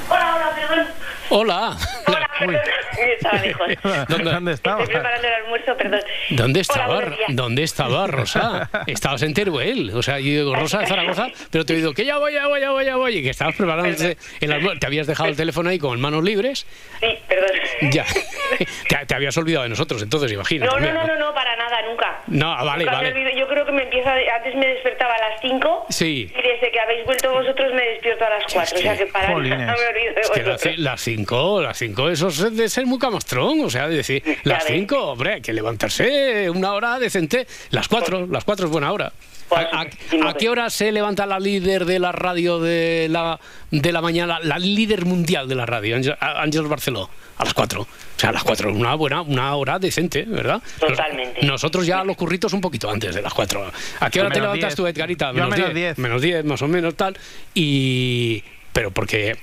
Hola, 0.08 0.34
hola, 0.36 0.54
perdón. 0.68 0.86
Hola. 1.30 1.76
Hola, 2.06 2.30
perdón. 2.38 2.60
¿Dónde, 4.08 4.30
¿Dónde 4.30 4.52
estaba? 4.52 4.82
Estoy 4.82 4.94
preparando 4.94 5.26
el 5.28 5.34
almuerzo, 5.34 5.76
perdón. 5.76 6.00
¿Dónde 6.30 6.60
estaba, 6.60 6.98
Hola, 6.98 7.16
¿Dónde 7.28 7.62
estaba 7.62 8.06
Rosa? 8.06 8.70
Estabas 8.86 9.22
en 9.22 9.34
Teruel. 9.34 9.90
O 9.94 10.02
sea, 10.02 10.18
yo 10.18 10.26
digo 10.26 10.54
Rosa 10.54 10.80
de 10.80 10.86
Zaragoza, 10.88 11.28
pero 11.50 11.64
te 11.64 11.72
he 11.72 11.76
oído 11.76 11.92
que 11.94 12.04
ya 12.04 12.18
voy, 12.18 12.34
ya 12.34 12.46
voy, 12.46 12.60
ya 12.60 12.70
voy, 12.70 12.84
ya 12.84 12.96
voy. 12.96 13.18
Y 13.18 13.22
que 13.22 13.30
estabas 13.30 13.56
preparando 13.56 13.88
el 14.40 14.52
almuerzo. 14.52 14.80
Te 14.80 14.86
habías 14.86 15.06
dejado 15.06 15.28
el 15.28 15.36
teléfono 15.36 15.70
ahí 15.70 15.78
con 15.78 16.00
manos 16.00 16.22
libres. 16.22 16.66
Sí, 17.00 17.08
perdón. 17.28 17.50
Ya. 17.90 18.04
Te, 18.88 19.06
te 19.06 19.14
habías 19.14 19.36
olvidado 19.36 19.64
de 19.64 19.70
nosotros, 19.70 20.02
entonces, 20.02 20.30
imagino. 20.30 20.66
No, 20.66 20.78
no, 20.78 20.92
no, 20.92 21.06
no, 21.06 21.16
no, 21.16 21.34
para 21.34 21.56
nada, 21.56 21.82
nunca. 21.88 22.22
No, 22.28 22.52
ah, 22.52 22.62
vale, 22.62 22.84
nunca 22.84 22.98
vale. 22.98 23.36
Yo 23.36 23.48
creo 23.48 23.64
que 23.66 23.72
me 23.72 23.82
empieza. 23.82 24.14
Antes 24.36 24.54
me 24.54 24.66
despertaba 24.66 25.14
a 25.14 25.30
las 25.30 25.40
5. 25.40 25.86
Sí. 25.88 26.32
Y 26.32 26.42
desde 26.42 26.70
que 26.70 26.80
habéis 26.80 27.04
vuelto 27.04 27.32
vosotros 27.32 27.72
me 27.74 27.84
despierto 27.90 28.24
a 28.24 28.30
las 28.30 28.44
4. 28.52 28.62
Es 28.62 28.72
que, 28.72 28.78
o 28.78 28.82
sea 28.82 28.96
que 28.96 29.06
para 29.06 29.28
me 29.28 29.34
olvido 29.34 29.56
de. 29.56 30.20
Es 30.20 30.62
que 30.62 30.76
las 30.76 31.00
5 31.00 31.13
cinco, 31.16 31.60
las 31.62 31.78
cinco, 31.78 32.08
eso 32.08 32.28
es 32.28 32.56
de 32.56 32.68
ser 32.68 32.86
muy 32.86 32.98
camastrón, 32.98 33.60
o 33.64 33.70
sea, 33.70 33.88
de 33.88 33.96
decir, 33.96 34.22
las 34.44 34.64
cinco, 34.64 34.96
hombre, 35.12 35.34
hay 35.34 35.40
que 35.40 35.52
levantarse 35.52 36.48
una 36.50 36.72
hora 36.72 36.98
decente, 36.98 37.46
las 37.70 37.88
cuatro, 37.88 38.26
las 38.26 38.44
cuatro 38.44 38.66
es 38.66 38.72
buena 38.72 38.92
hora. 38.92 39.12
¿A, 39.50 39.60
a- 39.60 40.28
a 40.30 40.34
qué 40.34 40.48
hora 40.48 40.70
se 40.70 40.90
levanta 40.90 41.26
la 41.26 41.38
líder 41.38 41.84
de 41.84 41.98
la 41.98 42.10
radio 42.12 42.58
de 42.58 43.08
la, 43.10 43.38
de 43.70 43.92
la 43.92 44.00
mañana, 44.00 44.38
la 44.42 44.58
líder 44.58 45.04
mundial 45.04 45.46
de 45.48 45.54
la 45.54 45.66
radio, 45.66 45.96
Ángel- 45.96 46.66
Barceló? 46.68 47.08
A 47.36 47.44
las 47.44 47.52
cuatro. 47.52 47.82
O 47.82 47.86
sea, 48.20 48.30
a 48.30 48.32
las 48.32 48.42
cuatro, 48.44 48.72
una 48.72 48.94
buena, 48.94 49.20
una 49.22 49.54
hora 49.56 49.78
decente, 49.78 50.22
¿verdad? 50.22 50.62
Totalmente. 50.78 51.44
Nosotros 51.44 51.84
ya 51.84 52.04
los 52.04 52.16
curritos 52.16 52.52
un 52.52 52.60
poquito 52.60 52.88
antes 52.90 53.14
de 53.14 53.20
las 53.22 53.34
cuatro. 53.34 53.70
¿A 54.00 54.08
qué 54.10 54.20
hora 54.20 54.28
te 54.30 54.36
Menos 54.40 54.54
levantas 54.56 54.68
diez. 54.70 54.76
tú, 54.76 54.86
Edgarita? 54.86 55.32
Yo 55.32 55.46
menos 55.48 55.74
diez. 55.74 55.98
Menos 55.98 56.22
10, 56.22 56.44
más 56.44 56.62
o 56.62 56.68
menos 56.68 56.94
tal. 56.94 57.16
Y. 57.54 58.42
Pero 58.72 58.90
porque. 58.92 59.36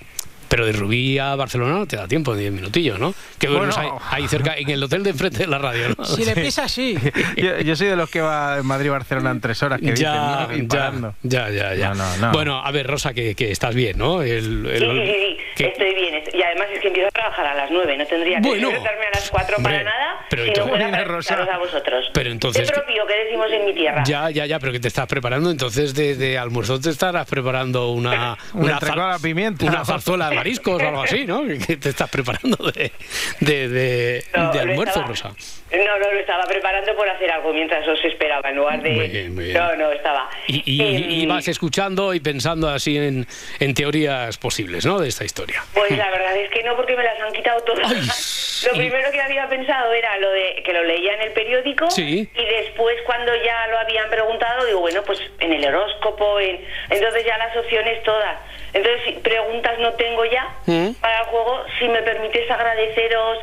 Pero 0.51 0.65
de 0.65 0.73
Rubí 0.73 1.17
a 1.17 1.33
Barcelona 1.35 1.75
no 1.75 1.85
te 1.87 1.95
da 1.95 2.09
tiempo, 2.09 2.35
10 2.35 2.51
minutillos, 2.51 2.99
¿no? 2.99 3.13
Que 3.39 3.47
Bueno. 3.47 3.73
ahí, 3.77 3.87
ahí 4.11 4.27
cerca, 4.27 4.53
en 4.57 4.69
el 4.69 4.83
hotel 4.83 5.01
de 5.01 5.11
enfrente 5.11 5.37
de 5.39 5.47
la 5.47 5.57
radio, 5.59 5.87
¿no? 5.97 6.03
Si 6.03 6.25
le 6.25 6.35
pisa, 6.35 6.67
sí. 6.67 6.97
yo, 7.37 7.57
yo 7.61 7.73
soy 7.77 7.87
de 7.87 7.95
los 7.95 8.09
que 8.09 8.19
va 8.19 8.57
en 8.57 8.65
Madrid-Barcelona 8.65 9.31
en 9.31 9.39
tres 9.39 9.63
horas. 9.63 9.79
Que 9.79 9.91
dicen, 9.91 10.07
Ya, 10.07 10.47
"Mira, 10.49 10.57
y 10.57 10.61
ya, 10.63 10.67
parando". 10.67 11.15
ya, 11.23 11.49
ya, 11.49 11.73
ya. 11.73 11.93
No, 11.93 12.03
no, 12.17 12.17
no. 12.17 12.31
Bueno, 12.33 12.61
a 12.61 12.69
ver, 12.71 12.85
Rosa, 12.87 13.13
que, 13.13 13.33
que 13.33 13.49
estás 13.49 13.73
bien, 13.73 13.97
¿no? 13.97 14.21
El, 14.21 14.65
el- 14.65 14.79
Sí, 14.79 14.85
sí, 14.85 15.05
sí, 15.05 15.37
sí. 15.37 15.37
que- 15.55 15.67
estoy 15.69 15.95
bien. 15.95 16.21
Y 16.33 16.41
además 16.43 16.67
es 16.73 16.81
que 16.81 16.87
empiezo 16.89 17.07
a 17.07 17.11
trabajar 17.11 17.45
a 17.47 17.55
las 17.55 17.71
9. 17.71 17.97
No 17.97 18.05
tendría 18.05 18.41
que 18.41 18.47
Bueno. 18.49 18.67
despertarme 18.69 19.05
a 19.05 19.09
las 19.11 19.29
4 19.29 19.55
para 19.63 19.69
Hombre, 19.77 19.83
nada 19.85 20.25
pero 20.29 20.43
si 20.43 20.47
no 20.49 20.53
entonces- 20.53 20.77
fuera 20.77 20.91
para 20.91 21.03
Rosa. 21.05 21.35
a 21.43 21.57
vosotros. 21.59 22.05
Pero 22.13 22.29
entonces- 22.29 22.67
De 22.67 22.73
propio, 22.73 23.07
que 23.07 23.13
decimos 23.23 23.47
en 23.51 23.65
mi 23.65 23.73
tierra. 23.73 24.03
Ya, 24.05 24.29
ya, 24.29 24.45
ya, 24.45 24.59
pero 24.59 24.73
que 24.73 24.81
te 24.81 24.89
estás 24.89 25.07
preparando, 25.07 25.49
entonces 25.49 25.93
de, 25.93 26.15
de 26.15 26.37
almuerzo 26.37 26.77
te 26.79 26.89
estarás 26.89 27.25
preparando 27.25 27.91
una... 27.91 28.37
Un 28.53 28.63
una 28.65 28.73
entrecot 28.73 28.99
a 28.99 29.07
la 29.11 29.19
pimienta. 29.19 29.65
Una 29.65 29.85
zarzuela, 29.85 30.29
mariscos 30.41 30.81
o 30.81 30.87
algo 30.87 31.03
así, 31.03 31.25
¿no? 31.25 31.43
Que 31.67 31.77
te 31.77 31.89
estás 31.89 32.09
preparando 32.09 32.57
de, 32.71 32.91
de, 33.39 33.69
de, 33.69 34.23
No, 34.35 34.51
de 34.51 34.59
almuerzo, 34.59 34.99
estaba- 35.01 35.07
Rosa. 35.07 35.31
No, 35.71 35.97
no, 35.99 36.11
lo 36.11 36.19
estaba 36.19 36.43
preparando 36.43 36.93
por 36.95 37.07
hacer 37.07 37.31
algo 37.31 37.53
mientras 37.53 37.87
os 37.87 38.03
esperaba, 38.03 38.49
en 38.49 38.55
lugar 38.57 38.81
de... 38.81 38.89
Muy 38.91 39.07
bien, 39.07 39.33
muy 39.33 39.45
bien. 39.45 39.57
No, 39.57 39.73
no, 39.77 39.91
estaba... 39.93 40.29
Y, 40.47 40.63
y- 40.65 41.21
y 41.21 41.25
vas 41.27 41.47
escuchando 41.47 42.13
y 42.13 42.19
pensando 42.19 42.67
así 42.67 42.97
en, 42.97 43.25
en 43.59 43.73
teorías 43.73 44.37
posibles, 44.37 44.85
¿no? 44.85 44.99
De 44.99 45.07
esta 45.07 45.23
historia. 45.23 45.63
Pues 45.73 45.91
la 45.97 46.09
verdad 46.11 46.35
es 46.35 46.49
que 46.49 46.61
no, 46.63 46.75
porque 46.75 46.95
me 46.97 47.03
las 47.03 47.17
han 47.21 47.31
quitado 47.31 47.61
todas. 47.61 48.63
lo 48.67 48.73
primero 48.77 49.11
que 49.11 49.21
había 49.21 49.47
pensado 49.47 49.93
era 49.93 50.17
lo 50.17 50.29
de 50.31 50.61
que 50.65 50.73
lo 50.73 50.83
leía 50.83 51.13
en 51.15 51.21
el 51.21 51.31
periódico 51.31 51.89
Sí. 51.89 52.27
y 52.35 52.45
después 52.45 52.97
cuando 53.05 53.31
ya 53.45 53.67
lo 53.67 53.79
habían 53.79 54.09
preguntado 54.09 54.65
digo, 54.65 54.81
bueno, 54.81 55.03
pues 55.05 55.19
en 55.39 55.53
el 55.53 55.65
horóscopo, 55.67 56.37
en... 56.41 56.59
entonces 56.89 57.25
ya 57.25 57.37
las 57.37 57.55
opciones 57.55 58.03
todas. 58.03 58.39
Entonces, 58.73 59.19
preguntas 59.21 59.77
no 59.79 59.91
tengo 59.93 60.23
ya 60.31 60.47
Mm. 60.65 60.93
para 61.01 61.19
el 61.19 61.25
juego. 61.27 61.63
Si 61.79 61.87
me 61.87 62.01
permites 62.01 62.49
agradeceros, 62.49 63.37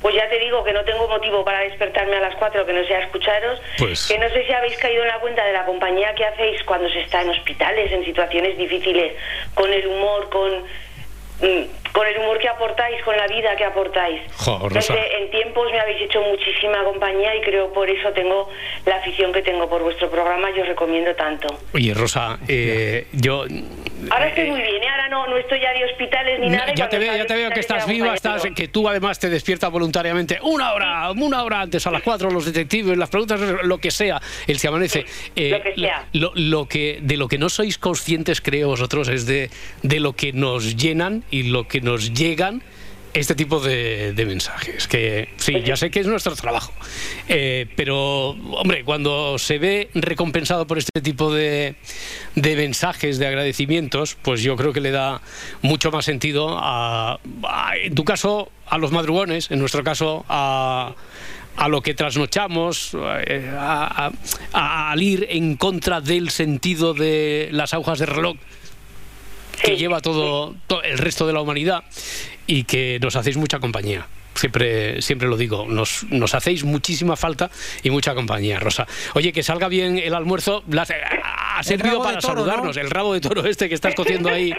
pues 0.00 0.14
ya 0.14 0.28
te 0.30 0.38
digo 0.38 0.64
que 0.64 0.72
no 0.72 0.82
tengo 0.84 1.06
motivo 1.08 1.44
para 1.44 1.60
despertarme 1.60 2.16
a 2.16 2.20
las 2.20 2.34
4 2.36 2.64
que 2.64 2.72
no 2.72 2.84
sea 2.86 3.00
escucharos. 3.00 3.60
Pues- 3.78 4.08
Que 4.08 4.18
no 4.18 4.28
sé 4.30 4.46
si 4.46 4.52
habéis 4.52 4.78
caído 4.78 5.02
en 5.02 5.08
la 5.08 5.18
cuenta 5.20 5.44
de 5.44 5.52
la 5.52 5.64
compañía 5.66 6.14
que 6.14 6.24
hacéis 6.24 6.62
cuando 6.64 6.88
se 6.88 7.00
está 7.02 7.20
en 7.22 7.28
hospitales, 7.30 7.92
en 7.92 8.04
situaciones 8.04 8.56
difíciles, 8.56 9.12
con 9.54 9.70
el 9.72 9.86
humor, 9.86 10.30
con, 10.30 10.64
mm, 11.42 11.89
con 11.92 12.06
el 12.06 12.18
humor 12.18 12.38
que 12.38 12.48
aportáis, 12.48 13.02
con 13.02 13.16
la 13.16 13.26
vida 13.26 13.56
que 13.56 13.64
aportáis. 13.64 14.20
Jo, 14.36 14.68
Rosa. 14.68 14.92
Entonces, 14.92 15.20
en 15.20 15.30
tiempos 15.30 15.70
me 15.72 15.80
habéis 15.80 16.02
hecho 16.02 16.20
muchísima 16.22 16.84
compañía 16.84 17.34
y 17.36 17.40
creo 17.40 17.72
por 17.72 17.88
eso 17.88 18.10
tengo 18.12 18.48
la 18.86 18.96
afición 18.96 19.32
que 19.32 19.42
tengo 19.42 19.68
por 19.68 19.82
vuestro 19.82 20.10
programa 20.10 20.50
y 20.50 20.60
os 20.60 20.68
recomiendo 20.68 21.14
tanto. 21.14 21.48
Oye, 21.74 21.94
Rosa, 21.94 22.38
eh, 22.48 23.06
yo 23.12 23.44
Ahora 24.08 24.28
estoy 24.28 24.50
muy 24.50 24.60
bien, 24.62 24.82
¿eh? 24.82 24.88
ahora 24.88 25.08
no, 25.08 25.26
no 25.26 25.36
estoy 25.36 25.60
ya 25.60 25.72
de 25.72 25.84
hospitales 25.84 26.40
ni 26.40 26.48
nada. 26.48 26.72
y 26.72 26.76
ya 26.76 26.88
te 26.88 26.98
veo, 26.98 27.14
ya 27.14 27.26
te 27.26 27.34
veo 27.34 27.50
que 27.50 27.60
estás 27.60 27.86
viva, 27.86 28.14
estás, 28.14 28.42
que 28.54 28.68
tú 28.68 28.88
además 28.88 29.18
te 29.18 29.28
despiertas 29.28 29.70
voluntariamente 29.70 30.38
una 30.42 30.72
hora, 30.72 31.10
una 31.10 31.42
hora 31.42 31.60
antes 31.60 31.86
a 31.86 31.90
las 31.90 32.02
cuatro, 32.02 32.30
los 32.30 32.46
detectives, 32.46 32.96
las 32.96 33.10
preguntas, 33.10 33.40
lo 33.62 33.78
que 33.78 33.90
sea, 33.90 34.20
el 34.46 34.58
se 34.58 34.68
amanece. 34.68 35.04
Eh, 35.36 35.50
lo 35.50 35.62
que 35.62 35.74
sea. 35.74 36.06
Lo, 36.12 36.32
lo 36.34 36.66
que 36.66 36.98
de 37.02 37.16
lo 37.16 37.28
que 37.28 37.38
no 37.38 37.48
sois 37.48 37.76
conscientes, 37.76 38.40
creo 38.40 38.68
vosotros, 38.68 39.08
es 39.08 39.26
de, 39.26 39.50
de 39.82 40.00
lo 40.00 40.14
que 40.14 40.32
nos 40.32 40.76
llenan 40.76 41.24
y 41.30 41.44
lo 41.44 41.68
que 41.68 41.79
nos 41.82 42.12
llegan 42.12 42.62
este 43.12 43.34
tipo 43.34 43.58
de, 43.58 44.12
mensajes. 44.24 44.86
Que 44.86 45.30
sí, 45.36 45.62
ya 45.64 45.74
sé 45.76 45.90
que 45.90 45.98
es 46.00 46.06
nuestro 46.06 46.34
trabajo, 46.36 46.72
eh, 47.28 47.66
pero 47.74 48.28
hombre, 48.30 48.84
cuando 48.84 49.36
se 49.38 49.58
ve 49.58 49.90
recompensado 49.94 50.66
por 50.68 50.78
este 50.78 51.00
tipo 51.02 51.32
de, 51.34 51.74
de 52.36 52.56
mensajes, 52.56 53.18
de 53.18 53.26
agradecimientos, 53.26 54.16
pues 54.22 54.42
yo 54.42 54.54
creo 54.56 54.72
que 54.72 54.80
le 54.80 54.92
da 54.92 55.20
mucho 55.62 55.90
más 55.90 56.04
sentido 56.04 56.56
a, 56.60 57.18
a- 57.42 57.76
en 57.76 57.94
tu 57.96 58.04
caso, 58.04 58.48
a 58.68 58.78
los 58.78 58.92
madrugones, 58.92 59.50
en 59.50 59.58
nuestro 59.58 59.82
caso, 59.82 60.24
a 60.28 60.94
a 61.56 61.68
lo 61.68 61.82
que 61.82 61.92
trasnochamos, 61.94 62.96
eh, 63.26 63.50
a- 63.52 64.06
a- 64.06 64.12
a- 64.52 64.92
al 64.92 65.02
ir 65.02 65.26
en 65.30 65.56
contra 65.56 66.00
del 66.00 66.30
sentido 66.30 66.94
de 66.94 67.48
las 67.52 67.74
agujas 67.74 67.98
de 67.98 68.06
reloj 68.06 68.36
que 69.62 69.76
lleva 69.76 70.00
todo, 70.00 70.54
to- 70.66 70.82
el 70.82 70.98
resto 70.98 71.26
de 71.26 71.32
la 71.32 71.40
humanidad 71.40 71.84
y 72.46 72.64
que 72.64 72.98
nos 73.00 73.16
hacéis 73.16 73.36
mucha 73.36 73.58
compañía. 73.58 74.06
Siempre, 74.34 75.02
siempre 75.02 75.28
lo 75.28 75.36
digo, 75.36 75.66
nos, 75.68 76.04
nos 76.04 76.34
hacéis 76.34 76.64
muchísima 76.64 77.16
falta 77.16 77.50
y 77.82 77.90
mucha 77.90 78.14
compañía, 78.14 78.58
Rosa. 78.60 78.86
Oye, 79.14 79.32
que 79.32 79.42
salga 79.42 79.68
bien 79.68 79.98
el 79.98 80.14
almuerzo. 80.14 80.62
la- 80.70 80.86
ha 81.56 81.62
servido 81.62 82.02
para 82.02 82.18
toro, 82.20 82.34
saludarnos. 82.36 82.76
El 82.78 82.88
rabo 82.90 83.12
de 83.12 83.20
toro 83.20 83.44
este 83.44 83.68
que 83.68 83.74
estás 83.74 83.94
cociendo 83.94 84.30
ahí 84.30 84.54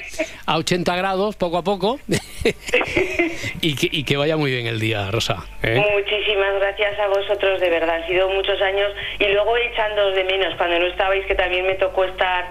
a 0.46 0.58
80 0.58 0.96
grados, 0.98 1.36
poco 1.36 1.58
a 1.58 1.64
poco. 1.64 2.00
y, 3.62 3.76
que, 3.76 3.90
y 3.92 4.04
que 4.04 4.18
vaya 4.18 4.38
muy 4.38 4.52
bien 4.52 4.68
el 4.68 4.80
día, 4.80 5.10
Rosa. 5.10 5.46
¿eh? 5.64 5.76
Muchísimas 5.94 6.54
gracias 6.60 7.00
a 7.00 7.08
vosotros, 7.08 7.60
de 7.60 7.70
verdad. 7.70 7.96
Han 8.02 8.08
sido 8.08 8.30
muchos 8.30 8.62
años 8.62 8.90
y 9.20 9.26
luego 9.34 9.56
echándoos 9.58 10.16
de 10.16 10.24
menos 10.26 10.54
cuando 10.58 10.78
no 10.80 10.86
estabais, 10.88 11.26
que 11.26 11.36
también 11.36 11.66
me 11.66 11.76
tocó 11.76 12.04
estar 12.06 12.46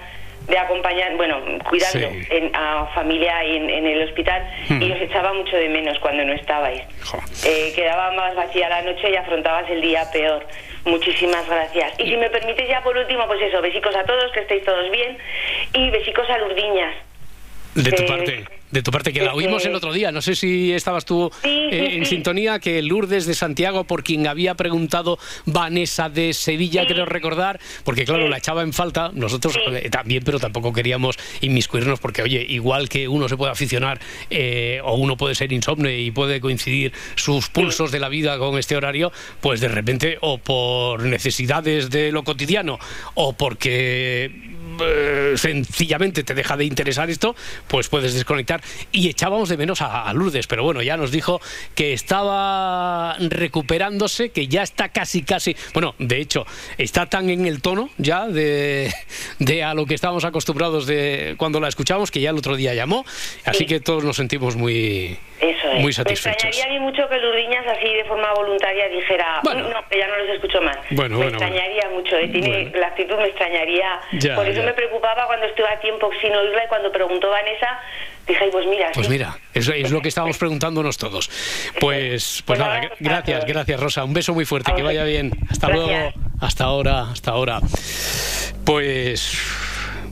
de 0.50 0.58
acompañar, 0.58 1.16
bueno, 1.16 1.40
cuidando 1.68 2.10
Sí. 2.10 2.26
en- 2.30 2.50
a 2.54 2.86
familia 2.94 3.42
en, 3.44 3.70
en 3.70 3.86
el 3.86 4.02
hospital 4.08 4.42
Hmm. 4.68 4.82
y 4.82 4.92
os 4.92 5.00
echaba 5.00 5.32
mucho 5.32 5.56
de 5.56 5.68
menos 5.68 5.98
cuando 6.00 6.24
no 6.24 6.32
estabais. 6.32 6.82
Eh, 7.46 7.72
quedaba 7.74 8.10
más 8.12 8.34
vacía 8.34 8.68
la 8.68 8.82
noche 8.82 9.10
y 9.10 9.16
afrontabas 9.16 9.70
el 9.70 9.80
día 9.80 10.04
peor. 10.12 10.46
Muchísimas 10.84 11.48
gracias. 11.48 11.92
Y 11.98 12.04
si 12.10 12.16
me 12.16 12.30
permites 12.30 12.68
ya 12.68 12.82
por 12.82 12.96
último, 12.96 13.26
pues 13.26 13.40
eso, 13.42 13.60
besicos 13.62 13.94
a 13.94 14.04
todos, 14.04 14.32
que 14.32 14.40
estéis 14.40 14.64
todos 14.64 14.90
bien 14.90 15.16
y 15.74 15.90
besicos 15.90 16.28
a 16.28 16.38
Lurdiñas. 16.38 16.94
De 17.74 17.92
tu 17.92 18.02
Eh, 18.02 18.06
parte, 18.06 18.44
de 18.72 18.82
tu 18.82 18.90
parte, 18.90 19.12
que 19.12 19.20
la 19.22 19.34
oímos 19.34 19.64
el 19.64 19.74
otro 19.74 19.92
día. 19.92 20.10
No 20.12 20.22
sé 20.22 20.34
si 20.34 20.72
estabas 20.72 21.04
tú 21.04 21.30
Sí, 21.42 21.48
eh, 21.48 21.68
sí, 21.90 21.96
en 21.98 22.04
sí. 22.04 22.14
sintonía, 22.16 22.58
que 22.58 22.82
Lourdes 22.82 23.26
de 23.26 23.34
Santiago, 23.34 23.84
por 23.84 24.02
quien 24.02 24.26
había 24.26 24.54
preguntado 24.54 25.18
Vanessa 25.46 26.08
de 26.08 26.32
Sevilla, 26.34 26.86
creo 26.86 27.04
recordar, 27.04 27.60
porque 27.84 28.04
claro, 28.04 28.28
la 28.28 28.38
echaba 28.38 28.62
en 28.62 28.72
falta, 28.72 29.10
nosotros 29.14 29.56
eh, 29.72 29.88
también, 29.90 30.22
pero 30.24 30.38
tampoco 30.40 30.72
queríamos 30.72 31.16
inmiscuirnos, 31.40 32.00
porque 32.00 32.22
oye, 32.22 32.44
igual 32.48 32.88
que 32.88 33.06
uno 33.08 33.28
se 33.28 33.36
puede 33.36 33.52
aficionar 33.52 34.00
eh, 34.30 34.80
o 34.84 34.94
uno 34.94 35.16
puede 35.16 35.34
ser 35.36 35.52
insomne 35.52 35.98
y 35.98 36.10
puede 36.10 36.40
coincidir 36.40 36.92
sus 37.14 37.48
pulsos 37.48 37.92
de 37.92 38.00
la 38.00 38.08
vida 38.08 38.36
con 38.38 38.58
este 38.58 38.76
horario, 38.76 39.12
pues 39.40 39.60
de 39.60 39.68
repente, 39.68 40.18
o 40.20 40.38
por 40.38 41.02
necesidades 41.04 41.90
de 41.90 42.10
lo 42.12 42.24
cotidiano, 42.24 42.78
o 43.14 43.32
porque 43.32 44.58
eh, 44.84 45.32
sencillamente 45.36 46.22
te 46.24 46.34
deja 46.34 46.56
de 46.56 46.64
interesar 46.64 47.10
esto, 47.10 47.34
pues 47.68 47.88
puedes 47.88 48.14
desconectar. 48.14 48.60
Y 48.92 49.08
echábamos 49.08 49.48
de 49.48 49.56
menos 49.56 49.80
a, 49.82 50.08
a 50.08 50.12
Lourdes, 50.14 50.46
pero 50.46 50.62
bueno, 50.64 50.82
ya 50.82 50.96
nos 50.96 51.10
dijo 51.10 51.40
que 51.74 51.92
estaba 51.92 53.16
recuperándose, 53.18 54.30
que 54.30 54.46
ya 54.48 54.62
está 54.62 54.88
casi, 54.90 55.22
casi, 55.22 55.56
bueno, 55.74 55.94
de 55.98 56.18
hecho, 56.20 56.46
está 56.78 57.06
tan 57.06 57.30
en 57.30 57.46
el 57.46 57.60
tono 57.62 57.90
ya 57.98 58.26
de, 58.26 58.92
de 59.38 59.62
a 59.64 59.74
lo 59.74 59.86
que 59.86 59.94
estábamos 59.94 60.24
acostumbrados 60.24 60.86
de 60.86 61.34
cuando 61.36 61.60
la 61.60 61.68
escuchamos, 61.68 62.10
que 62.10 62.20
ya 62.20 62.30
el 62.30 62.36
otro 62.38 62.56
día 62.56 62.74
llamó, 62.74 63.04
así 63.44 63.66
que 63.66 63.80
todos 63.80 64.04
nos 64.04 64.16
sentimos 64.16 64.56
muy, 64.56 65.18
Eso 65.40 65.68
es. 65.72 65.74
muy 65.76 65.86
Me 65.86 65.92
satisfechos. 65.92 66.44
extrañaría 66.44 66.64
a 66.76 66.78
mí 66.78 66.80
mucho 66.84 67.08
que 67.08 67.18
Lurdiñas 67.18 67.66
así 67.66 67.88
de 67.92 68.04
forma 68.04 68.32
voluntaria 68.34 68.88
dijera, 68.88 69.40
Bueno. 69.42 69.66
"Uy, 69.66 69.72
no, 69.72 69.88
que 69.88 69.98
ya 69.98 70.06
no 70.08 70.16
los 70.18 70.28
escucho 70.36 70.60
más. 70.62 70.76
Bueno, 70.90 71.16
me 71.18 71.24
bueno, 71.24 71.38
extrañaría 71.38 71.88
mucho, 71.90 72.16
¿eh? 72.16 72.28
Tiene, 72.28 72.72
la 72.78 72.88
actitud 72.88 73.16
me 73.16 73.26
extrañaría. 73.26 74.00
Ya, 74.12 74.34
Por 74.36 74.46
eso 74.46 74.60
ya. 74.60 74.66
me 74.66 74.69
preocupaba 74.72 75.26
cuando 75.26 75.46
estuve 75.46 75.68
a 75.68 75.80
tiempo 75.80 76.10
sin 76.20 76.34
oírla 76.34 76.64
y 76.64 76.68
cuando 76.68 76.90
preguntó 76.92 77.28
Vanessa, 77.30 77.80
dije, 78.26 78.44
"Ay, 78.44 78.50
pues 78.52 78.66
mira, 78.66 78.90
Pues 78.94 79.06
sí". 79.06 79.12
mira, 79.12 79.38
eso 79.54 79.72
es 79.72 79.90
lo 79.90 80.00
que 80.02 80.08
estábamos 80.08 80.38
preguntándonos 80.38 80.96
todos. 80.98 81.30
Pues, 81.80 82.42
pues 82.46 82.58
nada, 82.58 82.80
gr- 82.82 82.92
gracias, 83.00 83.44
gracias 83.46 83.80
Rosa. 83.80 84.04
Un 84.04 84.12
beso 84.12 84.34
muy 84.34 84.44
fuerte, 84.44 84.72
que 84.74 84.82
vaya 84.82 85.04
bien. 85.04 85.32
Hasta 85.50 85.68
luego. 85.68 86.12
Hasta 86.40 86.64
ahora, 86.64 87.10
hasta 87.10 87.30
ahora. 87.32 87.60
Pues 88.64 89.32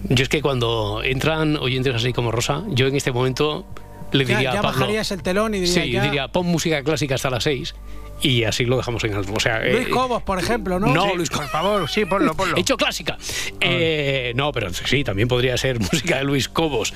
yo 0.04 0.22
es 0.22 0.28
que 0.28 0.42
cuando 0.42 1.02
entran 1.04 1.56
oyentes 1.56 1.94
así 1.94 2.12
como 2.12 2.30
Rosa, 2.30 2.62
yo 2.68 2.86
en 2.86 2.96
este 2.96 3.12
momento 3.12 3.66
le 4.12 4.24
Ya, 4.24 4.36
diría 4.36 4.52
ya 4.54 4.58
a 4.60 4.62
Pablo. 4.62 4.78
bajarías 4.80 5.10
el 5.12 5.22
telón 5.22 5.54
y 5.54 5.66
Sí, 5.66 5.90
ya- 5.90 6.02
diría, 6.02 6.28
pon 6.28 6.46
música 6.46 6.82
clásica 6.82 7.16
hasta 7.16 7.30
las 7.30 7.44
6 7.44 7.74
y 8.20 8.44
así 8.44 8.64
lo 8.64 8.76
dejamos 8.76 9.02
en 9.04 9.14
alto. 9.14 9.32
O 9.34 9.40
sea, 9.40 9.60
Luis 9.60 9.86
eh, 9.86 9.90
Cobos, 9.90 10.22
por 10.22 10.38
ejemplo, 10.38 10.78
¿no? 10.80 10.88
no, 10.92 11.04
Sí. 11.10 11.16
Luis, 11.16 11.30
por 11.30 11.46
favor, 11.48 11.88
sí, 11.88 12.04
ponlo, 12.04 12.34
ponlo. 12.34 12.56
He 12.56 12.60
hecho 12.60 12.76
clásica. 12.76 13.16
Eh, 13.60 14.32
no, 14.34 14.52
pero 14.52 14.72
sí, 14.72 15.04
también 15.04 15.28
podría 15.28 15.56
ser 15.56 15.78
música 15.92 16.18
de 16.18 16.24
Luis 16.24 16.48
Cobos. 16.48 16.92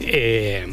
Eh, 0.00 0.66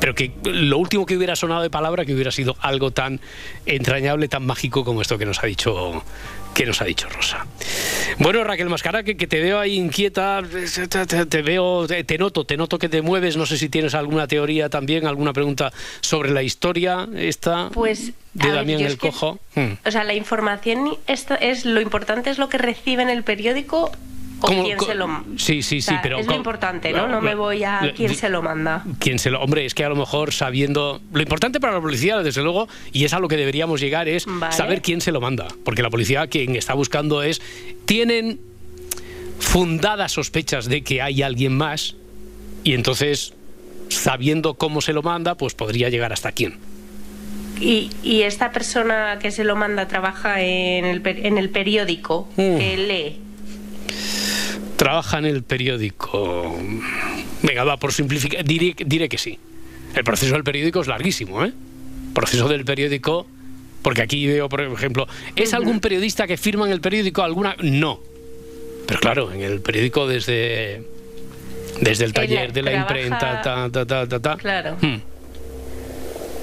pero 0.00 0.16
que 0.16 0.32
lo 0.42 0.78
último 0.78 1.06
que 1.06 1.16
hubiera 1.16 1.36
sonado 1.36 1.62
de 1.62 1.70
palabra 1.70 2.04
que 2.04 2.12
hubiera 2.12 2.32
sido 2.32 2.56
algo 2.60 2.90
tan 2.90 3.20
entrañable, 3.66 4.26
tan 4.26 4.44
mágico 4.44 4.84
como 4.84 5.00
esto 5.00 5.16
que 5.16 5.24
nos 5.26 5.40
ha 5.44 5.46
dicho 5.46 6.02
que 6.54 6.66
nos 6.66 6.80
ha 6.82 6.84
dicho 6.84 7.08
Rosa. 7.08 7.46
Bueno, 8.18 8.44
Raquel 8.44 8.68
Mascara, 8.68 9.02
que, 9.02 9.16
que 9.16 9.26
te 9.26 9.40
veo 9.40 9.58
ahí 9.58 9.74
inquieta, 9.76 10.42
te, 11.28 11.42
veo, 11.42 11.86
te, 11.86 12.04
te 12.04 12.18
noto, 12.18 12.44
te 12.44 12.56
noto 12.56 12.78
que 12.78 12.88
te 12.88 13.00
mueves, 13.02 13.36
no 13.36 13.46
sé 13.46 13.56
si 13.58 13.68
tienes 13.68 13.94
alguna 13.94 14.26
teoría 14.26 14.68
también, 14.68 15.06
alguna 15.06 15.32
pregunta 15.32 15.72
sobre 16.00 16.30
la 16.30 16.42
historia 16.42 17.08
esta 17.16 17.70
Pues, 17.70 18.12
de 18.34 18.46
ver, 18.46 18.54
Damián 18.54 18.80
el 18.82 18.98
que- 18.98 19.08
Cojo. 19.10 19.38
Hmm. 19.54 19.72
O 19.84 19.90
sea, 19.90 20.04
la 20.04 20.14
información 20.14 20.96
esto 21.06 21.34
es 21.40 21.64
lo 21.64 21.80
importante 21.80 22.30
es 22.30 22.38
lo 22.38 22.48
que 22.48 22.58
recibe 22.58 23.02
en 23.02 23.08
el 23.10 23.22
periódico 23.24 23.90
o 24.42 24.46
¿Cómo- 24.48 24.64
quién 24.64 24.78
se 24.80 24.94
lo 24.94 25.06
Sí, 25.36 25.62
sí, 25.62 25.78
o 25.78 25.80
sí, 25.80 25.82
sea, 25.82 26.00
pero 26.02 26.18
es 26.18 26.26
lo 26.26 26.30
¿cómo- 26.32 26.38
importante, 26.38 26.92
¿no? 26.92 27.06
No 27.08 27.20
me 27.20 27.34
voy 27.34 27.64
a 27.64 27.92
quién 27.96 28.14
se 28.14 28.28
lo 28.28 28.42
manda. 28.42 28.84
quien 28.98 29.18
se 29.18 29.30
lo 29.30 29.40
hombre 29.40 29.64
es 29.64 29.74
que 29.74 29.84
a 29.84 29.88
lo 29.88 29.96
mejor 29.96 30.32
sabiendo 30.32 31.00
lo 31.12 31.20
importante 31.22 31.60
para 31.60 31.72
la 31.74 31.80
policía 31.80 32.18
desde 32.22 32.42
luego 32.42 32.68
y 32.92 33.04
es 33.04 33.12
a 33.12 33.20
lo 33.20 33.28
que 33.28 33.36
deberíamos 33.36 33.80
llegar 33.80 34.08
es 34.08 34.24
Vale. 34.26 34.54
saber 34.54 34.82
quién 34.82 35.00
se 35.00 35.12
lo 35.12 35.20
manda 35.20 35.48
porque 35.64 35.82
la 35.82 35.90
policía 35.90 36.26
quien 36.26 36.56
está 36.56 36.74
buscando 36.74 37.22
es 37.22 37.40
tienen 37.86 38.40
fundadas 39.38 40.12
sospechas 40.12 40.66
de 40.68 40.82
que 40.82 41.02
hay 41.02 41.22
alguien 41.22 41.56
más 41.56 41.96
y 42.64 42.74
entonces 42.74 43.34
sabiendo 43.88 44.54
cómo 44.54 44.80
se 44.80 44.92
lo 44.92 45.02
manda 45.02 45.34
pues 45.36 45.54
podría 45.54 45.88
llegar 45.88 46.12
hasta 46.12 46.32
quién 46.32 46.56
Y, 47.60 47.90
y 48.02 48.22
esta 48.22 48.50
persona 48.50 49.18
que 49.20 49.30
se 49.30 49.44
lo 49.44 49.54
manda 49.56 49.86
trabaja 49.86 50.40
en 50.40 50.84
el, 50.84 51.02
en 51.06 51.38
el 51.38 51.50
periódico 51.50 52.28
Mm. 52.36 52.56
que 52.56 52.76
lee. 52.76 53.20
Trabaja 54.82 55.18
en 55.18 55.26
el 55.26 55.44
periódico 55.44 56.58
venga 57.42 57.62
va 57.62 57.76
por 57.76 57.92
simplificar 57.92 58.44
diré, 58.44 58.74
diré 58.84 59.08
que 59.08 59.16
sí 59.16 59.38
El 59.94 60.02
proceso 60.02 60.32
del 60.32 60.42
periódico 60.42 60.80
es 60.80 60.88
larguísimo, 60.88 61.44
¿eh? 61.44 61.52
El 62.08 62.12
proceso 62.12 62.48
del 62.48 62.64
periódico, 62.64 63.26
porque 63.82 64.02
aquí 64.02 64.26
veo, 64.26 64.48
por 64.48 64.60
ejemplo, 64.60 65.06
¿es 65.36 65.54
algún 65.54 65.78
periodista 65.78 66.26
que 66.26 66.36
firma 66.36 66.66
en 66.66 66.72
el 66.72 66.80
periódico 66.80 67.22
alguna? 67.22 67.54
No. 67.60 68.00
Pero 68.86 69.00
claro, 69.00 69.32
en 69.32 69.42
el 69.42 69.60
periódico 69.60 70.08
desde 70.08 70.82
desde 71.80 72.04
el 72.04 72.12
taller 72.12 72.52
de 72.52 72.62
la 72.62 72.72
imprenta, 72.72 73.40
ta, 73.40 73.70
ta, 73.70 73.86
ta, 73.86 74.08
ta, 74.08 74.20
ta. 74.20 74.36
Claro. 74.36 74.76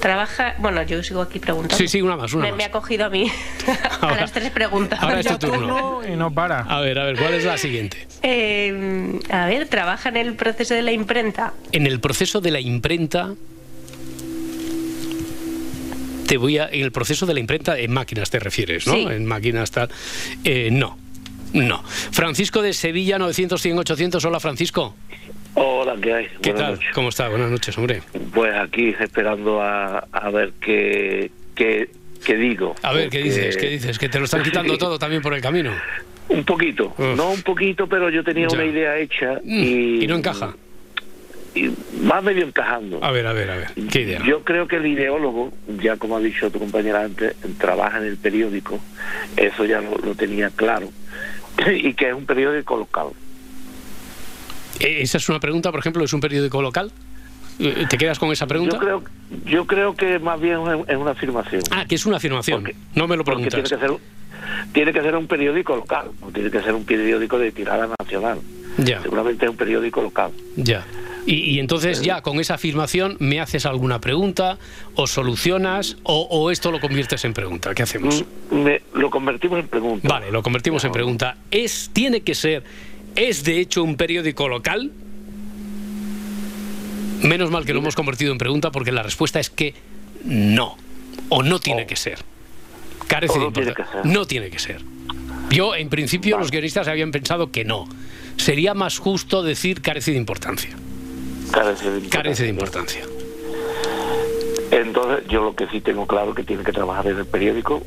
Trabaja, 0.00 0.54
bueno, 0.58 0.82
yo 0.82 1.02
sigo 1.02 1.20
aquí 1.20 1.38
preguntando. 1.38 1.76
Sí, 1.76 1.86
sí, 1.86 2.00
una 2.00 2.16
más, 2.16 2.32
una 2.32 2.44
me, 2.44 2.50
más. 2.50 2.56
me 2.58 2.64
ha 2.64 2.70
cogido 2.70 3.04
a 3.04 3.10
mí 3.10 3.30
a 4.00 4.14
las 4.14 4.32
tres 4.32 4.50
preguntas. 4.50 4.98
Ahora 5.02 5.20
es 5.20 5.26
tu 5.26 5.38
turno. 5.38 6.00
Y 6.06 6.16
no 6.16 6.32
para. 6.32 6.60
A 6.60 6.80
ver, 6.80 6.98
a 6.98 7.04
ver, 7.04 7.18
¿cuál 7.18 7.34
es 7.34 7.44
la 7.44 7.58
siguiente? 7.58 8.06
Eh, 8.22 9.20
a 9.30 9.46
ver, 9.46 9.68
trabaja 9.68 10.08
en 10.08 10.16
el 10.16 10.34
proceso 10.34 10.74
de 10.74 10.82
la 10.82 10.92
imprenta. 10.92 11.52
En 11.72 11.86
el 11.86 12.00
proceso 12.00 12.40
de 12.40 12.50
la 12.50 12.60
imprenta 12.60 13.34
te 16.26 16.36
voy 16.36 16.58
a 16.58 16.68
en 16.70 16.82
el 16.82 16.92
proceso 16.92 17.26
de 17.26 17.34
la 17.34 17.40
imprenta 17.40 17.76
en 17.76 17.92
máquinas 17.92 18.30
te 18.30 18.38
refieres, 18.38 18.86
¿no? 18.86 18.94
Sí. 18.94 19.06
En 19.10 19.26
máquinas 19.26 19.70
tal. 19.70 19.90
Eh, 20.44 20.68
no. 20.70 20.96
No. 21.52 21.82
Francisco 21.82 22.62
de 22.62 22.72
Sevilla 22.72 23.18
900 23.18 23.60
100 23.60 23.78
800. 23.80 24.24
Hola 24.24 24.38
Francisco. 24.38 24.94
Hola, 25.54 25.96
¿qué 26.00 26.14
hay? 26.14 26.26
¿Qué 26.42 26.52
Buenas 26.52 26.60
tal? 26.62 26.74
noches. 26.74 26.88
¿Cómo 26.94 27.08
está? 27.08 27.28
Buenas 27.28 27.50
noches, 27.50 27.76
hombre. 27.78 28.02
Pues 28.32 28.54
aquí 28.54 28.94
esperando 29.00 29.60
a, 29.60 29.98
a 30.12 30.30
ver 30.30 30.52
qué, 30.60 31.30
qué, 31.54 31.90
qué 32.24 32.36
digo. 32.36 32.74
A 32.82 32.92
ver, 32.92 33.10
¿qué 33.10 33.18
dices? 33.22 33.56
¿Qué 33.56 33.68
dices? 33.68 33.98
Que 33.98 34.08
te 34.08 34.18
lo 34.18 34.24
están 34.26 34.42
quitando 34.42 34.78
todo 34.78 34.98
también 34.98 35.22
por 35.22 35.34
el 35.34 35.40
camino. 35.40 35.72
Un 36.28 36.44
poquito, 36.44 36.94
no 36.98 37.32
un 37.32 37.42
poquito, 37.42 37.88
pero 37.88 38.08
yo 38.08 38.22
tenía 38.22 38.46
Ya. 38.48 38.54
una 38.54 38.64
idea 38.64 38.96
hecha 38.98 39.40
Mm, 39.42 39.62
y, 39.64 40.04
y 40.04 40.06
no 40.06 40.14
encaja. 40.16 40.54
y 41.56 41.68
va 42.08 42.20
medio 42.20 42.44
encajando. 42.46 43.02
A 43.02 43.10
ver, 43.10 43.26
a 43.26 43.32
ver, 43.32 43.50
a 43.50 43.56
ver. 43.56 43.68
¿Qué 43.90 44.02
idea? 44.02 44.22
Yo 44.24 44.44
creo 44.44 44.68
que 44.68 44.76
el 44.76 44.86
ideólogo, 44.86 45.52
ya 45.82 45.96
como 45.96 46.16
ha 46.16 46.20
dicho 46.20 46.48
tu 46.52 46.60
compañera 46.60 47.02
antes, 47.02 47.34
trabaja 47.58 47.98
en 47.98 48.04
el 48.04 48.16
periódico, 48.16 48.78
eso 49.36 49.64
ya 49.64 49.80
lo, 49.80 49.96
lo 49.98 50.14
tenía 50.14 50.50
claro, 50.50 50.88
y 51.74 51.94
que 51.94 52.10
es 52.10 52.14
un 52.14 52.26
periódico 52.26 52.76
local. 52.76 53.08
Eh, 54.80 55.02
Esa 55.02 55.18
es 55.18 55.28
una 55.28 55.40
pregunta, 55.40 55.70
por 55.70 55.80
ejemplo, 55.80 56.04
¿es 56.04 56.12
un 56.12 56.20
periódico 56.20 56.60
local? 56.62 56.90
Eh, 57.58 57.84
¿Te 57.88 57.98
quedas 57.98 58.18
con 58.18 58.32
esa 58.32 58.46
pregunta? 58.46 58.76
Yo 58.76 58.80
creo, 58.80 59.02
yo 59.44 59.66
creo 59.66 59.94
que 59.94 60.18
más 60.18 60.40
bien 60.40 60.58
es 60.88 60.96
una 60.96 61.10
afirmación. 61.10 61.62
Ah, 61.70 61.84
que 61.86 61.94
es 61.94 62.06
una 62.06 62.16
afirmación. 62.16 62.64
no 62.94 63.06
me 63.06 63.16
lo 63.16 63.24
Porque 63.24 63.48
tiene 63.48 63.50
preguntas. 63.50 63.78
que 63.78 63.86
ser 63.86 63.96
tiene 64.72 64.92
que 64.92 65.02
ser 65.02 65.14
un 65.14 65.26
periódico 65.26 65.76
local, 65.76 66.06
no 66.22 66.28
tiene 66.28 66.50
que 66.50 66.62
ser 66.62 66.74
un 66.74 66.84
periódico 66.84 67.38
de 67.38 67.52
tirada 67.52 67.88
nacional. 68.00 68.38
Ya. 68.78 69.02
Seguramente 69.02 69.44
es 69.44 69.50
un 69.50 69.56
periódico 69.56 70.00
local. 70.00 70.30
Ya. 70.56 70.86
Y, 71.26 71.34
y 71.34 71.60
entonces 71.60 72.00
ya 72.00 72.22
con 72.22 72.40
esa 72.40 72.54
afirmación 72.54 73.16
me 73.20 73.40
haces 73.40 73.66
alguna 73.66 74.00
pregunta 74.00 74.56
o 74.94 75.06
solucionas 75.06 75.98
o, 76.02 76.26
o 76.30 76.50
esto 76.50 76.72
lo 76.72 76.80
conviertes 76.80 77.24
en 77.26 77.34
pregunta. 77.34 77.74
¿Qué 77.74 77.82
hacemos? 77.82 78.24
Me- 78.50 78.80
lo 78.94 79.10
convertimos 79.10 79.60
en 79.60 79.68
pregunta. 79.68 80.08
Vale, 80.08 80.32
lo 80.32 80.42
convertimos 80.42 80.82
en 80.84 80.92
pregunta. 80.92 81.36
¿Es, 81.50 81.90
tiene 81.92 82.22
que 82.22 82.34
ser, 82.34 82.64
es 83.16 83.44
de 83.44 83.60
hecho 83.60 83.82
un 83.82 83.96
periódico 83.96 84.48
local? 84.48 84.90
Menos 87.22 87.50
mal 87.50 87.64
que 87.66 87.72
lo 87.74 87.80
hemos 87.80 87.94
convertido 87.94 88.32
en 88.32 88.38
pregunta 88.38 88.70
porque 88.70 88.92
la 88.92 89.02
respuesta 89.02 89.40
es 89.40 89.50
que 89.50 89.74
no. 90.24 90.76
O 91.28 91.42
no 91.42 91.58
tiene 91.58 91.86
que 91.86 91.96
ser. 91.96 92.18
Carece 93.06 93.38
O 93.38 93.40
de 93.40 93.44
no 93.46 93.52
tiene 93.52 93.68
importancia. 93.70 94.00
que 94.02 94.08
ser. 94.08 94.12
No 94.12 94.24
tiene 94.26 94.50
que 94.50 94.58
ser. 94.58 94.80
Yo, 95.50 95.74
en 95.74 95.88
principio, 95.88 96.38
los 96.38 96.50
guionistas 96.50 96.88
habían 96.88 97.10
pensado 97.10 97.50
que 97.50 97.64
no. 97.64 97.88
Sería 98.36 98.72
más 98.72 98.98
justo 98.98 99.42
decir 99.42 99.82
carece 99.82 100.12
de 100.12 100.16
importancia. 100.16 100.70
Carece 101.50 101.90
de 101.90 102.08
Carece 102.08 102.44
de 102.44 102.48
importancia. 102.50 103.02
Entonces, 104.70 105.26
yo 105.28 105.42
lo 105.42 105.54
que 105.56 105.66
sí 105.66 105.80
tengo 105.80 106.06
claro 106.06 106.34
que 106.34 106.44
tiene 106.44 106.62
que 106.62 106.72
trabajar 106.72 107.06
en 107.08 107.18
el 107.18 107.26
periódico 107.26 107.82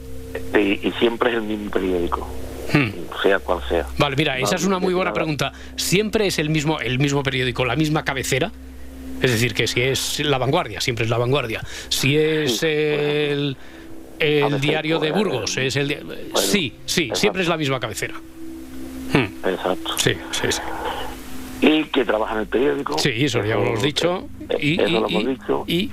y, 0.54 0.86
y 0.88 0.94
siempre 1.00 1.30
es 1.32 1.38
el 1.38 1.44
mismo 1.44 1.72
periódico, 1.72 2.28
Hmm. 2.74 2.90
sea 3.22 3.40
cual 3.40 3.60
sea. 3.70 3.86
Vale, 3.98 4.16
mira, 4.16 4.38
esa 4.40 4.56
es 4.56 4.66
una 4.66 4.80
muy 4.80 4.94
buena 4.94 5.14
pregunta. 5.14 5.54
¿Siempre 5.76 6.28
es 6.28 6.40
el 6.40 6.50
mismo, 6.50 6.80
el 6.80 6.98
mismo 7.00 7.22
periódico, 7.24 7.66
la 7.66 7.76
misma 7.76 8.04
cabecera? 8.04 8.52
Es 9.22 9.32
decir, 9.32 9.54
que 9.54 9.68
si 9.68 9.82
es 9.82 10.20
La 10.22 10.38
Vanguardia, 10.38 10.82
siempre 10.82 11.06
es 11.06 11.10
La 11.12 11.18
Vanguardia. 11.18 11.62
Si 11.90 12.18
es 12.18 12.62
el, 12.64 13.56
el 14.20 14.44
ABC, 14.44 14.60
diario 14.62 15.00
de 15.00 15.12
pues, 15.12 15.24
Burgos, 15.24 15.58
es 15.58 15.76
el... 15.76 15.96
sí, 16.36 16.74
sí, 16.86 17.10
siempre 17.14 17.44
es 17.44 17.48
la 17.48 17.58
misma 17.58 17.80
cabecera. 17.80 18.16
Exacto. 19.46 19.98
Sí, 19.98 20.14
sí, 20.32 20.48
sí. 20.50 20.62
Y 21.62 21.84
que 21.86 22.04
trabaja 22.04 22.34
en 22.34 22.40
el 22.42 22.48
periódico. 22.48 22.98
Sí, 22.98 23.12
eso 23.16 23.40
ya 23.46 23.56
lo 23.56 23.64
hemos 23.68 23.82
dicho. 23.84 24.28
Y, 24.60 24.74
eso 24.82 24.88
y- 24.88 24.92
lo 24.92 25.08
hemos 25.08 25.12
y- 25.24 25.28
dicho. 25.28 25.64
y- 25.68 25.92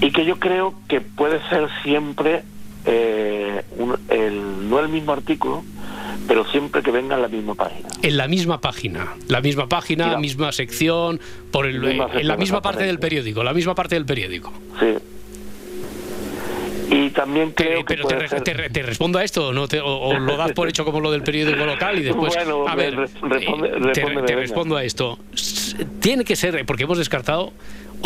Y 0.00 0.10
que 0.10 0.24
yo 0.24 0.38
creo 0.38 0.74
que 0.88 1.00
puede 1.00 1.40
ser 1.48 1.68
siempre 1.82 2.42
eh, 2.86 3.62
un- 3.78 3.98
el, 4.10 4.68
no 4.68 4.80
el 4.80 4.88
mismo 4.88 5.12
artículo, 5.12 5.64
pero 6.28 6.44
siempre 6.46 6.82
que 6.82 6.90
venga 6.90 7.14
en 7.16 7.22
la 7.22 7.28
misma 7.28 7.54
página. 7.54 7.88
en 8.02 8.16
la 8.16 8.28
misma 8.28 8.60
página, 8.60 9.14
la 9.28 9.40
misma 9.40 9.68
página, 9.68 10.06
Mira. 10.06 10.18
misma 10.18 10.52
sección, 10.52 11.20
por 11.50 11.66
el, 11.66 11.80
Misma 11.80 12.08
en 12.14 12.28
la 12.28 12.36
misma 12.36 12.60
parte 12.62 12.84
del 12.84 12.98
periódico, 12.98 13.42
la 13.44 13.52
misma 13.54 13.74
parte 13.74 13.94
del 13.94 14.04
periódico. 14.06 14.52
Sí. 14.80 14.86
Y 16.90 17.10
también 17.10 17.50
creo 17.52 17.84
que 17.84 17.94
Pero 17.96 18.06
te, 18.06 18.28
ser- 18.28 18.42
te 18.42 18.54
te 18.70 18.82
respondo 18.82 19.18
a 19.18 19.24
esto, 19.24 19.52
¿no? 19.52 19.66
Te- 19.66 19.80
o, 19.80 19.86
o 19.86 20.18
lo 20.18 20.36
das 20.36 20.52
por 20.52 20.68
hecho 20.68 20.84
como 20.84 21.00
lo 21.00 21.10
del 21.10 21.22
periódico 21.22 21.64
local 21.64 21.98
y 21.98 22.02
después. 22.02 22.34
Bueno, 22.34 22.68
a 22.68 22.74
ver, 22.74 22.94
responde- 22.94 23.88
eh, 23.88 23.92
te, 23.92 24.02
te 24.26 24.36
respondo 24.36 24.76
a 24.76 24.84
esto. 24.84 25.18
Tiene 26.00 26.24
que 26.24 26.36
ser, 26.36 26.64
porque 26.66 26.84
hemos 26.84 26.98
descartado 26.98 27.52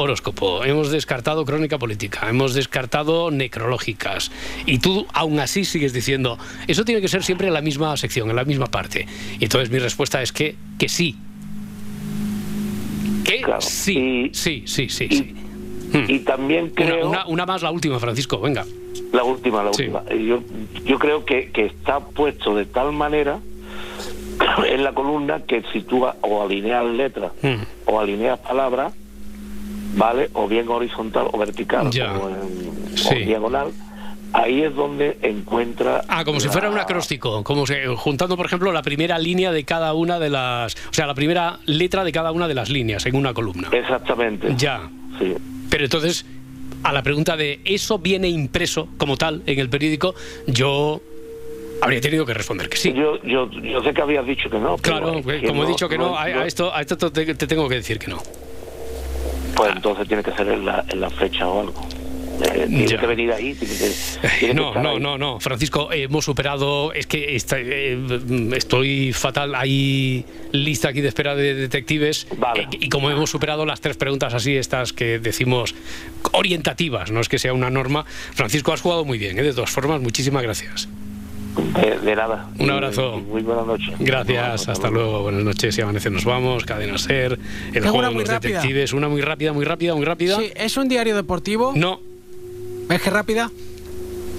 horóscopo, 0.03 0.65
hemos 0.65 0.91
descartado 0.91 1.45
crónica 1.45 1.79
política, 1.79 2.29
hemos 2.29 2.55
descartado 2.55 3.31
necrológicas. 3.31 4.31
Y 4.67 4.79
tú 4.79 5.07
aún 5.13 5.41
así 5.41 5.65
sigues 5.65 5.93
diciendo, 5.93 6.39
eso 6.67 6.85
tiene 6.85 7.01
que 7.01 7.09
ser 7.09 7.23
siempre 7.25 7.49
en 7.49 7.55
la 7.55 7.61
misma 7.61 7.97
sección, 7.97 8.31
en 8.31 8.37
la 8.37 8.45
misma 8.45 8.67
parte. 8.67 9.07
Y 9.39 9.45
entonces 9.45 9.71
mi 9.71 9.79
respuesta 9.79 10.23
es 10.23 10.33
que, 10.33 10.55
que 10.79 10.89
sí. 10.89 11.17
Que 13.25 13.45
sí, 13.61 14.31
sí, 14.33 14.63
sí, 14.67 14.89
sí, 14.89 15.09
sí. 15.11 15.35
Y 16.09 16.21
también 16.21 16.65
Una, 16.65 16.75
creo... 16.75 17.09
una- 17.09 17.27
una 17.27 17.47
más, 17.47 17.63
la 17.63 17.71
última, 17.71 17.99
Francisco, 17.99 18.41
venga. 18.41 18.65
La 19.13 19.25
última, 19.25 19.63
la 19.63 19.73
Sí. 19.73 19.85
última. 19.85 20.03
Y 20.15 20.27
Yo, 20.27 20.43
yo 20.85 20.99
creo 20.99 21.25
que, 21.25 21.51
que 21.51 21.67
está 21.67 22.01
puesto 22.01 22.55
de 22.55 22.65
tal 22.67 22.93
manera 22.93 23.39
en 24.69 24.85
la 24.85 24.93
columna 24.93 25.41
que 25.47 25.63
si 25.73 25.81
tú 25.83 26.05
o 26.07 26.43
alineas 26.43 26.85
letras 26.87 27.33
Mm. 27.43 27.63
o 27.87 28.01
alineas 28.01 28.39
palabras, 28.39 28.93
¿vale? 29.99 30.31
O 30.33 30.49
bien 30.49 30.69
horizontal 30.69 31.27
o 31.33 31.39
vertical 31.39 31.91
Ya. 31.91 32.13
o, 32.17 32.29
en- 32.31 32.97
Sí. 32.97 33.15
o 33.15 33.19
diagonal, 33.27 33.69
ahí 34.33 34.63
es 34.63 34.75
donde 34.75 35.19
encuentra... 35.23 36.03
Ah, 36.09 36.25
como 36.25 36.41
si 36.41 36.49
fuera 36.49 36.71
un 36.71 36.79
acróstico, 36.79 37.43
como 37.45 37.67
si, 37.67 37.75
juntando, 37.97 38.37
por 38.37 38.47
ejemplo, 38.47 38.73
la 38.73 38.83
primera 38.83 39.19
línea 39.19 39.53
de 39.53 39.65
cada 39.65 39.93
una 39.95 40.19
de 40.19 40.31
las, 40.31 40.75
o 40.91 40.93
sea, 40.95 41.07
la 41.07 41.15
primera 41.15 41.59
letra 41.67 42.05
de 42.05 42.13
cada 42.13 42.33
una 42.33 42.49
de 42.49 42.55
las 42.55 42.71
líneas 42.71 43.05
en 43.07 43.17
una 43.17 43.35
columna. 43.35 43.69
Exactamente. 43.73 44.55
Ya. 44.57 44.89
Sí. 45.19 45.35
Pero 45.71 45.85
entonces, 45.85 46.25
a 46.83 46.93
la 46.93 47.03
pregunta 47.03 47.37
de 47.37 47.61
¿eso 47.65 47.99
viene 47.99 48.29
impreso 48.29 48.89
como 48.99 49.17
tal 49.17 49.43
en 49.47 49.59
el 49.59 49.69
periódico? 49.69 50.15
Yo 50.47 51.01
habría 51.81 52.01
tenido 52.01 52.25
que 52.27 52.35
responder 52.35 52.69
que 52.69 52.77
sí. 52.77 52.93
Yo, 52.93 53.21
yo, 53.23 53.51
yo 53.51 53.83
sé 53.83 53.93
que 53.95 54.03
habías 54.03 54.27
dicho 54.27 54.49
que 54.51 54.59
no. 54.59 54.77
pero 54.77 54.99
Claro, 55.01 55.23
como 55.47 55.65
he 55.65 55.67
dicho 55.69 55.89
que 55.89 55.99
no, 55.99 56.17
a, 56.19 56.29
esto, 56.47 56.75
a 56.75 56.81
esto 56.81 56.97
te, 57.13 57.35
te 57.35 57.47
tengo 57.47 57.69
que 57.69 57.77
decir 57.77 57.99
que 57.99 58.09
no. 58.09 58.19
Pues 59.59 59.73
entonces 59.77 60.07
tiene 60.09 60.23
que 60.23 60.33
ser 60.33 60.49
en 60.49 60.65
la, 60.65 60.85
en 60.89 61.01
la 61.01 61.11
fecha 61.11 61.47
o 61.49 61.61
algo. 61.61 61.87
Eh, 62.41 62.67
tiene 62.69 62.97
que 62.97 63.07
venir 63.07 63.33
ahí. 63.33 63.53
Tiene 63.55 63.75
que, 63.77 63.91
tiene 64.39 64.55
que 64.55 64.55
No, 64.55 64.73
no, 64.73 64.91
ahí. 64.91 65.01
no, 65.01 65.19
no, 65.19 65.41
Francisco, 65.41 65.91
eh, 65.93 66.05
hemos 66.05 66.25
superado, 66.25 66.93
es 66.93 67.09
que 67.09 67.35
está- 67.35 67.57
eh, 67.59 67.99
estoy 68.55 69.13
fatal, 69.13 69.57
hay 69.57 70.25
lista 70.53 70.91
aquí 70.91 71.01
de 71.01 71.09
espera 71.09 71.35
de 71.35 71.55
detectives 71.55 72.29
eh, 72.55 72.67
y 72.79 72.89
como 72.89 73.11
hemos 73.11 73.29
superado 73.31 73.67
las 73.67 73.81
tres 73.81 73.97
preguntas 73.97 74.35
así, 74.35 74.57
estas 74.57 74.93
que 74.93 75.19
decimos 75.19 75.75
orientativas, 76.31 77.11
no 77.11 77.21
es 77.21 77.29
que 77.29 77.41
sea 77.41 77.53
una 77.53 77.71
norma, 77.71 78.05
Francisco, 78.35 78.73
has 78.73 78.83
jugado 78.83 79.05
muy 79.05 79.19
bien, 79.19 79.37
¿eh? 79.39 79.43
de 79.43 79.53
todas 79.53 79.71
formas, 79.71 80.01
muchísimas 80.01 80.45
gracias. 80.45 80.89
De, 81.59 81.99
de 81.99 82.17
nada. 82.17 82.49
Un 82.59 82.71
abrazo. 82.71 83.19
Muy 83.19 83.43
buenas 83.43 83.67
noches. 83.67 83.95
Gracias, 83.99 84.69
hasta 84.69 84.91
luego, 84.91 85.23
buenas 85.23 85.43
noches 85.43 85.77
y 85.77 85.81
amanece 85.83 86.09
nos 86.11 86.25
vamos, 86.25 86.65
Cadena 86.65 86.99
Ser, 86.99 87.33
el 87.33 87.73
Tengo 87.73 87.91
juego 87.91 88.09
de 88.11 88.15
los 88.21 88.29
rápida. 88.29 88.51
detectives, 88.61 88.93
una 88.93 89.09
muy 89.09 89.21
rápida, 89.21 89.53
muy 89.53 89.65
rápida, 89.65 89.95
muy 89.95 90.05
rápida. 90.05 90.37
Sí, 90.39 90.51
¿es 90.55 90.77
un 90.77 90.89
diario 90.89 91.17
deportivo? 91.17 91.73
No. 91.75 92.01
¿Ves 92.89 93.03
que 93.03 93.11
rápida? 93.11 93.51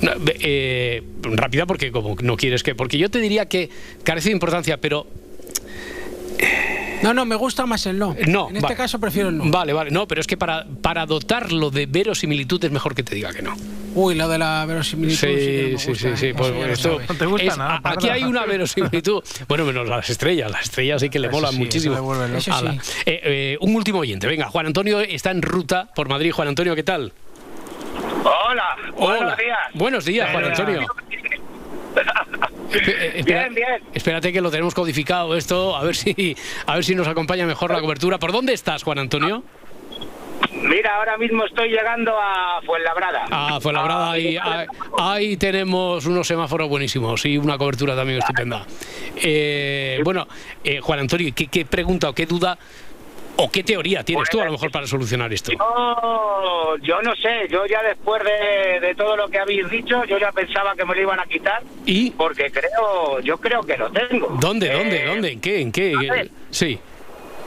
No, 0.01 0.11
eh, 0.39 1.03
rápida 1.23 1.65
porque 1.65 1.91
como 1.91 2.15
no 2.21 2.37
quieres 2.37 2.63
que 2.63 2.73
porque 2.73 2.97
yo 2.97 3.09
te 3.09 3.19
diría 3.19 3.47
que 3.47 3.69
carece 4.03 4.29
de 4.29 4.33
importancia 4.33 4.77
pero 4.79 5.05
No, 7.03 7.13
no, 7.13 7.25
me 7.25 7.35
gusta 7.35 7.65
más 7.65 7.85
el 7.85 7.99
no. 7.99 8.15
no 8.27 8.49
En 8.49 8.55
este 8.57 8.75
caso 8.75 8.97
prefiero 8.99 9.27
el 9.27 9.37
no. 9.37 9.51
vale 9.51 9.73
vale 9.73 9.91
no 9.91 10.07
pero 10.07 10.21
es 10.21 10.27
que 10.27 10.37
para 10.37 10.65
para 10.81 11.05
dotarlo 11.05 11.69
de 11.69 11.85
verosimilitud 11.85 12.63
es 12.63 12.71
mejor 12.71 12.95
que 12.95 13.03
te 13.03 13.13
diga 13.13 13.33
que 13.33 13.41
no 13.41 13.55
Uy, 13.95 14.15
lo 14.15 14.27
de 14.27 14.37
la 14.37 14.65
verosimilitud. 14.65 15.17
Sí, 15.19 15.77
sí, 15.77 15.95
sí, 15.95 16.09
sí, 16.15 16.33
Pues 16.33 16.51
esto, 16.69 16.99
no 17.07 17.15
te 17.15 17.25
gusta 17.25 17.47
es- 17.47 17.57
nada. 17.57 17.81
a- 17.83 17.89
aquí 17.91 18.09
hay 18.09 18.23
una 18.23 18.45
verosimilitud. 18.45 19.23
Bueno, 19.47 19.65
menos 19.65 19.87
las 19.87 20.09
estrellas. 20.09 20.51
Las 20.51 20.63
estrellas 20.63 21.01
sí 21.01 21.09
que 21.09 21.19
le 21.19 21.27
Eso 21.27 21.35
molan 21.37 21.53
sí, 21.53 21.59
muchísimo. 21.59 22.13
eso 22.37 22.53
sí. 22.59 22.67
Eh, 23.05 23.21
eh, 23.23 23.57
un 23.61 23.75
último 23.75 23.99
oyente. 23.99 24.27
Venga, 24.27 24.47
Juan 24.49 24.67
Antonio 24.67 24.99
está 24.99 25.31
en 25.31 25.41
ruta 25.41 25.89
por 25.95 26.07
Madrid. 26.07 26.31
Juan 26.31 26.47
Antonio, 26.49 26.75
¿qué 26.75 26.83
tal? 26.83 27.11
Hola, 28.23 28.75
buenos 28.97 29.21
Hola. 29.21 29.35
días. 29.35 29.57
Buenos 29.73 30.05
días, 30.05 30.29
Juan 30.31 30.43
Antonio. 30.45 30.85
Eh, 32.71 33.13
espera- 33.15 33.41
Bien, 33.49 33.55
bien. 33.55 33.81
Espérate 33.95 34.31
que 34.31 34.41
lo 34.41 34.51
tenemos 34.51 34.75
codificado 34.75 35.35
esto, 35.35 35.75
a 35.75 35.83
ver 35.83 35.95
si 35.95 36.37
a 36.67 36.75
ver 36.75 36.83
si 36.85 36.93
nos 36.93 37.07
acompaña 37.07 37.47
mejor 37.47 37.71
la 37.71 37.81
cobertura. 37.81 38.19
¿Por 38.19 38.31
dónde 38.31 38.53
estás, 38.53 38.83
Juan 38.83 38.99
Antonio? 38.99 39.43
Mira, 40.69 40.95
ahora 40.97 41.17
mismo 41.17 41.45
estoy 41.45 41.69
llegando 41.69 42.13
a 42.15 42.61
Fuenlabrada. 42.63 43.25
Ah, 43.31 43.57
fue 43.59 43.73
labrada 43.73 44.11
ahí, 44.11 44.37
ahí, 44.37 44.67
ahí 44.99 45.37
tenemos 45.37 46.05
unos 46.05 46.27
semáforos 46.27 46.69
buenísimos 46.69 47.25
y 47.25 47.37
una 47.39 47.57
cobertura 47.57 47.95
también 47.95 48.19
estupenda. 48.19 48.65
Eh, 49.15 49.99
bueno, 50.03 50.27
eh, 50.63 50.79
Juan 50.79 50.99
Antonio, 50.99 51.31
¿qué, 51.35 51.47
qué 51.47 51.65
pregunta 51.65 52.09
o 52.09 52.13
qué 52.13 52.27
duda 52.27 52.57
o 53.37 53.49
qué 53.49 53.63
teoría 53.63 54.03
tienes 54.03 54.29
tú 54.29 54.39
a 54.41 54.45
lo 54.45 54.51
mejor 54.51 54.69
para 54.69 54.85
solucionar 54.85 55.33
esto? 55.33 55.51
Yo, 55.53 56.75
yo 56.83 57.01
no 57.01 57.15
sé, 57.15 57.47
yo 57.49 57.65
ya 57.65 57.81
después 57.81 58.21
de, 58.23 58.79
de 58.79 58.93
todo 58.95 59.15
lo 59.17 59.27
que 59.29 59.39
habéis 59.39 59.67
dicho, 59.71 60.03
yo 60.05 60.19
ya 60.19 60.31
pensaba 60.31 60.75
que 60.75 60.85
me 60.85 60.93
lo 60.93 61.01
iban 61.01 61.19
a 61.19 61.25
quitar. 61.25 61.63
¿Y? 61.85 62.11
Porque 62.11 62.51
creo, 62.51 63.19
yo 63.21 63.37
creo 63.39 63.61
que 63.63 63.75
lo 63.75 63.89
tengo. 63.89 64.27
¿Dónde, 64.39 64.71
dónde, 64.71 65.03
Eh, 65.03 65.05
dónde? 65.07 65.31
¿En 65.31 65.41
qué? 65.41 65.61
¿En 65.61 65.71
qué? 65.71 65.93
a. 65.95 66.25
Sí. 66.51 66.77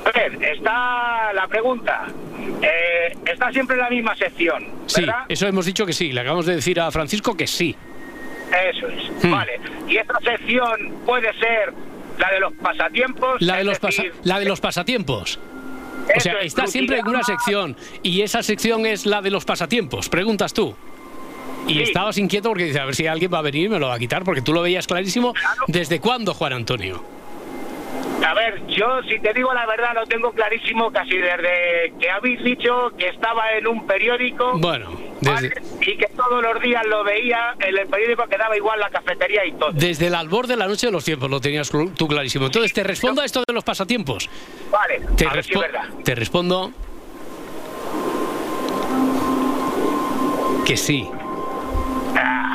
A 0.04 0.10
ver, 0.18 0.38
está 0.42 1.32
la 1.32 1.46
pregunta. 1.48 2.06
Eh, 2.60 3.16
está 3.26 3.52
siempre 3.52 3.76
en 3.76 3.82
la 3.82 3.90
misma 3.90 4.16
sección, 4.16 4.66
Sí, 4.86 5.04
eso 5.28 5.46
hemos 5.46 5.64
dicho 5.66 5.86
que 5.86 5.92
sí. 5.92 6.12
Le 6.12 6.20
acabamos 6.20 6.46
de 6.46 6.56
decir 6.56 6.80
a 6.80 6.90
Francisco 6.90 7.36
que 7.36 7.46
sí. 7.46 7.74
Eso 8.70 8.88
es. 8.88 9.24
Hmm. 9.24 9.30
Vale. 9.30 9.60
Y 9.88 9.96
esta 9.96 10.18
sección 10.20 10.92
puede 11.06 11.32
ser 11.38 11.72
la 12.18 12.30
de 12.32 12.40
los 12.40 12.52
pasatiempos. 12.54 13.40
La 13.40 13.56
de 13.58 13.64
los, 13.64 13.80
decir, 13.80 14.12
la 14.24 14.38
de 14.38 14.44
los 14.44 14.60
pasatiempos. 14.60 15.38
O 16.16 16.20
sea, 16.20 16.40
es, 16.40 16.46
está 16.46 16.66
siempre 16.66 16.98
en 16.98 17.06
una 17.08 17.22
sección 17.22 17.76
y 18.02 18.22
esa 18.22 18.42
sección 18.42 18.86
es 18.86 19.06
la 19.06 19.22
de 19.22 19.30
los 19.30 19.44
pasatiempos, 19.44 20.08
preguntas 20.08 20.52
tú. 20.52 20.74
Y 21.68 21.74
Sí. 21.74 21.82
estabas 21.82 22.18
inquieto 22.18 22.48
porque 22.48 22.64
dices, 22.64 22.80
a 22.80 22.84
ver 22.84 22.96
si 22.96 23.06
alguien 23.06 23.32
va 23.32 23.38
a 23.38 23.42
venir 23.42 23.66
y 23.66 23.68
me 23.68 23.78
lo 23.78 23.86
va 23.86 23.94
a 23.94 23.98
quitar, 24.00 24.24
porque 24.24 24.42
tú 24.42 24.52
lo 24.52 24.62
veías 24.62 24.86
clarísimo. 24.88 25.32
¿Desde 25.68 26.00
cuándo, 26.00 26.34
Juan 26.34 26.52
Antonio? 26.54 27.02
A 28.24 28.34
ver, 28.34 28.64
yo 28.68 29.02
si 29.08 29.18
te 29.18 29.32
digo 29.34 29.52
la 29.52 29.66
verdad 29.66 29.94
lo 29.94 30.06
tengo 30.06 30.30
clarísimo 30.32 30.92
casi 30.92 31.16
desde 31.18 31.92
que 31.98 32.08
habéis 32.10 32.42
dicho 32.44 32.90
que 32.96 33.08
estaba 33.08 33.52
en 33.52 33.66
un 33.66 33.84
periódico 33.86 34.52
Bueno, 34.58 34.90
desde, 35.20 35.48
¿vale? 35.48 35.62
y 35.80 35.96
que 35.96 36.06
todos 36.16 36.40
los 36.42 36.62
días 36.62 36.86
lo 36.86 37.02
veía 37.04 37.54
en 37.58 37.76
el 37.76 37.86
periódico 37.88 38.24
que 38.28 38.36
daba 38.38 38.56
igual 38.56 38.78
la 38.78 38.90
cafetería 38.90 39.44
y 39.44 39.52
todo. 39.52 39.72
desde 39.72 40.06
el 40.06 40.14
albor 40.14 40.46
de 40.46 40.56
la 40.56 40.68
noche 40.68 40.86
de 40.86 40.92
los 40.92 41.04
tiempos 41.04 41.28
lo 41.30 41.40
tenías 41.40 41.70
tú 41.70 42.06
clarísimo. 42.08 42.46
Entonces, 42.46 42.72
te 42.72 42.84
respondo 42.84 43.22
a 43.22 43.24
esto 43.24 43.42
de 43.46 43.52
los 43.52 43.64
pasatiempos. 43.64 44.30
Vale, 44.70 45.00
Te, 45.16 45.26
a 45.26 45.32
ver 45.32 45.44
si 45.44 45.50
es 45.52 45.56
respo- 45.58 45.60
verdad. 45.60 45.84
te 46.04 46.14
respondo 46.14 46.70
que 50.64 50.76
sí. 50.76 51.08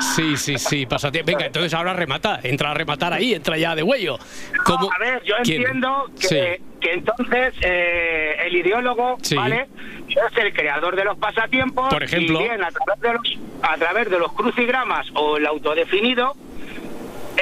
Sí, 0.02 0.38
sí, 0.38 0.58
sí, 0.58 0.86
pasatiempo. 0.86 1.32
Venga, 1.32 1.46
entonces 1.46 1.74
ahora 1.74 1.94
remata, 1.94 2.40
entra 2.44 2.72
a 2.72 2.74
rematar 2.74 3.14
ahí, 3.14 3.34
entra 3.34 3.58
ya 3.58 3.76
de 3.76 3.84
huello. 3.84 4.18
A 4.66 5.00
ver, 5.00 5.24
yo 5.24 5.36
¿Quién? 5.44 5.62
entiendo 5.62 6.10
que, 6.20 6.28
Sí. 6.28 6.64
que 6.82 6.94
entonces 6.94 7.54
eh, 7.62 8.36
el 8.46 8.56
ideólogo, 8.56 9.18
Sí. 9.22 9.36
¿vale? 9.36 9.68
Es 10.10 10.38
el 10.38 10.54
creador 10.54 10.96
de 10.96 11.04
los 11.06 11.18
pasatiempos. 11.18 11.90
Por 11.94 12.04
ejemplo. 12.04 12.40
Y 12.40 12.44
bien, 12.44 12.64
a 12.64 12.70
través 12.72 13.02
de 13.02 13.14
los, 13.14 13.40
a 13.62 13.78
través 13.78 14.10
de 14.10 14.20
los 14.20 14.32
crucigramas 14.34 15.08
o 15.14 15.38
el 15.38 15.46
autodefinido, 15.46 16.34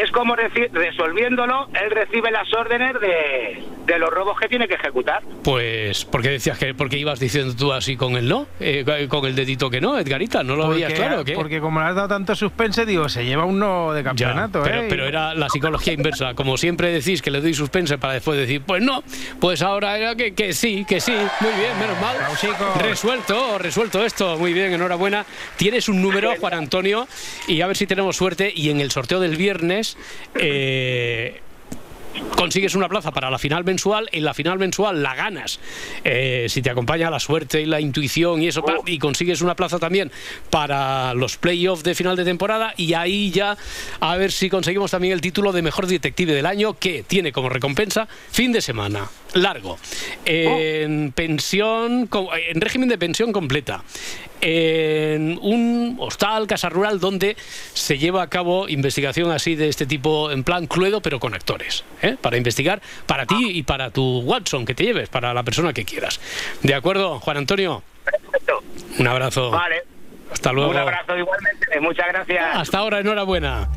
es 0.01 0.11
como 0.11 0.35
reci- 0.35 0.69
resolviéndolo, 0.71 1.67
él 1.73 1.91
recibe 1.91 2.31
las 2.31 2.51
órdenes 2.53 2.93
de, 2.99 3.63
de 3.85 3.99
los 3.99 4.09
robos 4.09 4.37
que 4.39 4.47
tiene 4.47 4.67
que 4.67 4.75
ejecutar. 4.75 5.21
Pues, 5.43 6.05
¿por 6.05 6.21
qué 6.21 6.29
decías 6.29 6.57
que 6.57 6.73
porque 6.73 6.97
ibas 6.97 7.19
diciendo 7.19 7.55
tú 7.55 7.71
así 7.71 7.95
con 7.95 8.15
el 8.17 8.27
no? 8.27 8.47
Eh, 8.59 9.07
con 9.09 9.25
el 9.25 9.35
dedito 9.35 9.69
que 9.69 9.79
no, 9.81 9.97
Edgarita, 9.97 10.43
¿no 10.43 10.55
lo 10.55 10.69
veías 10.69 10.93
claro? 10.93 11.21
o 11.21 11.25
¿qué? 11.25 11.33
porque 11.33 11.59
como 11.59 11.79
le 11.79 11.87
has 11.87 11.95
dado 11.95 12.07
tanto 12.07 12.35
suspense, 12.35 12.85
digo, 12.85 13.07
se 13.09 13.25
lleva 13.25 13.45
un 13.45 13.59
no 13.59 13.93
de 13.93 14.01
Ya, 14.01 14.03
campeonato, 14.03 14.61
pero, 14.63 14.81
¿eh? 14.81 14.85
pero 14.89 15.05
era 15.05 15.33
la 15.33 15.49
psicología 15.49 15.93
inversa. 15.93 16.33
Como 16.33 16.57
siempre 16.57 16.91
decís 16.91 17.21
que 17.21 17.31
le 17.31 17.41
doy 17.41 17.53
suspense 17.53 17.97
para 17.97 18.13
después 18.13 18.37
decir, 18.37 18.61
pues 18.65 18.81
no, 18.81 19.03
pues 19.39 19.61
ahora 19.61 19.97
era 19.97 20.15
que, 20.15 20.33
que 20.33 20.53
sí, 20.53 20.85
que 20.87 20.99
sí. 20.99 21.13
Muy 21.13 21.51
bien, 21.53 21.79
menos 21.79 21.99
mal. 22.01 22.15
Resuelto, 22.81 23.57
resuelto 23.57 24.03
esto. 24.05 24.37
Muy 24.37 24.53
bien, 24.53 24.73
enhorabuena. 24.73 25.25
Tienes 25.57 25.87
un 25.89 26.01
número, 26.01 26.33
Juan 26.39 26.53
Antonio, 26.53 27.07
y 27.47 27.61
a 27.61 27.67
ver 27.67 27.77
si 27.77 27.87
tenemos 27.87 28.15
suerte. 28.17 28.51
Y 28.55 28.69
en 28.69 28.81
el 28.81 28.91
sorteo 28.91 29.19
del 29.19 29.35
viernes. 29.37 29.84
Eh, 30.35 31.41
consigues 32.35 32.75
una 32.75 32.89
plaza 32.89 33.11
para 33.11 33.29
la 33.29 33.37
final 33.37 33.63
mensual, 33.63 34.09
en 34.11 34.23
la 34.23 34.33
final 34.33 34.57
mensual 34.59 35.01
la 35.01 35.15
ganas. 35.15 35.59
Eh, 36.03 36.47
si 36.49 36.61
te 36.61 36.69
acompaña 36.69 37.09
la 37.09 37.19
suerte 37.19 37.61
y 37.61 37.65
la 37.65 37.79
intuición 37.79 38.41
y 38.41 38.47
eso, 38.47 38.63
y 38.85 38.99
consigues 38.99 39.41
una 39.41 39.55
plaza 39.55 39.79
también 39.79 40.11
para 40.49 41.13
los 41.13 41.37
playoffs 41.37 41.83
de 41.83 41.95
final 41.95 42.15
de 42.15 42.23
temporada, 42.23 42.73
y 42.77 42.93
ahí 42.93 43.31
ya 43.31 43.57
a 43.99 44.15
ver 44.17 44.31
si 44.31 44.49
conseguimos 44.49 44.91
también 44.91 45.13
el 45.13 45.21
título 45.21 45.51
de 45.51 45.61
mejor 45.61 45.87
detective 45.87 46.33
del 46.33 46.45
año, 46.45 46.77
que 46.77 47.03
tiene 47.03 47.31
como 47.31 47.49
recompensa 47.49 48.07
fin 48.31 48.51
de 48.51 48.61
semana 48.61 49.09
largo, 49.33 49.77
en 50.25 51.11
pensión, 51.11 52.09
en 52.49 52.61
régimen 52.61 52.87
de 52.87 52.97
pensión 52.97 53.33
completa, 53.33 53.83
en 54.47 55.39
un 55.41 55.97
hostal, 55.99 56.45
casa 56.45 56.69
rural, 56.69 56.99
donde 56.99 57.35
se 57.73 57.97
lleva 57.97 58.21
a 58.21 58.29
cabo 58.29 58.69
investigación 58.69 59.31
así 59.31 59.55
de 59.55 59.69
este 59.69 59.87
tipo, 59.87 60.29
en 60.29 60.43
plan 60.43 60.67
cluedo, 60.67 61.01
pero 61.01 61.19
con 61.19 61.33
actores, 61.33 61.83
¿eh? 62.03 62.15
para 62.21 62.37
investigar 62.37 62.79
para 63.07 63.25
ti 63.25 63.49
y 63.49 63.63
para 63.63 63.89
tu 63.89 64.19
Watson 64.19 64.65
que 64.65 64.75
te 64.75 64.83
lleves, 64.83 65.09
para 65.09 65.33
la 65.33 65.41
persona 65.43 65.73
que 65.73 65.83
quieras. 65.83 66.19
¿De 66.61 66.75
acuerdo, 66.75 67.19
Juan 67.19 67.37
Antonio? 67.37 67.81
Un 68.99 69.07
abrazo. 69.07 69.49
Vale. 69.49 69.83
Hasta 70.31 70.51
luego. 70.51 70.71
Un 70.71 70.77
abrazo 70.77 71.17
igualmente. 71.17 71.79
Muchas 71.79 72.07
gracias. 72.09 72.43
Hasta 72.55 72.77
ahora, 72.79 72.99
enhorabuena. 72.99 73.69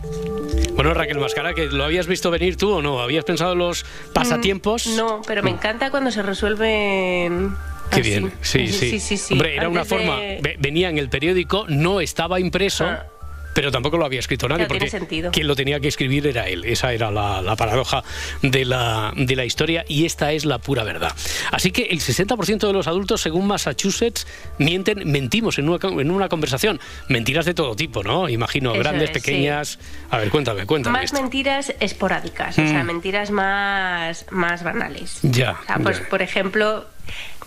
Bueno, 0.74 0.92
Raquel 0.94 1.18
Mascara, 1.18 1.54
que 1.54 1.66
lo 1.66 1.84
habías 1.84 2.06
visto 2.06 2.30
venir 2.30 2.56
tú 2.56 2.74
o 2.74 2.82
no? 2.82 3.00
¿Habías 3.00 3.24
pensado 3.24 3.52
en 3.52 3.58
los 3.58 3.84
pasatiempos? 4.12 4.86
Mm, 4.86 4.96
No, 4.96 5.22
pero 5.26 5.42
me 5.42 5.50
encanta 5.50 5.90
cuando 5.90 6.10
se 6.10 6.22
resuelven. 6.22 7.54
Qué 7.90 8.00
así. 8.00 8.10
bien, 8.10 8.32
sí, 8.42 8.66
sí. 8.68 8.90
Sí, 8.90 9.00
sí, 9.00 9.16
sí. 9.16 9.34
Hombre, 9.34 9.56
era 9.56 9.68
una 9.68 9.80
Antes 9.82 9.96
forma. 9.98 10.16
ve- 10.16 10.56
Venía 10.58 10.88
en 10.90 10.98
el 10.98 11.08
periódico, 11.08 11.64
no 11.68 12.00
estaba 12.00 12.38
impreso. 12.40 12.86
Pero 13.54 13.72
tampoco 13.72 13.96
lo 13.98 14.04
había 14.04 14.20
escrito 14.20 14.46
nadie, 14.48 14.66
tiene 14.66 14.78
porque 14.78 14.90
sentido. 14.90 15.32
quien 15.32 15.48
lo 15.48 15.56
tenía 15.56 15.80
que 15.80 15.88
escribir 15.88 16.24
era 16.28 16.46
él. 16.46 16.64
Esa 16.64 16.92
era 16.92 17.10
la, 17.10 17.42
la 17.42 17.56
paradoja 17.56 18.04
de 18.40 18.64
la, 18.64 19.12
de 19.16 19.34
la 19.34 19.44
historia 19.44 19.84
y 19.88 20.04
esta 20.04 20.30
es 20.30 20.44
la 20.44 20.58
pura 20.58 20.84
verdad. 20.84 21.12
Así 21.50 21.72
que 21.72 21.82
el 21.84 21.98
60% 21.98 22.68
de 22.68 22.72
los 22.72 22.86
adultos, 22.86 23.20
según 23.20 23.48
Massachusetts, 23.48 24.28
mienten, 24.58 25.10
mentimos 25.10 25.58
en 25.58 25.68
una, 25.70 25.78
en 25.88 26.10
una 26.12 26.28
conversación. 26.28 26.78
Mentiras 27.08 27.46
de 27.46 27.54
todo 27.54 27.74
tipo, 27.74 28.04
¿no? 28.04 28.28
Imagino, 28.28 28.70
Eso 28.74 28.78
grandes, 28.80 29.04
es, 29.04 29.08
sí. 29.08 29.14
pequeñas. 29.14 29.78
A 30.10 30.18
ver, 30.18 30.30
cuéntame, 30.30 30.64
cuéntame 30.64 30.96
Más 30.98 31.06
esto. 31.06 31.20
mentiras 31.20 31.74
esporádicas, 31.80 32.56
o 32.60 32.66
sea, 32.66 32.84
Mm. 32.84 32.86
mentiras 32.86 33.32
más, 33.32 34.26
más 34.30 34.62
banales. 34.62 35.18
Ya. 35.22 35.58
O 35.62 35.66
sea, 35.66 35.78
pues, 35.82 35.98
ya. 36.00 36.08
por 36.08 36.22
ejemplo, 36.22 36.86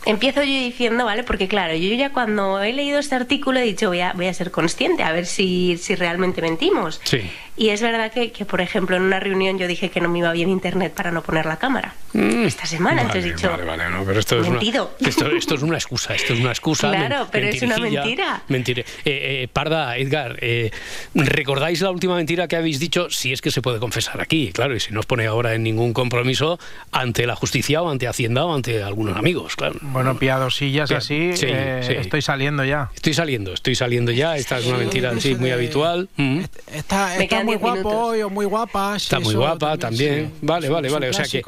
empiezo 0.05 0.41
yo 0.43 0.49
diciendo, 0.51 1.05
¿vale? 1.05 1.23
Porque 1.23 1.47
claro, 1.47 1.75
yo 1.75 1.93
ya 1.95 2.11
cuando 2.11 2.61
he 2.61 2.73
leído 2.73 2.99
este 2.99 3.15
artículo 3.15 3.59
he 3.59 3.63
dicho, 3.63 3.87
voy 3.89 4.01
a, 4.01 4.13
voy 4.13 4.27
a 4.27 4.33
ser 4.33 4.51
consciente, 4.51 5.03
a 5.03 5.11
ver 5.11 5.25
si, 5.25 5.77
si 5.77 5.95
realmente 5.95 6.41
mentimos. 6.41 6.99
Sí. 7.03 7.21
Y 7.57 7.69
es 7.69 7.81
verdad 7.81 8.11
que, 8.11 8.31
que, 8.31 8.45
por 8.45 8.59
ejemplo, 8.61 8.95
en 8.95 9.03
una 9.03 9.19
reunión 9.19 9.59
yo 9.59 9.67
dije 9.67 9.89
que 9.89 9.99
no 10.01 10.09
me 10.09 10.19
iba 10.19 10.31
bien 10.31 10.49
internet 10.49 10.93
para 10.95 11.11
no 11.11 11.21
poner 11.21 11.45
la 11.45 11.57
cámara. 11.57 11.93
Esta 12.13 12.65
semana, 12.65 13.01
entonces 13.03 13.25
he 13.25 13.33
dicho, 13.33 13.51
vale, 13.51 13.63
vale, 13.63 13.89
no, 13.89 14.03
pero 14.03 14.19
esto 14.19 14.35
es, 14.39 14.41
una, 14.47 14.51
Mentido. 14.51 14.95
esto, 14.99 15.27
esto 15.29 15.55
es 15.55 15.61
una 15.61 15.75
excusa, 15.77 16.15
esto 16.15 16.33
es 16.33 16.39
una 16.39 16.49
excusa. 16.49 16.89
Claro, 16.89 17.27
pero 17.31 17.47
es 17.47 17.61
una 17.61 17.77
mentira. 17.77 18.41
mentire- 18.49 18.85
Eh, 19.05 19.43
eh, 19.43 19.47
Parda, 19.51 19.95
Edgar, 19.97 20.37
eh, 20.41 20.71
¿recordáis 21.13 21.81
la 21.81 21.91
última 21.91 22.15
mentira 22.15 22.47
que 22.47 22.55
habéis 22.55 22.79
dicho? 22.79 23.09
Si 23.09 23.31
es 23.31 23.41
que 23.41 23.51
se 23.51 23.61
puede 23.61 23.79
confesar 23.79 24.19
aquí, 24.21 24.51
claro, 24.53 24.75
y 24.75 24.79
si 24.79 24.91
no 24.93 25.01
os 25.01 25.05
pone 25.05 25.27
ahora 25.27 25.53
en 25.53 25.63
ningún 25.63 25.93
compromiso 25.93 26.57
ante 26.91 27.27
la 27.27 27.35
justicia 27.35 27.81
o 27.81 27.89
ante 27.91 28.07
Hacienda 28.07 28.45
o 28.45 28.55
ante 28.55 28.81
algunos 28.81 29.15
amigos, 29.17 29.55
claro. 29.55 29.75
Bueno, 29.91 30.17
piadosillas 30.17 30.89
Pia- 30.89 30.97
así, 30.97 31.35
sí, 31.35 31.45
eh, 31.49 31.81
sí. 31.85 31.93
estoy 31.93 32.21
saliendo 32.21 32.63
ya. 32.63 32.89
Estoy 32.95 33.13
saliendo, 33.13 33.53
estoy 33.53 33.75
saliendo 33.75 34.11
ya, 34.11 34.37
esta 34.37 34.59
es 34.59 34.65
una 34.65 34.77
mentira 34.77 35.13
sí, 35.19 35.35
muy 35.35 35.51
habitual. 35.51 36.07
Mm. 36.17 36.39
Está, 36.73 37.07
Me 37.17 37.23
está 37.23 37.27
quedan 37.27 37.45
muy 37.45 37.53
10 37.55 37.61
guapo 37.61 37.75
minutos. 37.77 37.93
hoy 38.01 38.21
o 38.21 38.29
muy 38.29 38.45
guapa. 38.45 38.97
sí, 38.99 39.05
Está 39.05 39.19
muy 39.19 39.35
guapa 39.35 39.77
también. 39.77 40.27
sí. 40.27 40.39
Vale, 40.41 40.69
vale, 40.69 40.89
vale. 40.89 41.09
O 41.09 41.13
sea 41.13 41.25
que 41.25 41.41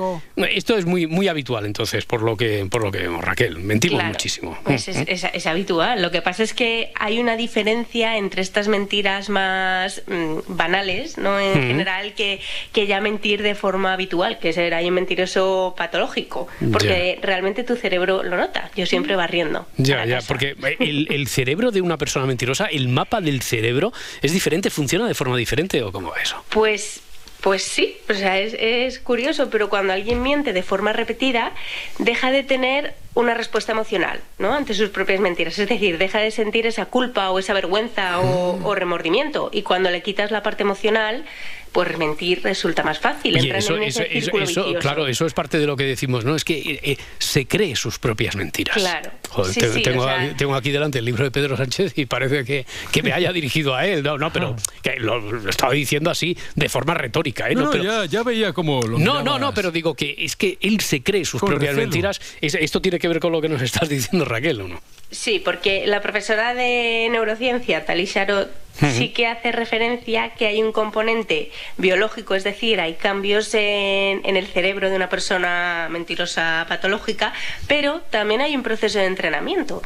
esto 0.55 0.77
es 0.77 0.85
muy 0.85 1.07
muy 1.07 1.27
habitual 1.27 1.65
entonces, 1.65 2.05
por 2.05 2.21
lo 2.21 2.35
que 2.37 2.65
por 2.69 2.83
lo 2.83 2.91
que 2.91 2.99
vemos, 2.99 3.23
Raquel. 3.23 3.57
Mentimos 3.59 3.99
Claro, 3.99 4.09
muchísimo. 4.13 4.57
pues 4.63 4.87
Mm, 4.87 4.91
es, 5.07 5.23
es- 5.23 5.33
es 5.33 5.47
habitual. 5.47 6.01
Lo 6.01 6.11
que 6.11 6.21
pasa 6.21 6.43
es 6.43 6.53
que 6.53 6.91
hay 6.95 7.19
una 7.19 7.37
diferencia 7.37 8.17
entre 8.17 8.41
estas 8.41 8.67
mentiras 8.67 9.29
más 9.29 10.01
mm, 10.07 10.39
banales, 10.55 11.17
¿no? 11.17 11.39
En 11.39 11.53
Mm. 11.59 11.67
general, 11.67 12.13
que, 12.13 12.39
que 12.71 12.87
ya 12.87 12.99
mentir 12.99 13.41
de 13.41 13.55
forma 13.55 13.93
habitual, 13.93 14.39
que 14.39 14.51
será 14.53 14.79
un 14.81 14.89
mentiroso 14.91 15.73
patológico. 15.77 16.47
Porque 16.71 17.19
realmente 17.21 17.63
tu 17.63 17.75
cerebro 17.75 18.23
nota. 18.35 18.69
Yo 18.75 18.85
siempre 18.85 19.15
barriendo. 19.15 19.67
Ya, 19.77 20.05
ya, 20.05 20.21
porque 20.21 20.55
el, 20.79 21.07
el, 21.11 21.27
cerebro 21.27 21.71
de 21.71 21.81
una 21.81 21.97
persona 21.97 22.25
mentirosa, 22.25 22.65
el 22.65 22.87
mapa 22.87 23.21
del 23.21 23.41
cerebro 23.41 23.93
es 24.21 24.33
diferente, 24.33 24.69
funciona 24.69 25.07
de 25.07 25.13
forma 25.13 25.37
diferente 25.37 25.81
o 25.83 25.91
cómo 25.91 26.11
va 26.11 26.21
eso. 26.21 26.43
Pues 26.49 27.01
pues 27.43 27.63
sí, 27.63 27.97
o 28.09 28.13
sea, 28.13 28.39
es, 28.39 28.55
es, 28.57 28.99
curioso, 28.99 29.49
pero 29.49 29.67
cuando 29.67 29.91
alguien 29.91 30.23
miente 30.23 30.53
de 30.53 30.63
forma 30.63 30.93
repetida, 30.93 31.51
deja 31.99 32.31
de 32.31 32.41
tener 32.41 32.93
una 33.15 33.33
respuesta 33.33 33.73
emocional 33.73 34.21
¿no? 34.39 34.53
ante 34.53 34.73
sus 34.73 34.89
propias 34.91 35.19
mentiras. 35.19 35.59
Es 35.59 35.67
decir, 35.67 35.97
deja 35.97 36.19
de 36.19 36.31
sentir 36.31 36.65
esa 36.67 36.85
culpa 36.85 37.31
o 37.31 37.39
esa 37.39 37.51
vergüenza 37.51 38.21
o, 38.21 38.61
o 38.63 38.75
remordimiento. 38.75 39.49
Y 39.51 39.63
cuando 39.63 39.89
le 39.89 40.01
quitas 40.01 40.31
la 40.31 40.41
parte 40.41 40.63
emocional, 40.63 41.25
pues 41.73 41.97
mentir 41.97 42.41
resulta 42.43 42.83
más 42.83 42.99
fácil. 42.99 43.35
en 43.35 43.83
eso, 43.83 44.73
claro, 44.79 45.07
eso 45.07 45.25
es 45.25 45.33
parte 45.33 45.59
de 45.59 45.65
lo 45.65 45.75
que 45.75 45.83
decimos, 45.83 46.23
¿no? 46.23 46.35
Es 46.35 46.45
que 46.45 46.79
eh, 46.83 46.97
se 47.17 47.47
cree 47.47 47.75
sus 47.75 47.99
propias 47.99 48.35
mentiras. 48.35 48.77
Claro. 48.77 49.11
tengo, 50.37 50.55
aquí 50.55 50.71
delante 50.71 50.99
el 50.99 51.05
libro 51.05 51.23
de 51.23 51.31
Pedro 51.31 51.57
Sánchez 51.57 51.93
y 51.97 52.05
parece 52.05 52.45
que, 52.45 52.65
que 52.91 53.01
me 53.01 53.11
haya 53.11 53.33
dirigido 53.33 53.75
a 53.75 53.87
él. 53.87 54.03
No, 54.03 54.17
no, 54.17 54.31
pero 54.31 54.55
que 54.83 54.97
lo, 54.97 55.49
estaba 55.49 55.73
diciendo 55.73 56.11
así 56.11 56.37
de 56.55 56.69
forma 56.69 56.93
retórica. 56.93 57.49
¿eh? 57.49 57.55
No, 57.55 57.71
pero, 57.71 58.05
ya, 58.05 58.23
veía 58.23 58.53
cómo 58.53 58.81
lo 58.83 58.99
No, 58.99 59.23
no, 59.23 59.39
no, 59.39 59.53
pero 59.53 59.71
digo 59.71 59.95
que 59.95 60.15
es 60.19 60.35
que 60.35 60.59
él 60.61 60.79
se 60.79 61.01
cree 61.01 61.25
sus 61.25 61.41
propias 61.41 61.75
mentiras. 61.75 62.21
esto 62.39 62.81
tiene 62.81 62.99
que 62.99 63.07
ver 63.07 63.19
con 63.19 63.31
lo 63.31 63.41
que 63.41 63.49
nos 63.49 63.61
estás 63.61 63.89
diciendo, 63.89 64.25
Raquel, 64.25 64.61
¿o 64.61 64.67
no? 64.67 64.79
Sí, 65.09 65.41
porque 65.43 65.85
la 65.87 66.01
profesora 66.01 66.53
de 66.53 67.07
neurociencia, 67.11 67.85
Talisha 67.85 68.25
Roth, 68.25 68.62
sí 68.79 69.09
que 69.09 69.27
hace 69.27 69.51
referencia 69.51 70.33
que 70.33 70.47
hay 70.47 70.61
un 70.61 70.71
componente 70.71 71.51
biológico, 71.77 72.35
es 72.35 72.43
decir, 72.43 72.79
hay 72.79 72.95
cambios 72.95 73.53
en, 73.53 74.35
el 74.35 74.47
cerebro 74.47 74.89
de 74.89 74.95
una 74.95 75.09
persona 75.09 75.87
mentirosa 75.89 76.65
patológica, 76.67 77.33
pero 77.67 78.01
también 78.09 78.41
hay 78.41 78.55
un 78.55 78.63
proceso 78.63 78.99
de 78.99 79.05
entrenamiento. 79.05 79.81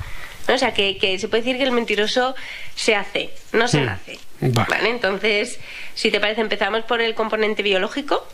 O 0.48 0.58
sea, 0.58 0.74
que, 0.74 1.18
se 1.20 1.28
puede 1.28 1.44
decir 1.44 1.58
que 1.58 1.64
el 1.64 1.72
mentiroso 1.72 2.36
se 2.76 2.96
hace, 2.96 3.32
no 3.52 3.68
se 3.68 3.82
nace. 3.82 4.18
Vale. 4.40 4.90
Entonces, 4.90 5.60
si 5.94 6.10
te 6.10 6.20
parece, 6.20 6.42
empezamos 6.42 6.84
por 6.84 7.02
el 7.02 7.14
componente 7.16 7.64
biológico. 7.64 8.26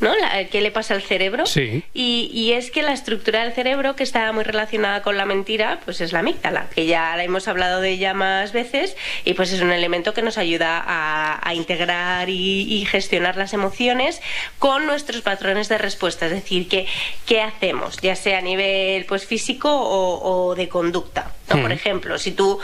¿No? 0.00 0.12
¿Qué 0.50 0.60
le 0.60 0.70
pasa 0.70 0.94
al 0.94 1.02
cerebro? 1.02 1.46
Sí. 1.46 1.82
Y, 1.94 2.30
y, 2.32 2.52
es 2.52 2.70
que 2.70 2.82
la 2.82 2.92
estructura 2.92 3.42
del 3.42 3.52
cerebro 3.52 3.96
que 3.96 4.02
está 4.02 4.30
muy 4.32 4.44
relacionada 4.44 5.02
con 5.02 5.16
la 5.16 5.24
mentira, 5.24 5.80
pues 5.84 6.00
es 6.00 6.12
la 6.12 6.20
amígdala, 6.20 6.68
que 6.74 6.86
ya 6.86 7.16
la 7.16 7.24
hemos 7.24 7.48
hablado 7.48 7.80
de 7.80 7.90
ella 7.90 8.14
más 8.14 8.52
veces 8.52 8.96
y 9.24 9.34
pues 9.34 9.52
es 9.52 9.60
un 9.60 9.72
elemento 9.72 10.14
que 10.14 10.22
nos 10.22 10.38
ayuda 10.38 10.84
a, 10.86 11.54
integrar 11.54 12.28
y, 12.28 12.86
gestionar 12.88 13.36
las 13.36 13.52
emociones 13.52 14.20
con 14.58 14.86
nuestros 14.86 15.22
patrones 15.22 15.68
de 15.68 15.78
respuesta, 15.78 16.26
es 16.26 16.32
decir, 16.32 16.68
que, 16.68 16.86
¿qué 17.26 17.42
hacemos? 17.42 17.98
Ya 18.00 18.14
sea 18.14 18.38
a 18.38 18.42
nivel 18.42 19.04
pues 19.06 19.26
físico 19.26 19.68
o, 19.70 20.54
de 20.54 20.68
conducta. 20.68 21.32
¿no? 21.48 21.62
Por 21.62 21.72
ejemplo, 21.72 22.18
si 22.18 22.32
tú, 22.32 22.58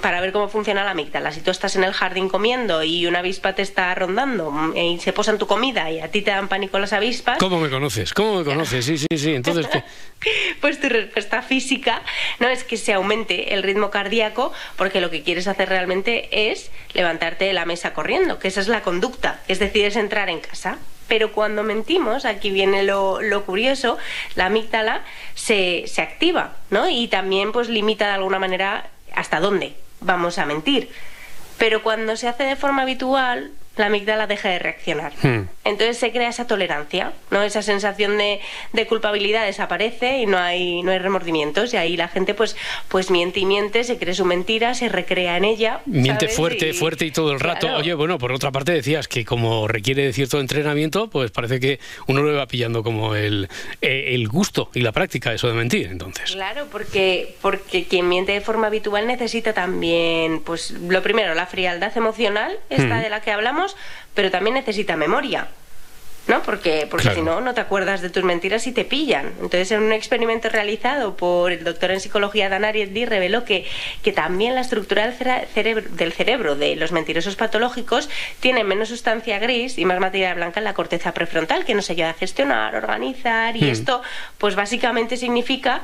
para 0.00 0.20
ver 0.20 0.32
cómo 0.32 0.48
funciona 0.48 0.82
la 0.82 0.92
amígdala, 0.92 1.30
si 1.30 1.40
tú 1.40 1.50
estás 1.50 1.76
en 1.76 1.84
el 1.84 1.92
jardín 1.92 2.28
comiendo 2.28 2.82
y 2.82 3.06
una 3.06 3.18
avispa 3.18 3.54
te 3.54 3.62
está 3.62 3.94
rondando 3.94 4.50
mm, 4.50 4.76
y 4.76 4.98
se 4.98 5.12
posa 5.12 5.30
en 5.30 5.38
tu 5.38 5.46
comida 5.46 5.90
y 5.90 6.00
a 6.00 6.10
ti 6.10 6.22
te 6.22 6.30
dan 6.30 6.48
pánico 6.48 6.78
las 6.80 6.92
avispas. 6.92 7.38
¿Cómo 7.38 7.60
me 7.60 7.70
conoces? 7.70 8.12
¿Cómo 8.14 8.38
me 8.38 8.44
conoces? 8.44 8.84
Sí, 8.84 8.98
sí, 8.98 9.06
sí. 9.16 9.34
Entonces, 9.34 9.66
¿qué? 9.68 9.84
pues 10.60 10.80
tu 10.80 10.88
respuesta 10.88 11.42
física 11.42 12.02
no 12.38 12.48
es 12.48 12.64
que 12.64 12.76
se 12.76 12.92
aumente 12.92 13.54
el 13.54 13.62
ritmo 13.62 13.90
cardíaco, 13.90 14.52
porque 14.76 15.00
lo 15.00 15.10
que 15.10 15.22
quieres 15.22 15.48
hacer 15.48 15.68
realmente 15.68 16.50
es 16.50 16.70
levantarte 16.92 17.44
de 17.44 17.52
la 17.52 17.64
mesa 17.64 17.92
corriendo, 17.92 18.38
que 18.38 18.48
esa 18.48 18.60
es 18.60 18.68
la 18.68 18.82
conducta, 18.82 19.40
es 19.48 19.58
decir, 19.58 19.84
es 19.84 19.96
entrar 19.96 20.28
en 20.28 20.40
casa. 20.40 20.78
Pero 21.08 21.32
cuando 21.32 21.64
mentimos, 21.64 22.24
aquí 22.24 22.50
viene 22.50 22.84
lo, 22.84 23.20
lo 23.20 23.44
curioso, 23.44 23.98
la 24.36 24.46
amígdala 24.46 25.02
se, 25.34 25.84
se 25.88 26.02
activa, 26.02 26.54
¿no? 26.70 26.88
Y 26.88 27.08
también 27.08 27.50
pues 27.50 27.68
limita 27.68 28.06
de 28.06 28.12
alguna 28.12 28.38
manera 28.38 28.88
hasta 29.12 29.40
dónde 29.40 29.74
vamos 30.00 30.38
a 30.38 30.46
mentir. 30.46 30.90
Pero 31.58 31.82
cuando 31.82 32.16
se 32.16 32.28
hace 32.28 32.44
de 32.44 32.56
forma 32.56 32.82
habitual, 32.82 33.50
la 33.80 33.86
amígdala 33.86 34.26
deja 34.26 34.48
de 34.48 34.58
reaccionar. 34.58 35.12
Hmm. 35.22 35.48
Entonces 35.64 35.98
se 35.98 36.12
crea 36.12 36.28
esa 36.28 36.46
tolerancia, 36.46 37.12
¿no? 37.30 37.42
Esa 37.42 37.62
sensación 37.62 38.18
de, 38.18 38.40
culpabilidad 38.88 39.44
desaparece 39.44 40.18
y 40.18 40.26
no 40.26 40.38
hay, 40.38 40.82
no 40.82 40.90
hay 40.90 40.98
remordimientos. 40.98 41.74
Y 41.74 41.76
ahí 41.76 41.96
la 41.96 42.08
gente 42.08 42.34
pues, 42.34 42.56
pues 42.88 43.10
miente 43.10 43.40
y 43.40 43.44
miente, 43.44 43.84
se 43.84 43.98
cree 43.98 44.14
su 44.14 44.24
mentira, 44.24 44.74
se 44.74 44.88
recrea 44.88 45.36
en 45.36 45.44
ella. 45.44 45.80
Miente 45.86 46.28
fuerte, 46.28 46.72
fuerte 46.72 47.06
y 47.06 47.10
todo 47.10 47.32
el 47.32 47.40
rato. 47.40 47.68
Oye, 47.76 47.94
bueno, 47.94 48.18
por 48.18 48.32
otra 48.32 48.50
parte 48.50 48.72
decías 48.72 49.08
que 49.08 49.24
como 49.24 49.68
requiere 49.68 50.04
de 50.04 50.12
cierto 50.12 50.40
entrenamiento, 50.40 51.10
pues 51.10 51.30
parece 51.30 51.60
que 51.60 51.78
uno 52.06 52.22
lo 52.22 52.36
va 52.36 52.46
pillando 52.46 52.82
como 52.82 53.14
el, 53.14 53.48
eh, 53.80 54.14
el 54.14 54.28
gusto 54.28 54.70
y 54.74 54.80
la 54.80 54.92
práctica 54.92 55.32
eso 55.32 55.48
de 55.48 55.54
mentir, 55.54 55.88
entonces. 55.90 56.32
Claro, 56.32 56.66
porque, 56.70 57.36
porque 57.40 57.84
quien 57.84 58.08
miente 58.08 58.32
de 58.32 58.40
forma 58.40 58.68
habitual 58.68 59.06
necesita 59.06 59.52
también, 59.52 60.40
pues 60.40 60.70
lo 60.72 61.02
primero, 61.02 61.34
la 61.34 61.46
frialdad 61.46 61.96
emocional, 61.96 62.58
esta 62.68 62.96
hmm. 62.96 63.02
de 63.02 63.10
la 63.10 63.20
que 63.20 63.30
hablamos, 63.30 63.69
pero 64.14 64.30
también 64.30 64.54
necesita 64.54 64.96
memoria. 64.96 65.48
¿no? 66.30 66.42
Porque, 66.42 66.86
porque 66.88 67.10
si 67.10 67.22
no, 67.22 67.40
no 67.40 67.54
te 67.54 67.60
acuerdas 67.60 68.02
de 68.02 68.10
tus 68.10 68.22
mentiras 68.22 68.66
y 68.66 68.72
te 68.72 68.84
pillan. 68.84 69.26
Entonces, 69.40 69.72
en 69.72 69.82
un 69.82 69.92
experimento 69.92 70.48
realizado 70.48 71.16
por 71.16 71.50
el 71.50 71.64
doctor 71.64 71.90
en 71.90 72.00
psicología 72.00 72.48
Dan 72.48 72.64
Ariely 72.64 73.04
reveló 73.04 73.44
que, 73.44 73.66
que 74.02 74.12
también 74.12 74.54
la 74.54 74.60
estructura 74.60 75.06
del 75.08 75.46
cerebro, 75.48 75.84
del 75.90 76.12
cerebro 76.12 76.56
de 76.56 76.76
los 76.76 76.92
mentirosos 76.92 77.36
patológicos 77.36 78.08
tiene 78.38 78.64
menos 78.64 78.88
sustancia 78.88 79.38
gris 79.38 79.78
y 79.78 79.84
más 79.84 79.98
materia 79.98 80.32
blanca 80.34 80.60
en 80.60 80.64
la 80.64 80.74
corteza 80.74 81.12
prefrontal, 81.12 81.64
que 81.64 81.74
nos 81.74 81.90
ayuda 81.90 82.10
a 82.10 82.14
gestionar, 82.14 82.76
organizar, 82.76 83.56
y 83.56 83.64
hmm. 83.64 83.68
esto, 83.68 84.02
pues 84.38 84.54
básicamente 84.54 85.16
significa 85.16 85.82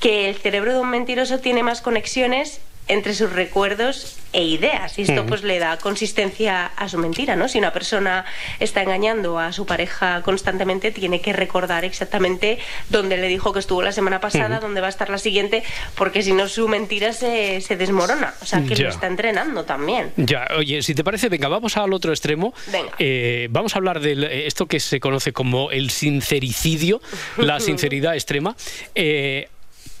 que 0.00 0.28
el 0.28 0.36
cerebro 0.36 0.72
de 0.72 0.78
un 0.78 0.90
mentiroso 0.90 1.40
tiene 1.40 1.62
más 1.62 1.80
conexiones 1.80 2.60
entre 2.88 3.14
sus 3.14 3.32
recuerdos 3.32 4.16
e 4.32 4.44
ideas. 4.44 4.98
Y 4.98 5.02
esto 5.02 5.24
pues 5.24 5.42
le 5.42 5.58
da 5.58 5.78
consistencia 5.78 6.66
a 6.66 6.88
su 6.88 6.98
mentira, 6.98 7.36
¿no? 7.36 7.48
Si 7.48 7.58
una 7.58 7.72
persona 7.72 8.24
está 8.60 8.82
engañando 8.82 9.38
a 9.38 9.52
su 9.52 9.64
pareja 9.64 10.22
constantemente, 10.22 10.90
tiene 10.90 11.20
que 11.20 11.32
recordar 11.32 11.84
exactamente 11.84 12.58
dónde 12.90 13.16
le 13.16 13.28
dijo 13.28 13.52
que 13.52 13.60
estuvo 13.60 13.82
la 13.82 13.92
semana 13.92 14.20
pasada, 14.20 14.60
dónde 14.60 14.80
va 14.80 14.88
a 14.88 14.90
estar 14.90 15.08
la 15.08 15.18
siguiente, 15.18 15.62
porque 15.94 16.22
si 16.22 16.32
no 16.32 16.48
su 16.48 16.68
mentira 16.68 17.12
se, 17.12 17.60
se 17.60 17.76
desmorona. 17.76 18.34
O 18.42 18.44
sea, 18.44 18.62
que 18.62 18.76
lo 18.76 18.88
está 18.88 19.06
entrenando 19.06 19.64
también. 19.64 20.12
Ya, 20.16 20.46
oye, 20.56 20.82
si 20.82 20.94
te 20.94 21.04
parece, 21.04 21.28
venga, 21.28 21.48
vamos 21.48 21.76
al 21.76 21.92
otro 21.92 22.12
extremo. 22.12 22.52
Venga. 22.66 22.92
Eh, 22.98 23.48
vamos 23.50 23.74
a 23.74 23.78
hablar 23.78 24.00
de 24.00 24.12
eh, 24.12 24.46
esto 24.46 24.66
que 24.66 24.80
se 24.80 25.00
conoce 25.00 25.32
como 25.32 25.70
el 25.70 25.90
sincericidio, 25.90 27.00
la 27.36 27.60
sinceridad 27.68 28.14
extrema. 28.14 28.56
Eh, 28.94 29.48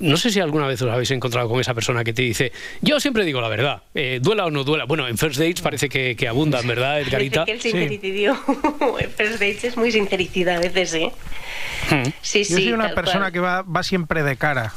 no 0.00 0.16
sé 0.16 0.30
si 0.30 0.40
alguna 0.40 0.66
vez 0.66 0.80
os 0.82 0.90
habéis 0.90 1.10
encontrado 1.10 1.48
con 1.48 1.60
esa 1.60 1.74
persona 1.74 2.04
que 2.04 2.12
te 2.12 2.22
dice, 2.22 2.52
yo 2.80 3.00
siempre 3.00 3.24
digo 3.24 3.40
la 3.40 3.48
verdad, 3.48 3.82
eh, 3.94 4.18
duela 4.22 4.46
o 4.46 4.50
no 4.50 4.64
duela. 4.64 4.84
Bueno, 4.84 5.08
en 5.08 5.18
First 5.18 5.38
Dates 5.38 5.60
parece 5.60 5.88
que, 5.88 6.16
que 6.16 6.28
abundan, 6.28 6.66
¿verdad, 6.66 7.00
Edgarita? 7.02 7.44
que 7.44 7.52
el 7.52 7.60
sincericidio 7.60 8.38
en 8.98 9.10
First 9.10 9.34
Dates 9.40 9.64
es 9.64 9.76
muy 9.76 9.92
sincericida 9.92 10.56
a 10.56 10.60
veces, 10.60 10.94
¿eh? 10.94 11.12
Hmm. 11.90 12.10
Sí, 12.20 12.44
sí. 12.44 12.52
Yo 12.52 12.58
soy 12.58 12.72
una 12.72 12.94
persona 12.94 13.30
que 13.30 13.40
va, 13.40 13.62
va 13.62 13.82
siempre 13.82 14.22
de 14.22 14.36
cara. 14.36 14.72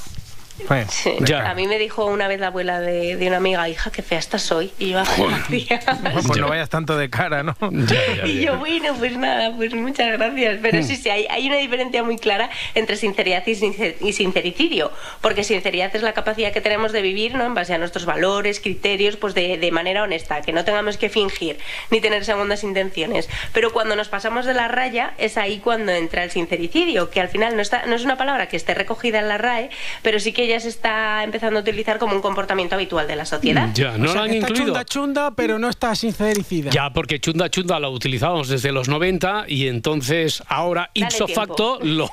A 0.69 1.53
mí 1.53 1.67
me 1.67 1.77
dijo 1.77 2.05
una 2.05 2.27
vez 2.27 2.39
la 2.39 2.47
abuela 2.47 2.79
de, 2.79 3.17
una 3.27 3.37
amiga, 3.37 3.67
hija, 3.69 3.91
qué 3.91 4.01
fea 4.01 4.19
estás 4.19 4.51
hoy. 4.51 4.71
Y 4.79 4.89
yo, 4.89 4.99
ah, 4.99 5.05
pues 6.27 6.39
no 6.39 6.49
vayas 6.49 6.69
tanto 6.69 6.97
de 6.97 7.09
cara, 7.09 7.43
¿no? 7.43 7.55
y 8.25 8.41
yo, 8.41 8.57
bueno, 8.57 8.93
pues 8.97 9.17
nada, 9.17 9.53
pues 9.55 9.73
muchas 9.73 10.11
gracias. 10.17 10.59
Pero 10.61 10.79
mm. 10.79 10.83
sí, 10.83 10.95
sí, 10.95 11.09
hay, 11.09 11.27
hay 11.29 11.47
una 11.47 11.57
diferencia 11.57 12.03
muy 12.03 12.17
clara 12.17 12.49
entre 12.75 12.95
sinceridad 12.95 13.43
y, 13.47 14.13
sincericidio. 14.13 14.91
Porque 15.21 15.43
sinceridad 15.43 15.95
es 15.95 16.01
la 16.01 16.13
capacidad 16.13 16.51
que 16.51 16.61
tenemos 16.61 16.91
de 16.91 17.01
vivir, 17.01 17.35
¿no? 17.35 17.45
En 17.45 17.53
base 17.53 17.73
a 17.73 17.77
nuestros 17.77 18.05
valores, 18.05 18.59
criterios, 18.59 19.15
pues 19.17 19.33
de, 19.33 19.57
de 19.57 19.71
manera 19.71 20.03
honesta, 20.03 20.41
que 20.41 20.53
no 20.53 20.63
tengamos 20.65 20.97
que 20.97 21.09
fingir 21.09 21.57
ni 21.89 22.01
tener 22.01 22.25
segundas 22.25 22.63
intenciones. 22.63 23.29
Pero 23.53 23.71
cuando 23.73 23.95
nos 23.95 24.09
pasamos 24.09 24.45
de 24.45 24.53
la 24.53 24.67
raya, 24.67 25.13
es 25.17 25.37
ahí 25.37 25.59
cuando 25.59 25.91
entra 25.91 26.23
el 26.23 26.31
sincericidio, 26.31 27.09
que 27.09 27.21
al 27.21 27.29
final 27.29 27.55
no, 27.55 27.61
está, 27.61 27.85
no 27.85 27.95
es 27.95 28.03
una 28.03 28.17
palabra 28.17 28.47
que 28.47 28.57
esté 28.57 28.73
recogida 28.73 29.19
en 29.19 29.27
la 29.27 29.37
RAE, 29.37 29.69
pero 30.01 30.19
sí 30.19 30.33
que 30.33 30.47
ya 30.51 30.59
se 30.59 30.69
está 30.69 31.23
empezando 31.23 31.59
a 31.59 31.61
utilizar 31.61 31.97
como 31.97 32.15
un 32.15 32.21
comportamiento 32.21 32.75
habitual 32.75 33.07
de 33.07 33.15
la 33.15 33.25
sociedad. 33.25 33.69
Ya, 33.73 33.97
no 33.97 34.13
lo 34.13 34.21
han 34.21 34.31
está 34.31 34.35
incluido. 34.35 34.65
Chunda 34.65 34.85
chunda, 34.85 35.31
pero 35.31 35.57
no 35.57 35.69
está 35.69 35.95
sincericida. 35.95 36.71
Ya, 36.71 36.91
porque 36.91 37.19
chunda 37.19 37.49
chunda 37.49 37.79
lo 37.79 37.91
utilizamos 37.91 38.49
desde 38.49 38.71
los 38.71 38.89
90 38.89 39.45
y 39.47 39.67
entonces 39.67 40.43
ahora 40.47 40.91
ipso 40.93 41.27
facto 41.27 41.79
lo 41.81 42.09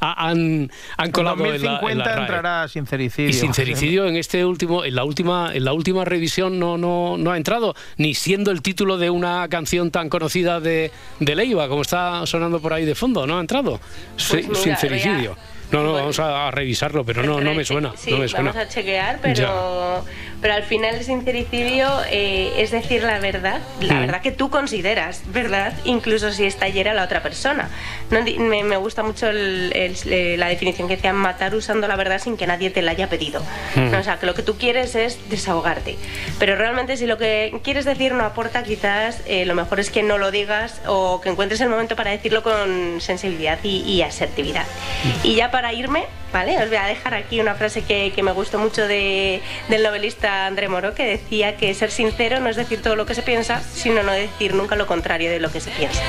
han, 0.00 0.70
han 0.96 1.10
colado 1.12 1.44
en, 1.46 1.62
2050 1.62 2.20
entrará 2.20 2.68
sincericidio. 2.68 3.30
Y 3.30 3.32
sincericidio 3.32 4.06
en 4.06 4.16
este 4.16 4.44
último, 4.44 4.84
en 4.84 4.94
la 4.94 5.04
última, 5.04 5.50
en 5.54 5.64
la 5.64 5.72
última 5.72 6.04
revisión 6.04 6.58
no, 6.58 6.76
no, 6.76 7.16
no 7.16 7.32
ha 7.32 7.36
entrado, 7.36 7.74
ni 7.96 8.14
siendo 8.14 8.50
el 8.50 8.62
título 8.62 8.98
de 8.98 9.10
una 9.10 9.48
canción 9.48 9.90
tan 9.90 10.08
conocida 10.08 10.60
de, 10.60 10.90
de 11.20 11.34
Leiva, 11.34 11.68
como 11.68 11.82
está 11.82 12.26
sonando 12.26 12.60
por 12.60 12.72
ahí 12.72 12.84
de 12.84 12.94
fondo, 12.94 13.26
no 13.26 13.38
ha 13.38 13.40
entrado. 13.40 13.80
Pues 14.30 14.46
sincericidio. 14.58 15.36
No, 15.70 15.82
no, 15.82 15.92
vamos 15.92 16.18
a, 16.18 16.50
revisarlo, 16.50 17.04
pero 17.04 17.22
no, 17.22 17.40
no 17.40 17.52
me 17.54 17.64
suena. 17.64 17.92
Sí, 17.96 18.10
no 18.10 18.18
me 18.18 18.28
suena. 18.28 18.50
vamos 18.52 18.66
a 18.66 18.68
chequear, 18.68 19.18
pero, 19.20 20.04
pero 20.40 20.54
al 20.54 20.62
final 20.62 20.94
el 20.94 21.04
sincericidio 21.04 21.88
eh, 22.10 22.52
es 22.56 22.70
decir 22.70 23.02
la 23.02 23.18
verdad, 23.18 23.60
la 23.80 23.94
Mm. 23.94 24.00
verdad 24.00 24.22
que 24.22 24.32
tú 24.32 24.48
consideras 24.50 25.22
verdad, 25.26 25.74
incluso 25.84 26.32
si 26.32 26.44
está 26.46 26.68
hiera 26.68 26.94
la 26.94 27.04
otra 27.04 27.22
persona. 27.22 27.68
No, 28.10 28.22
me, 28.22 28.62
me 28.64 28.76
gusta 28.76 29.02
mucho 29.02 29.28
el- 29.28 29.72
el- 29.74 30.40
la 30.40 30.48
definición 30.48 30.88
que 30.88 30.96
decían 30.96 31.16
matar 31.16 31.54
usando 31.54 31.86
la 31.88 31.96
verdad 31.96 32.18
sin 32.20 32.36
que 32.36 32.46
nadie 32.46 32.70
te 32.70 32.80
la 32.80 32.92
haya 32.92 33.08
pedido. 33.08 33.42
Mm. 33.74 33.90
¿no? 33.90 33.98
O 33.98 34.02
sea, 34.02 34.18
que 34.18 34.24
lo 34.26 34.34
que 34.34 34.42
tú 34.42 34.56
quieres 34.56 34.94
es 34.94 35.18
desahogarte. 35.28 35.96
Pero 36.38 36.56
realmente 36.56 36.96
si 36.96 37.06
lo 37.06 37.18
que 37.18 37.60
quieres 37.62 37.84
decir 37.84 38.12
no 38.14 38.24
aporta, 38.24 38.62
quizás 38.62 39.20
eh, 39.26 39.44
lo 39.44 39.54
mejor 39.54 39.80
es 39.80 39.90
que 39.90 40.02
no 40.02 40.16
lo 40.16 40.30
digas 40.30 40.80
o 40.86 41.20
que 41.20 41.28
encuentres 41.28 41.60
el 41.60 41.68
momento 41.68 41.94
para 41.96 42.10
decirlo 42.10 42.42
con 42.42 43.00
sensibilidad 43.00 43.58
y, 43.62 43.80
y 43.82 44.00
asertividad. 44.02 44.64
Y 45.22 45.34
ya 45.34 45.50
para 45.50 45.57
irme, 45.72 46.04
¿vale? 46.32 46.56
Os 46.62 46.68
voy 46.68 46.76
a 46.78 46.84
dejar 46.86 47.14
aquí 47.14 47.40
una 47.40 47.54
frase 47.54 47.82
que, 47.82 48.12
me 48.22 48.32
gustó 48.32 48.58
mucho 48.58 48.86
de- 48.86 49.40
del 49.68 49.82
novelista 49.82 50.46
André 50.46 50.68
Moro, 50.68 50.94
que 50.94 51.04
decía 51.04 51.56
que 51.56 51.72
ser 51.74 51.90
sincero 51.90 52.40
no 52.40 52.48
es 52.48 52.56
decir 52.56 52.82
todo 52.82 52.96
lo 52.96 53.06
que 53.06 53.14
se 53.14 53.22
piensa, 53.22 53.60
sino 53.62 54.02
no 54.02 54.12
decir 54.12 54.54
nunca 54.54 54.76
lo 54.76 54.86
contrario 54.86 55.30
de 55.30 55.40
lo 55.40 55.50
que 55.50 55.60
se 55.60 55.70
piensa. 55.70 56.00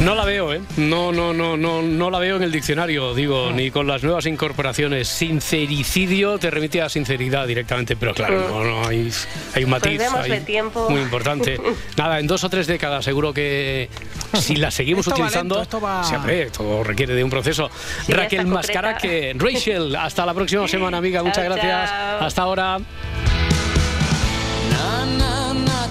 No 0.00 0.14
la 0.14 0.24
veo, 0.24 0.54
¿eh? 0.54 0.62
No, 0.78 1.12
no, 1.12 1.34
no, 1.34 1.58
no, 1.58 1.82
no 1.82 2.10
la 2.10 2.18
veo 2.18 2.36
en 2.36 2.42
el 2.42 2.50
diccionario, 2.50 3.12
digo, 3.14 3.50
ni 3.52 3.70
con 3.70 3.86
las 3.86 4.02
nuevas 4.02 4.24
incorporaciones. 4.24 5.08
Sincericidio 5.08 6.38
te 6.38 6.50
remite 6.50 6.80
a 6.80 6.88
sinceridad 6.88 7.46
directamente, 7.46 7.96
pero 7.96 8.14
claro, 8.14 8.48
no, 8.48 8.64
no, 8.64 8.88
hay, 8.88 9.10
hay 9.54 9.64
un 9.64 9.70
matiz 9.70 9.98
Pues 9.98 10.30
ahí 10.30 10.40
tiempo. 10.40 10.88
muy 10.88 11.02
importante. 11.02 11.60
Nada, 11.98 12.18
en 12.18 12.26
dos 12.26 12.42
o 12.44 12.48
tres 12.48 12.66
décadas 12.66 13.04
seguro 13.04 13.34
que 13.34 13.90
si 14.38 14.56
la 14.56 14.70
seguimos 14.70 15.06
Esto 15.06 15.10
va 15.20 15.26
utilizando, 15.26 15.54
lento, 15.56 15.62
esto 15.62 15.80
va- 15.82 16.02
siempre, 16.02 16.50
todo 16.50 16.82
requiere 16.82 17.14
de 17.14 17.22
un 17.22 17.30
proceso. 17.30 17.70
Sí, 18.06 18.12
Raquel 18.14 18.46
Mascara, 18.46 18.96
que 18.96 19.34
Rachel, 19.36 19.94
hasta 19.96 20.24
la 20.24 20.32
próxima 20.32 20.66
semana, 20.66 20.96
amiga, 20.96 21.22
muchas 21.22 21.44
Chao, 21.44 21.52
gracias. 21.54 21.90
chao. 21.90 22.26
Hasta 22.26 22.42
ahora. 22.42 22.78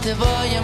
Te 0.01 0.13
voy 0.15 0.27
a 0.55 0.61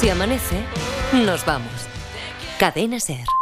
Si 0.00 0.08
amanece, 0.08 0.56
nos 1.12 1.44
vamos. 1.44 1.70
Cadena 2.58 2.98
Ser. 3.00 3.39